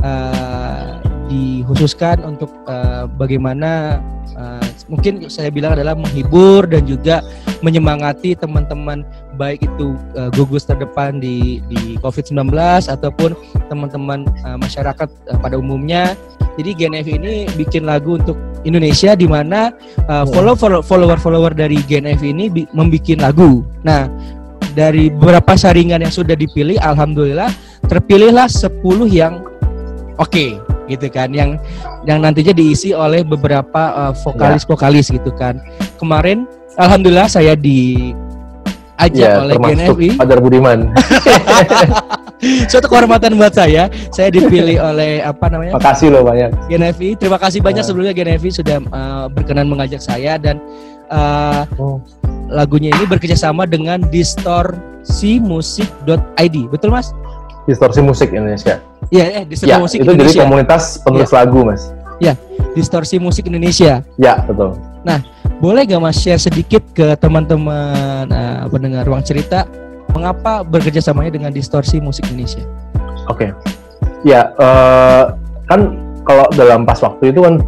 eh, 0.00 0.98
dikhususkan 1.28 2.24
untuk 2.24 2.50
eh, 2.64 3.04
bagaimana 3.20 4.00
eh, 4.34 4.66
mungkin 4.88 5.28
saya 5.28 5.52
bilang 5.52 5.76
adalah 5.76 5.94
menghibur 5.94 6.64
dan 6.64 6.84
juga 6.88 7.20
menyemangati 7.60 8.36
teman-teman 8.36 9.04
baik 9.34 9.66
itu 9.66 9.98
uh, 10.14 10.30
gugus 10.34 10.64
terdepan 10.64 11.18
di 11.18 11.60
di 11.68 11.98
COVID-19 12.00 12.54
ataupun 12.86 13.34
teman-teman 13.66 14.24
uh, 14.46 14.58
masyarakat 14.58 15.08
uh, 15.30 15.38
pada 15.42 15.58
umumnya. 15.58 16.14
Jadi 16.54 16.70
GNF 16.86 17.06
ini 17.10 17.32
bikin 17.58 17.82
lagu 17.82 18.14
untuk 18.14 18.38
Indonesia 18.62 19.18
di 19.18 19.26
mana 19.26 19.74
uh, 20.06 20.22
follow 20.30 20.54
follower 20.56 21.18
follower 21.18 21.50
dari 21.50 21.82
GNF 21.82 22.22
ini 22.22 22.46
membuat 22.70 23.18
lagu. 23.18 23.66
Nah, 23.82 24.06
dari 24.74 25.10
beberapa 25.10 25.54
saringan 25.54 26.02
yang 26.02 26.14
sudah 26.14 26.34
dipilih 26.34 26.78
alhamdulillah 26.82 27.50
terpilihlah 27.86 28.50
10 28.50 28.70
yang 29.10 29.42
oke 30.18 30.30
okay, 30.30 30.58
gitu 30.90 31.06
kan 31.08 31.30
yang 31.30 31.56
yang 32.04 32.20
nantinya 32.20 32.52
diisi 32.52 32.92
oleh 32.92 33.22
beberapa 33.24 33.94
uh, 33.94 34.12
vokalis-vokalis 34.14 35.10
gitu 35.14 35.30
kan. 35.34 35.62
Kemarin 35.96 36.44
alhamdulillah 36.76 37.30
saya 37.30 37.54
di 37.54 38.12
ajak 38.98 39.28
ya, 39.28 39.42
oleh 39.42 39.56
GNFI. 39.58 40.08
Fajar 40.18 40.40
Budiman. 40.40 40.90
Suatu 42.70 42.92
kehormatan 42.92 43.40
buat 43.40 43.56
saya. 43.56 43.88
Saya 44.12 44.28
dipilih 44.28 44.76
oleh 44.82 45.24
apa 45.24 45.48
namanya? 45.48 45.80
Makasih 45.80 46.12
loh 46.12 46.20
banyak. 46.26 46.50
GNFI. 46.68 47.16
Terima 47.16 47.38
kasih 47.40 47.64
banyak 47.64 47.82
nah. 47.82 47.88
sebelumnya 47.88 48.12
GNFI 48.12 48.50
sudah 48.52 48.76
uh, 48.92 49.32
berkenan 49.32 49.64
mengajak 49.70 50.02
saya 50.04 50.36
dan 50.36 50.60
uh, 51.08 51.64
oh. 51.80 51.96
lagunya 52.52 52.92
ini 52.92 53.08
bekerjasama 53.08 53.64
dengan 53.64 54.04
distorsimusik.id. 54.12 56.56
Betul 56.68 56.92
Mas? 56.92 57.16
Distorsi 57.64 58.04
Musik 58.04 58.28
Indonesia. 58.36 58.76
Iya, 59.08 59.40
eh, 59.40 59.44
Distorsi 59.48 59.72
ya, 59.72 59.80
Musik 59.80 60.04
itu 60.04 60.12
Indonesia. 60.12 60.36
jadi 60.36 60.44
komunitas 60.44 61.00
penulis 61.00 61.32
ya. 61.32 61.36
lagu, 61.40 61.64
Mas. 61.64 61.88
Ya, 62.20 62.36
Distorsi 62.76 63.16
Musik 63.16 63.48
Indonesia. 63.48 64.04
Ya, 64.20 64.44
betul. 64.44 64.76
Nah, 65.00 65.24
boleh 65.64 65.88
gak 65.88 66.02
Mas 66.04 66.20
share 66.20 66.36
sedikit 66.36 66.84
ke 66.92 67.16
teman-teman 67.16 68.28
uh, 68.28 68.68
pendengar 68.68 69.08
ruang 69.08 69.24
cerita 69.24 69.64
mengapa 70.12 70.60
bekerja 70.60 71.00
samanya 71.00 71.40
dengan 71.40 71.56
Distorsi 71.56 72.04
Musik 72.04 72.28
Indonesia? 72.28 72.60
Oke. 73.32 73.48
Okay. 73.48 73.50
Ya, 74.28 74.52
uh, 74.60 75.32
kan 75.64 75.96
kalau 76.28 76.44
dalam 76.52 76.84
pas 76.84 77.00
waktu 77.00 77.32
itu 77.32 77.40
kan 77.40 77.64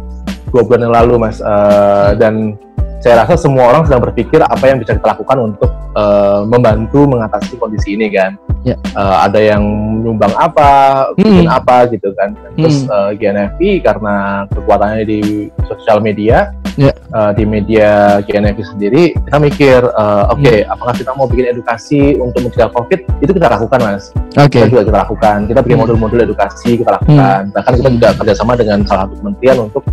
dua 0.53 0.61
bulan 0.61 0.85
yang 0.85 0.93
lalu, 0.93 1.25
Mas, 1.25 1.41
uh, 1.41 2.13
dan 2.21 2.53
saya 3.01 3.25
rasa 3.25 3.33
semua 3.33 3.73
orang 3.73 3.89
sedang 3.89 4.05
berpikir 4.05 4.45
apa 4.45 4.61
yang 4.69 4.77
bisa 4.77 4.93
kita 4.93 5.17
lakukan 5.17 5.53
untuk 5.53 5.69
uh, 5.97 6.45
membantu 6.45 7.09
mengatasi 7.09 7.57
kondisi 7.57 7.97
ini 7.97 8.13
kan. 8.13 8.37
Ya. 8.61 8.77
Uh, 8.93 9.25
ada 9.25 9.41
yang 9.41 9.65
menyumbang 9.65 10.37
apa, 10.37 10.69
bikin 11.17 11.49
hmm. 11.49 11.57
apa 11.61 11.89
gitu 11.89 12.13
kan. 12.13 12.37
Terus 12.57 12.85
hmm. 12.85 12.93
uh, 12.93 13.11
GNFI 13.17 13.81
karena 13.81 14.45
kekuatannya 14.53 15.03
di 15.05 15.49
sosial 15.65 15.97
media, 16.01 16.53
ya. 16.77 16.93
uh, 17.11 17.31
di 17.33 17.43
media 17.43 18.21
GNFI 18.23 18.63
sendiri, 18.63 19.03
kita 19.17 19.37
mikir, 19.41 19.79
uh, 19.83 20.31
oke, 20.31 20.39
okay, 20.39 20.63
hmm. 20.63 20.73
apakah 20.77 20.93
kita 20.95 21.11
mau 21.17 21.25
bikin 21.25 21.51
edukasi 21.51 22.15
untuk 22.21 22.45
mencegah 22.45 22.69
COVID? 22.71 22.99
Itu 23.19 23.31
kita 23.33 23.47
lakukan 23.49 23.79
mas. 23.81 24.13
Okay. 24.37 24.63
Kita 24.63 24.67
juga 24.71 24.81
kita 24.87 24.97
lakukan. 25.03 25.37
Kita 25.49 25.59
bikin 25.65 25.75
hmm. 25.75 25.83
modul-modul 25.83 26.19
edukasi 26.23 26.79
kita 26.79 26.95
lakukan. 27.01 27.41
Hmm. 27.49 27.55
Bahkan 27.57 27.73
kita 27.81 27.89
juga 27.89 28.09
kerjasama 28.15 28.53
dengan 28.55 28.85
salah 28.85 29.09
satu 29.09 29.15
kementerian 29.19 29.57
untuk 29.65 29.83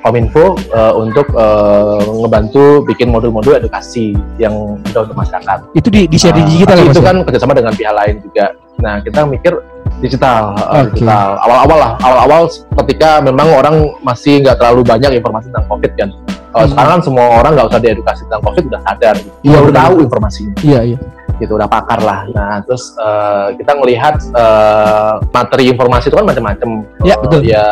Kominfo 0.00 0.56
uh, 0.72 0.96
untuk 0.96 1.28
uh, 1.36 2.00
ngebantu 2.24 2.88
bikin 2.88 3.12
modul-modul 3.12 3.60
edukasi 3.60 4.16
yang 4.40 4.80
untuk 4.80 5.12
masyarakat. 5.12 5.76
Itu 5.76 5.92
di, 5.92 6.08
di 6.08 6.16
share 6.16 6.32
uh, 6.32 6.40
digital 6.40 6.80
ya? 6.80 6.88
Itu 6.88 7.04
kan 7.04 7.20
kerjasama 7.20 7.52
dengan 7.52 7.76
pihak 7.76 7.92
lain 7.92 8.16
juga. 8.24 8.56
Nah 8.80 9.04
kita 9.04 9.28
mikir 9.28 9.60
digital, 10.00 10.56
uh, 10.56 10.84
okay. 10.84 11.00
digital. 11.00 11.38
Awal-awal 11.44 11.78
lah, 11.78 11.92
awal-awal 12.00 12.42
ketika 12.84 13.20
memang 13.20 13.48
orang 13.52 13.74
masih 14.00 14.40
nggak 14.42 14.56
terlalu 14.58 14.82
banyak 14.82 15.20
informasi 15.20 15.52
tentang 15.52 15.68
COVID 15.68 15.92
kan. 15.96 16.08
Uh, 16.50 16.64
hmm. 16.64 16.68
Sekarang 16.74 16.90
kan 16.98 17.02
semua 17.04 17.26
orang 17.38 17.52
nggak 17.54 17.68
usah 17.70 17.80
diedukasi 17.80 18.20
tentang 18.26 18.42
COVID 18.42 18.64
udah 18.72 18.80
sadar, 18.82 19.16
iya, 19.44 19.58
udah 19.60 19.74
tahu 19.86 19.94
informasinya. 20.02 20.54
Iya 20.64 20.80
iya. 20.96 20.98
Gitu 21.38 21.52
udah 21.56 21.68
pakar 21.70 22.00
lah. 22.02 22.26
Nah 22.32 22.60
terus 22.64 22.92
uh, 23.00 23.54
kita 23.54 23.72
melihat 23.78 24.18
uh, 24.34 25.22
materi 25.30 25.70
informasi 25.70 26.10
itu 26.10 26.16
kan 26.16 26.26
macam-macam. 26.26 26.68
Iya 27.06 27.14
uh, 27.16 27.20
betul. 27.22 27.40
Ya 27.46 27.64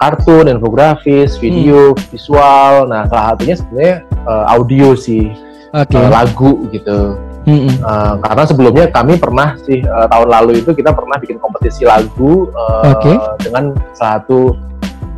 kartun, 0.00 0.48
infografis, 0.48 1.36
video, 1.36 1.92
hmm. 1.92 2.00
visual. 2.08 2.88
Nah, 2.88 3.04
salah 3.06 3.36
satunya 3.36 3.54
sebenarnya 3.60 3.96
uh, 4.24 4.44
audio 4.48 4.96
sih, 4.96 5.28
okay. 5.76 6.00
uh, 6.00 6.08
eh, 6.08 6.10
lagu 6.10 6.64
gitu. 6.72 7.20
Hmm. 7.48 7.72
Uh, 7.80 8.14
karena 8.20 8.44
sebelumnya 8.44 8.86
kami 8.92 9.16
pernah 9.16 9.56
sih 9.64 9.80
uh, 9.80 10.04
tahun 10.12 10.28
lalu 10.28 10.60
itu 10.60 10.76
kita 10.76 10.92
pernah 10.92 11.16
bikin 11.16 11.40
kompetisi 11.40 11.88
lagu 11.88 12.52
uh, 12.52 12.92
okay. 12.92 13.16
dengan 13.40 13.72
satu 13.96 14.54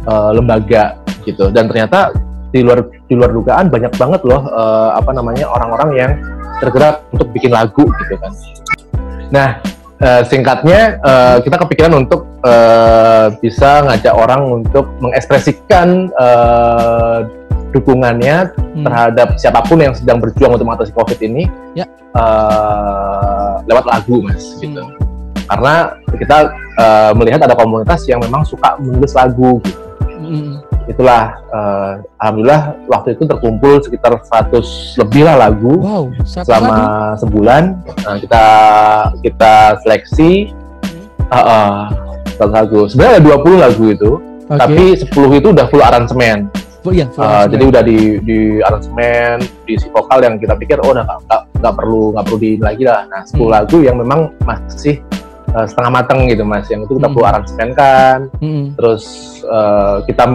uh, 0.06 0.30
lembaga 0.30 1.02
gitu. 1.26 1.50
Dan 1.50 1.66
ternyata 1.66 2.14
di 2.52 2.60
luar 2.62 2.84
di 3.08 3.14
luar 3.16 3.32
dugaan 3.32 3.72
banyak 3.72 3.92
banget 3.96 4.20
loh 4.28 4.44
uh, 4.44 4.92
apa 4.94 5.10
namanya 5.16 5.48
orang-orang 5.48 5.90
yang 5.96 6.12
tergerak 6.62 7.02
untuk 7.10 7.26
bikin 7.34 7.50
lagu 7.50 7.90
gitu 7.90 8.14
kan. 8.20 8.32
Nah, 9.32 9.48
uh, 9.98 10.22
singkatnya 10.22 11.02
uh, 11.02 11.36
kita 11.42 11.56
kepikiran 11.58 12.06
untuk 12.06 12.28
uh, 12.46 13.34
bisa 13.42 13.82
ngajak 13.88 14.14
orang 14.14 14.62
untuk 14.62 14.86
mengekspresikan 15.02 16.12
uh, 16.14 17.26
dukungannya 17.72 18.52
hmm. 18.52 18.84
terhadap 18.84 19.28
siapa 19.40 19.64
pun 19.64 19.80
yang 19.80 19.96
sedang 19.96 20.20
berjuang 20.20 20.54
untuk 20.54 20.68
mengatasi 20.68 20.92
COVID 20.92 21.18
ini 21.24 21.48
ya. 21.72 21.88
uh, 22.14 23.64
lewat 23.66 23.84
lagu, 23.88 24.20
mas. 24.22 24.60
Gitu. 24.60 24.78
Hmm. 24.78 24.94
Karena 25.48 25.96
kita 26.12 26.36
uh, 26.78 27.12
melihat 27.16 27.40
ada 27.44 27.56
komunitas 27.56 28.04
yang 28.06 28.20
memang 28.20 28.44
suka 28.44 28.76
menulis 28.78 29.16
lagu. 29.16 29.58
Gitu. 29.64 29.82
Hmm. 30.22 30.60
Itulah, 30.90 31.38
uh, 31.54 31.92
alhamdulillah 32.18 32.74
waktu 32.90 33.14
itu 33.14 33.24
terkumpul 33.24 33.80
sekitar 33.80 34.18
100 34.18 34.98
lebih 34.98 35.22
lah 35.24 35.36
lagu 35.48 35.78
wow, 35.78 36.04
selama 36.26 36.76
lagu. 36.76 37.22
sebulan. 37.22 37.62
Nah, 38.02 38.16
kita 38.20 38.44
kita 39.24 39.54
seleksi. 39.82 40.52
Hmm. 40.52 41.32
Uh, 41.32 41.38
uh, 41.48 41.76
lagu. 42.50 42.90
Sebenarnya 42.90 43.22
ada 43.22 43.38
20 43.38 43.62
lagu 43.62 43.84
itu, 43.94 44.10
okay. 44.50 44.58
tapi 44.58 44.84
10 44.98 45.38
itu 45.38 45.48
udah 45.54 45.66
full 45.70 45.84
aransemen. 45.84 46.50
Oh, 46.82 46.90
iya, 46.90 47.06
uh, 47.14 47.46
jadi 47.46 47.62
udah 47.70 47.82
di 47.86 48.18
di 48.26 48.58
aransemen, 48.58 49.38
di 49.62 49.78
si 49.78 49.86
vokal 49.86 50.18
yang 50.26 50.34
kita 50.42 50.58
pikir 50.58 50.82
oh 50.82 50.90
udah 50.90 51.06
nggak 51.62 51.74
perlu 51.78 52.10
nggak 52.10 52.24
perlu 52.26 52.38
di 52.42 52.50
lagi 52.58 52.82
lah. 52.82 53.06
Nah, 53.06 53.22
10 53.22 53.38
hmm. 53.38 53.46
lagu 53.46 53.76
yang 53.86 53.96
memang 54.02 54.34
masih 54.42 54.98
uh, 55.54 55.62
setengah 55.62 56.02
matang 56.02 56.26
gitu 56.26 56.42
mas, 56.42 56.66
yang 56.66 56.82
itu 56.82 56.98
kita 56.98 57.06
hmm. 57.06 57.14
perlu 57.14 57.26
aransemen 57.30 57.70
kan. 57.78 58.18
Hmm. 58.42 58.74
Terus 58.74 59.04
uh, 59.46 60.02
kita 60.10 60.26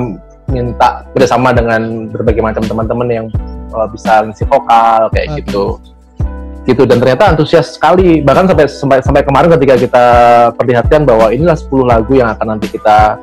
minta 0.47 1.03
bersama 1.11 1.51
dengan 1.51 2.07
berbagai 2.07 2.39
macam 2.39 2.63
teman-teman 2.63 3.07
yang 3.11 3.27
uh, 3.75 3.87
bisa 3.91 4.23
ngisi 4.23 4.47
vokal 4.47 5.11
kayak 5.11 5.27
okay. 5.35 5.39
gitu 5.43 5.75
gitu 6.67 6.83
dan 6.83 6.99
ternyata 6.99 7.31
antusias 7.31 7.79
sekali 7.79 8.19
bahkan 8.19 8.43
sampai 8.43 8.67
sampai 8.67 8.97
sampai 8.99 9.23
kemarin 9.23 9.55
ketika 9.55 9.75
kita 9.79 10.05
perlihatkan 10.59 11.07
bahwa 11.07 11.31
inilah 11.31 11.55
10 11.55 11.71
lagu 11.87 12.11
yang 12.19 12.27
akan 12.35 12.47
nanti 12.55 12.67
kita 12.67 13.15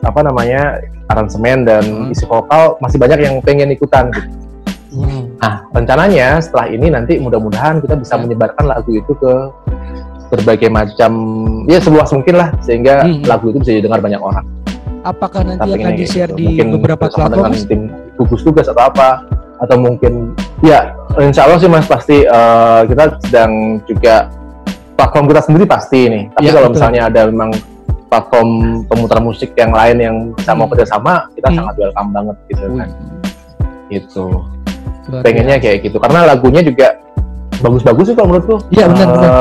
apa 0.00 0.20
namanya 0.24 0.80
aransemen 1.10 1.68
dan 1.68 1.84
hmm. 1.84 2.12
isi 2.14 2.24
vokal 2.24 2.80
masih 2.80 2.96
banyak 2.96 3.18
yang 3.26 3.36
pengen 3.44 3.72
ikutan 3.74 4.08
gitu. 4.14 4.28
Hmm. 4.90 5.30
Nah 5.38 5.66
rencananya 5.70 6.42
setelah 6.42 6.66
ini 6.72 6.90
nanti 6.90 7.20
mudah-mudahan 7.22 7.78
kita 7.84 7.94
bisa 7.98 8.16
hmm. 8.16 8.22
menyebarkan 8.26 8.64
lagu 8.66 8.90
itu 8.90 9.12
ke 9.14 9.32
berbagai 10.30 10.70
macam 10.70 11.12
ya 11.66 11.82
seluas 11.82 12.10
mungkin 12.14 12.38
lah 12.38 12.54
sehingga 12.62 13.06
hmm. 13.06 13.26
lagu 13.26 13.50
itu 13.50 13.58
bisa 13.62 13.72
didengar 13.76 14.00
banyak 14.00 14.20
orang. 14.22 14.46
Apakah 15.00 15.40
nanti 15.42 15.64
Tapi 15.64 15.80
akan 15.80 15.92
di-share 15.96 16.32
gitu. 16.36 16.60
di 16.60 16.76
beberapa 16.76 17.08
platform? 17.08 17.32
Dengan 17.32 17.52
tim 17.64 17.82
gugus 18.20 18.44
tugas 18.44 18.68
atau 18.68 18.84
apa? 18.84 19.24
atau 19.60 19.76
mungkin 19.76 20.32
ya 20.64 20.96
insya 21.20 21.44
Allah 21.44 21.60
sih 21.60 21.68
mas 21.68 21.84
pasti 21.84 22.24
uh, 22.24 22.82
kita 22.88 23.20
sedang 23.28 23.84
juga 23.84 24.32
platform 24.96 25.28
kita 25.28 25.40
sendiri 25.44 25.64
pasti 25.68 26.08
ini 26.08 26.20
tapi 26.32 26.48
ya, 26.48 26.52
kalau 26.56 26.68
betul. 26.72 26.76
misalnya 26.80 27.02
ada 27.12 27.20
memang 27.28 27.50
platform 28.10 28.82
pemutar 28.90 29.22
musik 29.22 29.54
yang 29.54 29.70
lain 29.70 29.96
yang 30.02 30.16
bisa 30.34 30.50
mau 30.52 30.66
hmm. 30.66 30.74
kerjasama 30.74 31.30
kita 31.38 31.48
hmm. 31.48 31.56
sangat 31.62 31.74
welcome 31.78 32.10
banget 32.10 32.36
gitu 32.50 32.64
kan. 32.74 32.88
Itu 33.88 34.24
pengennya 35.22 35.56
kayak 35.62 35.86
gitu 35.86 35.96
karena 36.02 36.26
lagunya 36.26 36.60
juga 36.66 36.98
bagus-bagus 37.62 38.10
sih 38.10 38.14
kalau 38.18 38.34
menurutku. 38.34 38.56
Iya 38.74 38.90
benar 38.90 39.06
uh, 39.06 39.14
benar. 39.14 39.32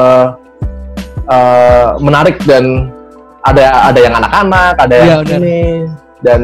uh, 1.28 1.88
menarik 1.98 2.38
dan 2.46 2.94
ada 3.42 3.90
ada 3.90 4.00
yang 4.00 4.14
anak-anak 4.14 4.74
ada 4.78 4.96
yang 4.96 5.22
ya, 5.26 5.38
ini 5.42 5.58
dan 6.22 6.42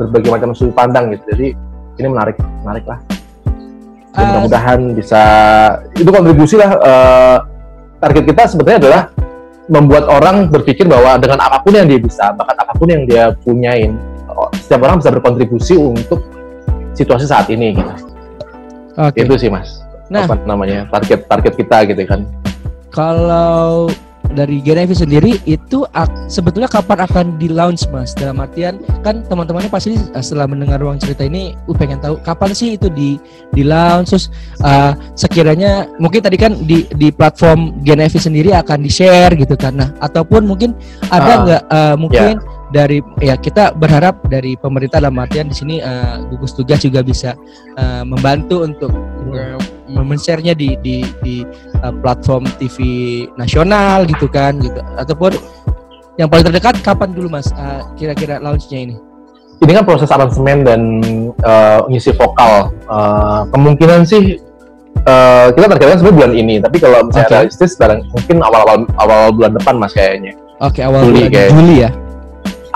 berbagai 0.00 0.30
macam 0.34 0.50
sudut 0.50 0.74
pandang 0.74 1.14
gitu. 1.14 1.22
Jadi 1.30 1.46
ini 2.02 2.06
menarik 2.10 2.36
menarik 2.66 2.84
lah. 2.90 2.98
Uh, 4.12 4.20
mudah-mudahan 4.28 4.80
bisa 4.92 5.22
itu 5.96 6.10
kontribusi 6.10 6.60
lah 6.60 6.70
uh, 6.76 7.36
target 8.02 8.24
kita 8.28 8.42
sebetulnya 8.44 8.78
adalah 8.82 9.02
membuat 9.70 10.10
orang 10.10 10.50
berpikir 10.50 10.90
bahwa 10.90 11.14
dengan 11.22 11.38
apa 11.38 11.62
pun 11.62 11.74
yang 11.74 11.86
dia 11.86 12.00
bisa 12.02 12.34
bakat 12.34 12.56
apa 12.58 12.72
pun 12.74 12.88
yang 12.90 13.02
dia 13.06 13.30
punyain 13.46 13.94
oh, 14.26 14.50
setiap 14.58 14.86
orang 14.90 14.98
bisa 14.98 15.10
berkontribusi 15.14 15.78
untuk 15.78 16.24
situasi 16.92 17.24
saat 17.28 17.48
ini 17.48 17.76
gitu. 17.76 17.92
Okay. 18.92 19.24
itu 19.24 19.34
sih 19.40 19.48
mas. 19.48 19.80
Nah, 20.12 20.28
apa 20.28 20.36
namanya 20.44 20.84
target 20.92 21.24
target 21.24 21.52
kita 21.56 21.88
gitu 21.88 22.02
kan. 22.04 22.28
Kalau 22.92 23.88
dari 24.32 24.64
Genevi 24.64 24.96
sendiri 24.96 25.32
itu 25.44 25.84
sebetulnya 26.26 26.68
kapan 26.68 27.04
akan 27.04 27.26
di 27.36 27.48
launch 27.52 27.86
mas? 27.92 28.16
Dalam 28.16 28.40
artian 28.40 28.80
kan 29.06 29.22
teman-temannya 29.28 29.68
pasti 29.68 29.96
uh, 29.96 30.24
setelah 30.24 30.48
mendengar 30.48 30.80
ruang 30.80 30.96
cerita 30.96 31.22
ini, 31.24 31.52
uh, 31.68 31.76
pengen 31.76 32.00
tahu 32.00 32.18
kapan 32.24 32.50
sih 32.56 32.80
itu 32.80 32.88
di 32.92 33.20
di 33.52 33.62
launch. 33.62 34.12
Terus 34.12 34.26
uh, 34.64 34.92
sekiranya 35.14 35.88
mungkin 36.00 36.24
tadi 36.24 36.36
kan 36.40 36.56
di 36.64 36.88
di 36.96 37.12
platform 37.12 37.84
Genevi 37.84 38.18
sendiri 38.18 38.50
akan 38.56 38.82
di 38.82 38.90
share 38.90 39.32
gitu 39.36 39.54
kan? 39.54 39.78
Nah 39.78 39.88
ataupun 40.00 40.44
mungkin 40.48 40.74
ada 41.12 41.32
nggak 41.44 41.62
uh, 41.68 41.76
uh, 41.76 41.94
mungkin 42.00 42.40
yeah 42.40 42.60
dari 42.72 43.04
ya 43.20 43.36
kita 43.36 43.76
berharap 43.76 44.24
dari 44.32 44.56
pemerintah 44.56 44.98
dalam 44.98 45.20
artian 45.20 45.52
di 45.52 45.56
sini 45.56 45.76
uh, 45.84 46.24
gugus 46.32 46.56
tugas 46.56 46.80
juga 46.80 47.04
bisa 47.04 47.36
uh, 47.76 48.02
membantu 48.02 48.64
untuk 48.64 48.90
uh, 49.36 49.60
men-share-nya 50.00 50.56
di 50.56 50.80
di 50.80 51.04
di 51.20 51.36
uh, 51.84 51.92
platform 52.00 52.48
TV 52.56 52.76
nasional 53.36 54.08
gitu 54.08 54.24
kan 54.32 54.56
gitu 54.56 54.80
ataupun 54.96 55.36
yang 56.20 56.28
paling 56.28 56.44
terdekat 56.44 56.76
kapan 56.84 57.12
dulu 57.12 57.32
Mas 57.32 57.48
uh, 57.56 57.84
kira-kira 57.96 58.36
launchnya 58.40 58.88
ini? 58.88 58.96
Ini 59.62 59.78
kan 59.78 59.84
proses 59.86 60.10
aransemen 60.10 60.66
dan 60.66 60.80
uh, 61.46 61.86
ngisi 61.86 62.12
vokal. 62.18 62.74
Uh, 62.90 63.46
kemungkinan 63.54 64.02
sih 64.02 64.36
uh, 65.06 65.48
kita 65.54 65.70
targetkan 65.70 66.02
sebenarnya 66.02 66.18
bulan 66.18 66.32
ini, 66.34 66.54
tapi 66.58 66.76
kalau 66.82 66.98
misalnya 67.06 67.26
okay. 67.30 67.36
realistis 67.38 67.72
barang 67.78 68.00
mungkin 68.10 68.36
awal-awal 68.42 68.76
awal 68.98 69.30
bulan 69.30 69.54
depan 69.54 69.78
Mas 69.78 69.94
kayaknya. 69.94 70.34
Oke, 70.58 70.82
okay, 70.82 70.82
awal 70.84 71.06
Juli, 71.06 71.26
bulan 71.26 71.30
kayak, 71.32 71.50
Juli 71.54 71.76
ya. 71.78 71.90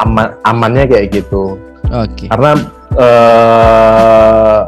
Aman 0.00 0.26
amannya 0.46 0.84
kayak 0.86 1.06
gitu. 1.10 1.58
Oke. 1.90 2.08
Okay. 2.14 2.28
Karena 2.30 2.50
uh, 2.96 4.60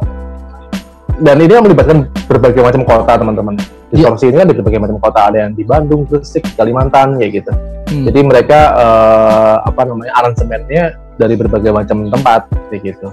dan 1.18 1.37
ini 1.42 1.50
yang 1.50 1.66
melibatkan 1.66 2.07
berbagai 2.31 2.62
macam 2.62 2.83
kota 2.87 3.18
teman-teman 3.18 3.54
distorsi 3.90 4.28
yeah. 4.28 4.31
ini 4.31 4.37
kan 4.38 4.46
di 4.46 4.57
berbagai 4.61 4.81
macam 4.81 4.96
kota 5.02 5.20
ada 5.33 5.38
yang 5.46 5.52
di 5.57 5.64
Bandung, 5.66 6.07
Gresik, 6.07 6.44
Kalimantan 6.54 7.18
kayak 7.18 7.42
gitu. 7.42 7.52
Hmm. 7.88 8.04
Jadi 8.07 8.20
mereka 8.20 8.59
uh, 8.76 9.57
apa 9.64 9.83
namanya 9.88 10.12
aransemennya 10.20 10.85
dari 11.16 11.35
berbagai 11.35 11.72
macam 11.74 12.07
tempat 12.12 12.46
kayak 12.70 12.94
gitu. 12.94 13.09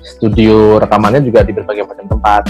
Studio 0.00 0.80
rekamannya 0.80 1.20
juga 1.20 1.44
di 1.44 1.52
berbagai 1.52 1.84
macam 1.84 2.06
tempat. 2.08 2.42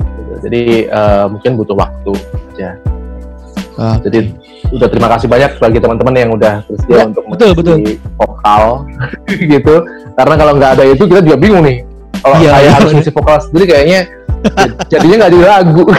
Gitu. 0.00 0.32
Jadi 0.48 0.62
uh, 0.90 1.26
mungkin 1.30 1.50
butuh 1.54 1.76
waktu 1.76 2.12
aja. 2.56 2.70
Ah. 3.80 3.96
Jadi 4.04 4.34
udah 4.68 4.88
terima 4.88 5.08
kasih 5.16 5.28
banyak 5.28 5.56
bagi 5.56 5.78
teman-teman 5.80 6.14
yang 6.16 6.30
udah 6.36 6.60
bersedia 6.68 6.96
ya, 6.96 7.04
untuk 7.08 7.24
betul, 7.28 7.50
betul. 7.56 7.76
vokal 8.18 8.84
gitu. 9.52 9.74
Karena 10.12 10.34
kalau 10.34 10.52
nggak 10.58 10.72
ada 10.76 10.84
itu 10.88 11.04
kita 11.06 11.20
juga 11.24 11.36
bingung 11.40 11.64
nih 11.64 11.91
kalau 12.22 12.36
iya, 12.38 12.50
saya 12.54 12.62
iya, 12.62 12.72
harus 12.78 12.90
ngisi 12.94 13.10
vokal 13.10 13.38
sendiri 13.42 13.64
kayaknya 13.74 14.00
jadinya 14.90 15.16
nggak 15.26 15.32
jadi 15.34 15.46
lagu. 15.46 15.84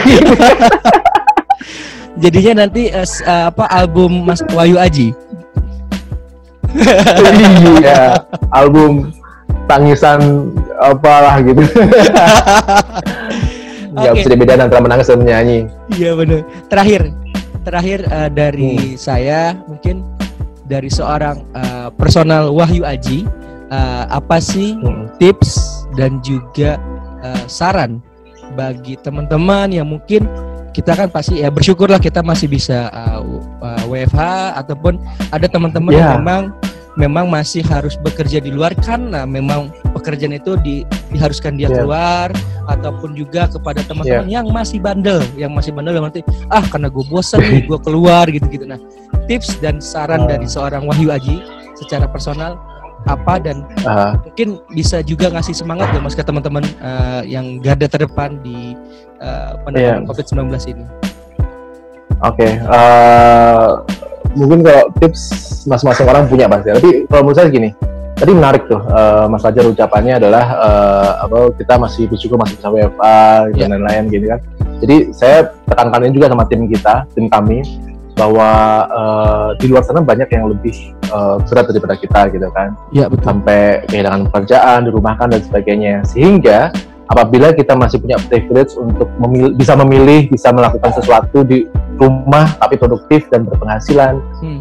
Jadinya 2.14 2.62
nanti 2.62 2.94
uh, 2.94 3.50
apa 3.50 3.66
album 3.74 4.22
Mas 4.22 4.38
Wahyu 4.54 4.78
Aji. 4.78 5.10
Iya 7.82 8.22
album 8.54 9.10
tangisan 9.66 10.54
apalah 10.78 11.42
gitu. 11.42 11.58
Nggak 13.94 14.10
okay. 14.10 14.18
bisa 14.18 14.28
dibedakan 14.34 14.66
antara 14.66 14.82
menangis 14.82 15.06
dan 15.06 15.18
menyanyi 15.22 15.70
iya 15.94 16.10
benar 16.18 16.42
terakhir 16.66 17.14
terakhir 17.62 17.98
uh, 18.10 18.26
dari 18.26 18.74
hmm. 18.74 18.98
saya 18.98 19.54
mungkin 19.70 20.02
dari 20.66 20.90
seorang 20.90 21.46
uh, 21.54 21.88
personal 21.94 22.50
Wahyu 22.50 22.82
Aji 22.82 23.22
uh, 23.70 24.04
apa 24.10 24.42
sih 24.42 24.76
hmm. 24.76 25.16
tips 25.20 25.84
dan 25.94 26.18
juga 26.20 26.76
uh, 27.22 27.44
saran 27.46 28.02
bagi 28.58 28.98
teman-teman 29.00 29.72
yang 29.72 29.88
mungkin 29.88 30.26
kita 30.74 30.98
kan 30.98 31.08
pasti 31.08 31.40
ya 31.40 31.54
bersyukurlah 31.54 32.02
kita 32.02 32.20
masih 32.20 32.50
bisa 32.50 32.90
uh, 32.90 33.22
uh, 33.62 33.84
WFH 33.86 34.20
ataupun 34.58 34.98
ada 35.30 35.46
teman-teman 35.46 35.94
yeah. 35.94 36.00
yang 36.02 36.10
memang 36.20 36.42
memang 36.94 37.26
masih 37.26 37.62
harus 37.66 37.98
bekerja 37.98 38.38
di 38.38 38.54
luar 38.54 38.74
karena 38.78 39.26
memang 39.26 39.70
pekerjaan 39.94 40.34
itu 40.34 40.54
di, 40.62 40.86
diharuskan 41.10 41.58
dia 41.58 41.66
yeah. 41.66 41.82
keluar 41.82 42.28
ataupun 42.70 43.14
juga 43.18 43.50
kepada 43.50 43.82
teman-teman 43.86 44.26
yeah. 44.26 44.42
yang 44.42 44.46
masih 44.50 44.78
bandel 44.82 45.22
yang 45.38 45.50
masih 45.54 45.70
bandel 45.74 45.94
yang 45.94 46.06
nanti 46.06 46.22
ah 46.50 46.62
karena 46.66 46.90
gue 46.90 47.04
bosan 47.06 47.42
nih 47.42 47.62
gue 47.70 47.78
keluar 47.82 48.26
gitu-gitu 48.30 48.66
nah 48.66 48.78
tips 49.30 49.58
dan 49.62 49.78
saran 49.78 50.26
uh. 50.26 50.28
dari 50.30 50.46
seorang 50.46 50.86
Wahyu 50.86 51.10
Aji 51.10 51.38
secara 51.78 52.06
personal 52.06 52.58
apa 53.04 53.36
dan 53.36 53.64
uh, 53.84 54.16
mungkin 54.24 54.60
bisa 54.72 55.04
juga 55.04 55.28
ngasih 55.28 55.52
semangat 55.52 55.92
ya 55.92 56.00
mas 56.00 56.16
ke 56.16 56.24
teman-teman 56.24 56.64
uh, 56.80 57.20
yang 57.24 57.60
garda 57.60 57.84
terdepan 57.84 58.40
di 58.40 58.72
uh, 59.20 59.60
penanganan 59.64 60.04
yeah. 60.04 60.08
COVID-19 60.08 60.48
ini. 60.72 60.84
Oke, 62.24 62.40
okay, 62.40 62.52
uh, 62.64 63.84
mungkin 64.32 64.64
kalau 64.64 64.88
tips 64.96 65.20
masing-masing 65.68 66.06
orang 66.08 66.24
punya 66.30 66.48
pasti. 66.48 66.72
Tapi 66.72 66.90
kalau 67.10 67.22
menurut 67.28 67.36
saya 67.36 67.52
gini, 67.52 67.70
tadi 68.16 68.32
menarik 68.32 68.64
tuh 68.70 68.80
uh, 68.80 69.28
Mas 69.28 69.44
Fajar 69.44 69.66
ucapannya 69.68 70.16
adalah 70.16 70.44
uh, 70.56 71.10
apa 71.28 71.52
kita 71.60 71.74
masih 71.76 72.08
bersyukur 72.08 72.40
masih 72.40 72.56
bisa 72.56 72.70
WFA 72.70 73.50
yeah. 73.52 73.68
dan 73.68 73.68
lain-lain 73.76 74.04
gitu 74.08 74.26
kan. 74.32 74.40
Jadi 74.80 74.96
saya 75.12 75.52
tekankan 75.68 76.08
ini 76.08 76.12
juga 76.16 76.32
sama 76.32 76.44
tim 76.48 76.64
kita, 76.64 77.04
tim 77.12 77.26
kami 77.28 77.60
bahwa 78.14 78.50
uh, 78.94 79.48
di 79.58 79.66
luar 79.66 79.82
sana 79.82 80.00
banyak 80.00 80.30
yang 80.30 80.46
lebih 80.46 80.93
uh, 81.14 81.36
berat 81.46 81.70
daripada 81.70 81.94
kita 81.94 82.20
gitu 82.34 82.48
kan. 82.50 82.74
Iya 82.90 83.06
betul. 83.06 83.24
Sampai 83.30 83.86
kehilangan 83.86 84.26
pekerjaan, 84.28 84.78
dirumahkan 84.90 85.26
dan 85.30 85.40
sebagainya. 85.46 85.94
Sehingga 86.02 86.74
apabila 87.06 87.54
kita 87.54 87.78
masih 87.78 88.02
punya 88.02 88.18
privilege 88.26 88.74
untuk 88.74 89.06
memilih, 89.22 89.54
bisa 89.54 89.72
memilih, 89.78 90.26
bisa 90.28 90.50
melakukan 90.50 90.90
sesuatu 90.98 91.46
di 91.46 91.70
rumah 91.94 92.50
tapi 92.58 92.74
produktif 92.74 93.30
dan 93.30 93.46
berpenghasilan, 93.46 94.18
hmm. 94.42 94.60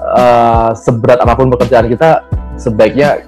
uh, 0.00 0.72
seberat 0.72 1.20
apa 1.20 1.36
pun 1.36 1.52
pekerjaan 1.52 1.92
kita 1.92 2.24
sebaiknya 2.56 3.20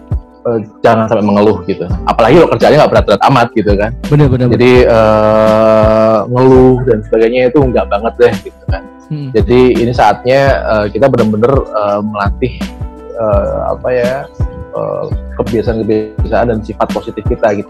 uh, 0.49 0.61
jangan 0.81 1.05
sampai 1.09 1.25
mengeluh 1.25 1.61
gitu. 1.69 1.85
Apalagi 2.09 2.41
kalau 2.41 2.51
kerjanya 2.57 2.77
nggak 2.85 2.93
berat-berat 2.97 3.23
amat 3.29 3.49
gitu 3.53 3.73
kan. 3.77 3.91
Benar 4.09 4.27
benar. 4.33 4.47
Jadi 4.57 4.73
uh, 4.89 6.19
ngeluh 6.33 6.77
dan 6.89 6.99
sebagainya 7.05 7.53
itu 7.53 7.59
nggak 7.61 7.87
banget 7.93 8.13
deh 8.17 8.35
gitu 8.49 8.65
kan. 8.73 8.83
Hmm. 9.09 9.29
Jadi 9.35 9.83
ini 9.83 9.93
saatnya 9.93 10.41
uh, 10.67 10.87
kita 10.87 11.11
benar-benar 11.11 11.53
uh, 11.75 12.01
melatih 12.03 12.59
uh, 13.19 13.75
apa 13.77 13.89
ya 13.93 14.15
kebiasaan-kebiasaan 15.37 16.49
dan 16.49 16.59
sifat 16.65 16.89
positif 16.97 17.21
kita 17.29 17.61
gitu. 17.61 17.69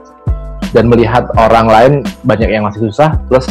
Dan 0.71 0.89
melihat 0.89 1.29
orang 1.37 1.67
lain 1.67 1.93
banyak 2.25 2.49
yang 2.49 2.65
masih 2.65 2.89
susah, 2.89 3.19
plus 3.27 3.45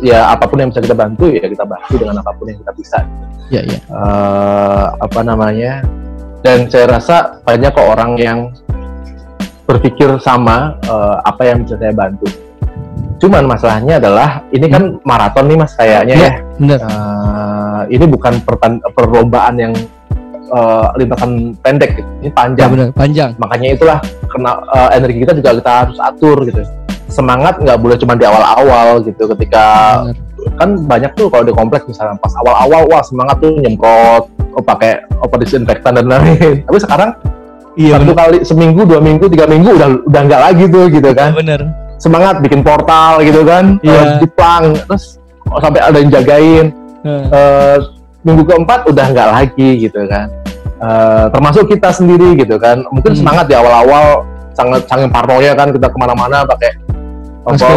ya 0.00 0.30
apa 0.30 0.46
pun 0.46 0.62
yang 0.62 0.70
bisa 0.70 0.80
kita 0.80 0.96
bantu 0.96 1.28
ya 1.28 1.44
kita 1.44 1.66
bantu 1.66 2.00
dengan 2.00 2.22
apa 2.22 2.30
pun 2.38 2.46
yang 2.48 2.58
kita 2.62 2.72
bisa. 2.78 2.98
Ya 3.50 3.60
ya. 3.66 3.78
Uh, 3.90 4.94
apa 5.02 5.20
namanya? 5.26 5.82
Dan 6.46 6.70
saya 6.70 6.86
rasa 7.00 7.42
banyak 7.42 7.72
kok 7.72 7.88
orang 7.88 8.14
yang 8.20 8.38
berpikir 9.66 10.12
sama 10.22 10.76
uh, 10.86 11.18
apa 11.24 11.50
yang 11.50 11.64
bisa 11.64 11.80
saya 11.80 11.92
bantu 11.92 12.28
Cuman 13.24 13.48
masalahnya 13.48 13.96
adalah 13.96 14.44
ini 14.52 14.66
kan 14.68 14.82
hmm. 14.84 15.00
maraton 15.00 15.48
nih 15.48 15.56
mas 15.56 15.72
kayaknya 15.78 16.14
ya. 16.18 16.32
ya. 16.60 16.76
Uh, 16.76 17.03
ini 17.90 18.04
bukan 18.08 18.40
perlombaan 18.94 19.54
yang 19.56 19.72
uh, 20.52 20.92
lintasan 20.96 21.56
pendek, 21.60 22.00
ini 22.22 22.30
panjang. 22.32 22.68
Ya, 22.68 22.72
bener, 22.72 22.88
panjang. 22.94 23.30
Makanya 23.36 23.68
itulah 23.74 23.98
kena 24.30 24.60
uh, 24.70 24.90
energi 24.92 25.22
kita 25.24 25.32
juga 25.36 25.50
kita 25.56 25.72
harus 25.86 25.98
atur 26.00 26.36
gitu. 26.48 26.60
Semangat 27.08 27.60
nggak 27.60 27.78
boleh 27.78 27.96
cuma 28.00 28.16
di 28.16 28.24
awal-awal 28.26 29.04
gitu. 29.04 29.28
Ketika 29.36 29.64
bener. 30.08 30.16
kan 30.60 30.70
banyak 30.84 31.10
tuh 31.16 31.32
kalau 31.32 31.44
di 31.46 31.54
kompleks 31.54 31.88
misalnya 31.88 32.16
pas 32.20 32.32
awal-awal 32.44 32.84
wah 32.88 33.02
semangat 33.04 33.40
tuh 33.40 33.54
nyemprot, 33.60 34.28
oh 34.30 34.64
pakai 34.64 35.04
apa 35.08 35.34
disinfektan 35.40 36.00
dan 36.00 36.08
lain-lain. 36.08 36.64
Tapi 36.66 36.80
sekarang 36.80 37.12
Iya, 37.74 37.98
satu 37.98 38.14
bener. 38.14 38.18
kali 38.22 38.38
seminggu, 38.46 38.86
dua 38.86 39.02
minggu, 39.02 39.26
tiga 39.26 39.50
minggu 39.50 39.74
udah 39.74 40.06
udah 40.06 40.20
nggak 40.30 40.42
lagi 40.46 40.64
tuh 40.70 40.86
gitu 40.86 41.10
kan. 41.10 41.34
Bener 41.34 41.84
semangat 42.04 42.44
bikin 42.44 42.60
portal 42.60 43.24
gitu 43.24 43.40
kan 43.46 43.78
yeah. 43.80 44.20
Iya. 44.20 44.28
uh, 44.28 44.76
terus 44.84 45.16
oh, 45.48 45.56
sampai 45.56 45.80
ada 45.80 45.96
yang 45.96 46.10
jagain 46.12 46.66
yeah. 47.04 47.24
uh, 47.30 47.76
minggu 48.24 48.42
keempat 48.48 48.88
udah 48.88 49.06
nggak 49.12 49.28
lagi 49.30 49.68
gitu 49.84 50.00
kan 50.08 50.26
uh, 50.80 51.28
termasuk 51.30 51.68
kita 51.68 51.92
sendiri 51.92 52.34
gitu 52.40 52.56
kan 52.56 52.82
mungkin 52.90 53.12
hmm. 53.14 53.20
semangat 53.20 53.46
di 53.46 53.54
awal-awal 53.54 54.24
sangat 54.56 54.88
sangat 54.88 55.12
parnonya 55.12 55.52
kan 55.52 55.70
kita 55.70 55.86
ke 55.92 55.98
mana-mana 56.00 56.42
pakai 56.48 56.72
apa 57.44 57.76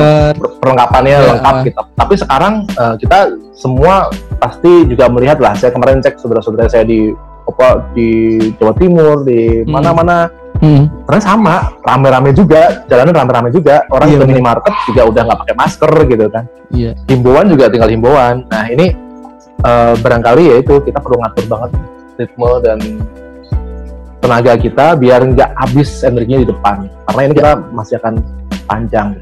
perlengkapannya 0.64 1.18
yeah. 1.20 1.30
lengkap 1.36 1.56
gitu 1.68 1.82
tapi 2.00 2.14
sekarang 2.16 2.54
uh, 2.80 2.96
kita 2.96 3.36
semua 3.52 4.08
pasti 4.40 4.88
juga 4.88 5.12
melihat 5.12 5.44
lah 5.44 5.54
saya 5.60 5.76
kemarin 5.76 6.00
cek 6.00 6.16
saudara-saudara 6.24 6.72
saya 6.72 6.88
di 6.88 7.12
apa 7.48 7.92
di 7.92 8.40
Jawa 8.56 8.74
Timur 8.80 9.28
di 9.28 9.64
hmm. 9.64 9.68
mana-mana 9.68 10.32
hmm 10.32 10.48
hmm. 10.62 11.06
karena 11.06 11.22
sama 11.22 11.56
rame-rame 11.86 12.32
juga 12.34 12.84
jalanan 12.90 13.14
rame-rame 13.14 13.50
juga 13.54 13.86
orang 13.94 14.10
iya, 14.10 14.18
ke 14.20 14.26
minimarket 14.26 14.74
juga 14.90 15.02
udah 15.10 15.22
nggak 15.30 15.40
pakai 15.46 15.56
masker 15.56 15.92
gitu 16.10 16.26
kan 16.30 16.44
iya. 16.74 16.92
himbauan 17.10 17.48
juga 17.50 17.70
tinggal 17.70 17.90
himbauan 17.92 18.46
nah 18.50 18.66
ini 18.70 18.94
uh, 19.64 19.94
barangkali 19.98 20.44
ya 20.54 20.56
itu 20.62 20.82
kita 20.84 21.00
perlu 21.02 21.22
ngatur 21.24 21.46
banget 21.50 21.72
ritme 22.18 22.50
dan 22.66 22.80
tenaga 24.22 24.54
kita 24.58 24.86
biar 24.98 25.22
nggak 25.24 25.50
habis 25.56 26.02
energinya 26.04 26.44
di 26.44 26.48
depan. 26.50 26.90
Karena 27.08 27.22
ini 27.30 27.34
kita 27.38 27.52
masih 27.72 27.96
akan 28.02 28.14
panjang. 28.66 29.16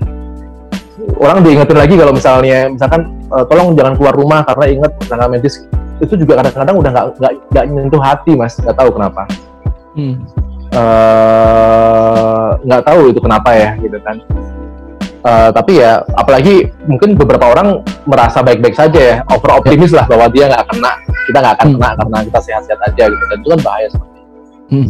Orang 1.22 1.46
diingetin 1.46 1.78
lagi 1.78 1.96
kalau 2.00 2.14
misalnya 2.16 2.72
misalkan 2.72 3.14
uh, 3.30 3.46
tolong 3.46 3.78
jangan 3.78 3.94
keluar 4.00 4.16
rumah 4.16 4.42
karena 4.48 4.66
ingat 4.72 4.92
tenaga 5.06 5.28
medis 5.30 5.68
itu 6.02 6.14
juga 6.20 6.44
kadang-kadang 6.44 6.76
udah 6.76 6.92
nggak 6.92 7.06
nggak 7.22 7.34
nggak 7.52 7.66
nyentuh 7.70 8.02
hati 8.02 8.32
mas. 8.34 8.58
Nggak 8.58 8.76
tahu 8.80 8.90
kenapa. 8.96 9.24
Hmm. 9.96 10.16
uh, 10.76 12.52
nggak 12.68 12.84
tahu 12.84 13.16
itu 13.16 13.20
kenapa 13.24 13.56
ya 13.56 13.80
gitu 13.80 13.96
kan 14.04 14.20
uh, 15.26 15.50
tapi 15.50 15.82
ya 15.82 16.06
apalagi 16.16 16.70
mungkin 16.86 17.18
beberapa 17.18 17.50
orang 17.50 17.82
merasa 18.06 18.46
baik-baik 18.46 18.78
saja 18.78 19.00
ya 19.02 19.16
over 19.34 19.58
optimis 19.58 19.92
lah 19.92 20.06
bahwa 20.06 20.30
dia 20.30 20.48
nggak 20.48 20.66
kena 20.70 20.92
kita 21.26 21.38
nggak 21.42 21.54
akan 21.58 21.68
hmm. 21.68 21.76
kena 21.82 21.90
karena 21.98 22.18
kita 22.30 22.40
sehat-sehat 22.46 22.80
aja 22.86 23.04
gitu 23.10 23.24
dan 23.26 23.38
itu 23.42 23.50
kan 23.50 23.60
bahaya 23.66 23.88
seperti 23.90 24.20
hmm. 24.72 24.90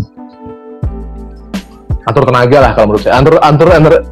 atur 2.06 2.24
tenaga 2.28 2.58
lah 2.60 2.72
kalau 2.76 2.86
menurut 2.92 3.02
saya 3.02 3.16
atur 3.18 3.36
atur 3.40 3.68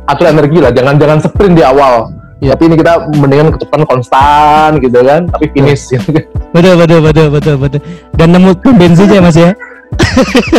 atur 0.07 0.26
energi 0.32 0.57
lah 0.63 0.71
jangan 0.71 0.95
jangan 0.97 1.17
sprint 1.19 1.55
di 1.59 1.65
awal 1.65 2.09
Ya. 2.43 2.59
Tapi 2.59 2.67
ini 2.67 2.76
kita 2.76 3.07
mendingan 3.15 3.55
kecepatan 3.55 3.88
konstan 3.88 4.69
gitu 4.84 4.99
kan, 4.99 5.32
tapi 5.32 5.47
finish 5.55 5.95
gitu 5.95 6.11
kan. 6.11 6.28
Betul 6.51 6.76
betul 6.76 6.99
betul 6.99 7.28
betul 7.32 7.55
betul. 7.55 7.80
Dan 8.19 8.36
nemu 8.36 8.51
bensinnya 8.76 9.24
mas 9.24 9.39
ya. 9.39 9.55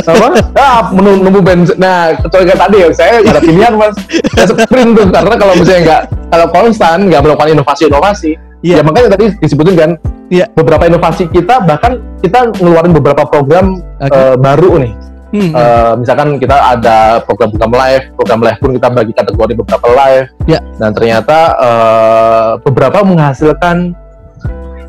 Apa? 0.05 0.27
Ah, 0.59 0.81
nemu 0.95 1.41
bensin. 1.41 1.77
Nah, 1.77 2.15
kecuali 2.19 2.45
kayak 2.51 2.61
tadi 2.61 2.77
ya, 2.81 2.89
saya 2.95 3.13
nggak 3.23 3.35
ada 3.35 3.43
pilihan 3.43 3.73
mas. 3.79 3.97
Saya 4.35 4.47
sprint 4.51 4.91
tuh 4.97 5.07
karena 5.11 5.35
kalau 5.39 5.55
misalnya 5.59 5.81
nggak 5.85 6.03
kalau 6.31 6.47
konstan 6.51 6.99
nggak 7.11 7.21
melakukan 7.23 7.49
inovasi-inovasi, 7.55 8.31
ya. 8.67 8.81
ya 8.81 8.83
makanya 8.83 9.15
tadi 9.15 9.25
disebutin 9.39 9.75
kan, 9.77 9.91
ya. 10.29 10.45
beberapa 10.55 10.87
inovasi 10.89 11.31
kita 11.31 11.63
bahkan 11.63 12.03
kita 12.21 12.51
ngeluarin 12.59 12.93
beberapa 12.95 13.23
program 13.29 13.79
okay. 14.01 14.13
uh, 14.13 14.37
baru 14.39 14.83
nih 14.83 14.95
Hmm. 15.35 15.51
Uh, 15.51 15.99
misalkan 15.99 16.39
kita 16.39 16.55
ada 16.55 17.19
program-program 17.27 17.75
live, 17.75 18.05
program 18.15 18.39
live 18.39 18.59
pun 18.63 18.71
kita 18.71 18.87
bagi 18.87 19.11
kategori 19.11 19.53
beberapa 19.59 19.87
live, 19.91 20.31
ya. 20.47 20.63
dan 20.79 20.95
ternyata 20.95 21.39
uh, 21.59 22.51
beberapa 22.63 23.03
menghasilkan 23.03 23.99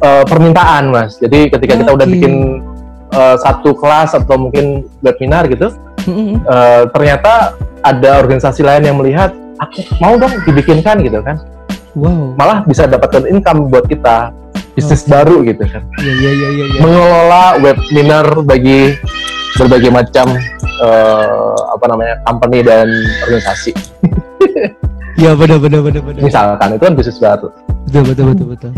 uh, 0.05 0.21
permintaan, 0.21 0.93
mas. 0.93 1.17
Jadi 1.17 1.49
ketika 1.49 1.73
okay. 1.73 1.81
kita 1.81 1.91
udah 1.97 2.05
bikin 2.05 2.61
uh, 3.13 3.35
satu 3.37 3.75
kelas 3.77 4.17
atau 4.17 4.39
mungkin 4.39 4.87
webinar 5.05 5.45
gitu, 5.51 5.73
hmm. 6.07 6.41
uh, 6.47 6.89
ternyata 6.89 7.53
ada 7.85 8.17
organisasi 8.17 8.65
lain 8.65 8.89
yang 8.89 8.97
melihat, 8.97 9.35
aku 9.61 9.85
mau 10.01 10.17
dong 10.17 10.33
dibikinkan 10.47 11.03
gitu 11.05 11.21
kan. 11.21 11.37
Wow. 11.95 12.35
Malah 12.35 12.67
bisa 12.67 12.89
dapatkan 12.89 13.23
income 13.29 13.71
buat 13.71 13.87
kita 13.87 14.33
bisnis 14.75 15.07
okay. 15.07 15.11
baru 15.15 15.35
gitu 15.47 15.63
kan. 15.63 15.83
Iya 16.03 16.11
iya 16.11 16.31
iya 16.31 16.47
iya. 16.51 16.65
Ya. 16.67 16.79
Mengelola 16.83 17.45
webinar 17.63 18.27
bagi 18.43 18.99
berbagai 19.55 19.91
macam 19.91 20.35
uh, 20.83 21.55
apa 21.71 21.85
namanya 21.87 22.15
company 22.27 22.59
dan 22.59 22.91
organisasi. 23.23 23.71
ya 25.23 25.31
benar 25.39 25.63
benar 25.63 25.79
benar 25.79 26.01
benar. 26.03 26.21
Misalkan 26.21 26.67
itu 26.75 26.83
kan 26.83 26.93
bisnis 26.99 27.17
baru. 27.23 27.47
Betul 27.87 28.03
betul 28.11 28.25
betul 28.35 28.47
betul. 28.51 28.71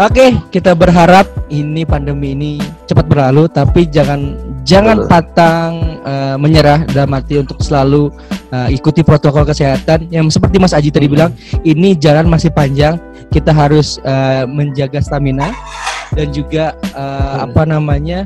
Oke, 0.00 0.32
kita 0.48 0.72
berharap 0.72 1.28
ini 1.52 1.84
pandemi 1.84 2.32
ini 2.32 2.52
cepat 2.88 3.04
berlalu, 3.04 3.44
tapi 3.44 3.84
jangan 3.84 4.40
jangan 4.64 5.04
patang 5.04 6.00
uh, 6.00 6.40
menyerah 6.40 6.88
dalam 6.88 7.12
arti 7.12 7.36
untuk 7.36 7.60
selalu 7.60 8.08
uh, 8.56 8.72
ikuti 8.72 9.04
protokol 9.04 9.44
kesehatan. 9.44 10.08
Yang 10.08 10.40
seperti 10.40 10.56
Mas 10.56 10.72
Aji 10.72 10.88
tadi 10.88 11.12
bilang, 11.12 11.36
ini 11.60 11.92
jalan 11.92 12.24
masih 12.24 12.48
panjang. 12.48 12.96
Kita 13.28 13.52
harus 13.52 14.00
uh, 14.08 14.48
menjaga 14.48 15.04
stamina 15.04 15.52
dan 16.16 16.32
juga 16.32 16.72
uh, 16.96 17.44
apa 17.44 17.68
namanya 17.68 18.24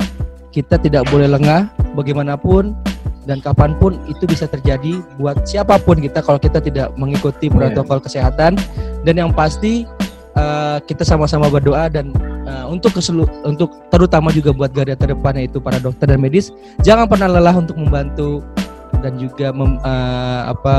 kita 0.55 0.79
tidak 0.79 1.11
boleh 1.11 1.27
lengah 1.27 1.67
bagaimanapun 1.99 2.79
dan 3.27 3.43
kapan 3.43 3.75
pun 3.75 3.99
itu 4.07 4.23
bisa 4.23 4.47
terjadi 4.47 5.03
buat 5.19 5.43
siapa 5.43 5.83
pun 5.83 5.99
kita 5.99 6.23
kalau 6.23 6.39
kita 6.39 6.62
tidak 6.62 6.95
mengikuti 6.95 7.51
protokol 7.51 7.99
kesehatan. 7.99 8.55
Dan 9.03 9.19
yang 9.19 9.31
pasti 9.35 9.87
uh, 10.37 10.78
kita 10.84 11.03
sama-sama 11.03 11.49
berdoa 11.51 11.89
dan 11.91 12.12
uh, 12.47 12.68
untuk 12.70 12.95
keselu 12.95 13.26
untuk 13.43 13.72
terutama 13.91 14.30
juga 14.30 14.53
buat 14.53 14.70
garda 14.70 14.95
terdepannya 14.95 15.49
itu 15.51 15.59
para 15.59 15.80
dokter 15.80 16.07
dan 16.07 16.20
medis 16.20 16.53
jangan 16.84 17.09
pernah 17.09 17.26
lelah 17.26 17.57
untuk 17.57 17.74
membantu 17.74 18.45
dan 19.05 19.20
juga 19.20 19.53
mem, 19.53 19.76
uh, 19.84 20.41
apa 20.53 20.76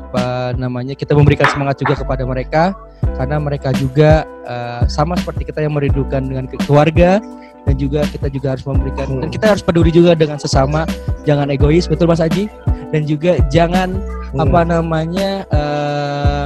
apa 0.00 0.24
namanya 0.58 0.96
kita 0.98 1.14
memberikan 1.14 1.46
semangat 1.50 1.78
juga 1.78 1.94
kepada 1.98 2.22
mereka 2.26 2.74
karena 3.14 3.36
mereka 3.38 3.70
juga 3.76 4.24
uh, 4.48 4.82
sama 4.90 5.14
seperti 5.18 5.52
kita 5.52 5.62
yang 5.62 5.76
merindukan 5.76 6.24
dengan 6.24 6.48
keluarga 6.66 7.20
dan 7.68 7.74
juga 7.76 8.08
kita 8.08 8.32
juga 8.32 8.56
harus 8.56 8.64
memberikan 8.64 9.06
hmm. 9.06 9.20
dan 9.22 9.28
kita 9.30 9.46
harus 9.54 9.62
peduli 9.62 9.92
juga 9.92 10.16
dengan 10.16 10.40
sesama 10.40 10.88
jangan 11.28 11.52
egois 11.52 11.86
betul 11.86 12.08
Mas 12.08 12.22
Aji 12.24 12.48
dan 12.90 13.06
juga 13.06 13.38
jangan 13.52 13.96
hmm. 14.34 14.40
apa 14.40 14.60
namanya 14.66 15.30
uh, 15.52 16.44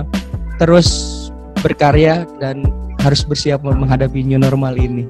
terus 0.59 1.24
berkarya 1.65 2.29
dan 2.37 2.61
harus 3.01 3.25
bersiap 3.25 3.65
menghadapi 3.65 4.21
new 4.21 4.37
normal 4.37 4.77
ini. 4.77 5.09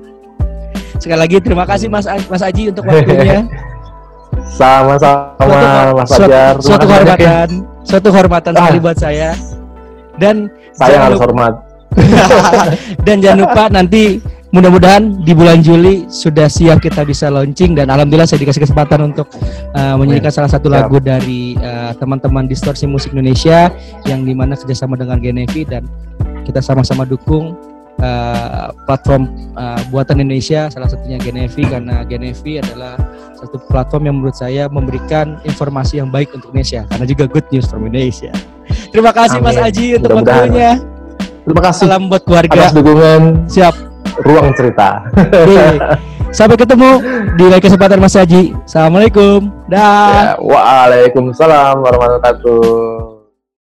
Sekali 1.03 1.19
lagi 1.19 1.43
terima 1.43 1.67
kasih 1.67 1.91
Mas 1.91 2.07
Mas 2.07 2.43
Aji 2.43 2.71
untuk 2.71 2.87
waktunya. 2.87 3.43
Sama-sama 4.59 5.99
Mas 5.99 6.11
Fajar. 6.15 6.63
Suatu, 6.63 6.71
suatu 6.71 6.85
kehormatan 6.87 7.49
suatu 7.83 8.09
kehormatan 8.15 8.53
ah. 8.55 8.59
sekali 8.63 8.79
buat 8.79 8.99
saya. 8.99 9.31
Dan 10.15 10.47
saya 10.79 11.11
harus 11.11 11.19
hormat. 11.19 11.59
Dan 13.07 13.19
jangan 13.23 13.39
lupa 13.47 13.63
nanti 13.71 14.23
mudah-mudahan 14.55 15.27
di 15.27 15.35
bulan 15.35 15.59
Juli 15.67 16.07
sudah 16.07 16.47
siap 16.47 16.79
kita 16.79 17.03
bisa 17.03 17.27
launching 17.27 17.75
dan 17.75 17.91
alhamdulillah 17.91 18.23
saya 18.23 18.39
dikasih 18.39 18.63
kesempatan 18.63 19.11
untuk 19.11 19.27
uh, 19.75 19.99
menyanyikan 19.99 20.31
salah 20.31 20.47
satu 20.47 20.71
lagu 20.71 21.03
dari 21.03 21.59
uh, 21.59 21.91
teman-teman 21.99 22.47
distorsi 22.47 22.87
musik 22.87 23.11
Indonesia 23.19 23.75
yang 24.07 24.23
di 24.23 24.31
mana 24.31 24.55
kerjasama 24.55 24.95
dengan 24.95 25.19
Genevi 25.19 25.67
dan 25.67 25.91
kita 26.45 26.61
sama-sama 26.61 27.09
dukung 27.09 27.57
uh, 28.01 28.69
platform 28.85 29.33
uh, 29.57 29.81
buatan 29.89 30.21
Indonesia 30.23 30.69
salah 30.69 30.89
satunya 30.89 31.19
Genevi 31.19 31.65
karena 31.65 32.05
Genevi 32.05 32.61
adalah 32.61 33.01
satu 33.35 33.61
platform 33.69 34.03
yang 34.09 34.17
menurut 34.21 34.37
saya 34.37 34.71
memberikan 34.71 35.41
informasi 35.45 36.01
yang 36.01 36.09
baik 36.09 36.33
untuk 36.33 36.53
Indonesia 36.55 36.87
karena 36.89 37.05
juga 37.05 37.25
good 37.29 37.47
news 37.53 37.67
from 37.69 37.85
Indonesia. 37.85 38.33
Terima 38.95 39.13
kasih 39.13 39.43
Amin. 39.43 39.53
Mas 39.53 39.59
Aji 39.61 39.87
untuk 39.99 40.11
waktunya. 40.23 40.73
Terima 41.45 41.61
kasih. 41.61 41.85
Salam 41.85 42.03
buat 42.09 42.23
keluarga. 42.25 42.57
Atas 42.57 42.73
dukungan. 42.73 43.21
Siap 43.51 43.75
ruang 44.25 44.49
cerita. 44.57 45.05
Sampai 46.39 46.59
ketemu 46.59 46.99
di 47.39 47.45
lain 47.47 47.63
kesempatan 47.63 48.01
Mas 48.01 48.17
Haji. 48.17 48.57
Assalamualaikum. 48.67 49.53
Dah. 49.71 50.35
Ya, 50.35 50.43
waalaikumsalam 50.43 51.79
warahmatullahi 51.79 52.19
wabarakatuh. 52.19 53.14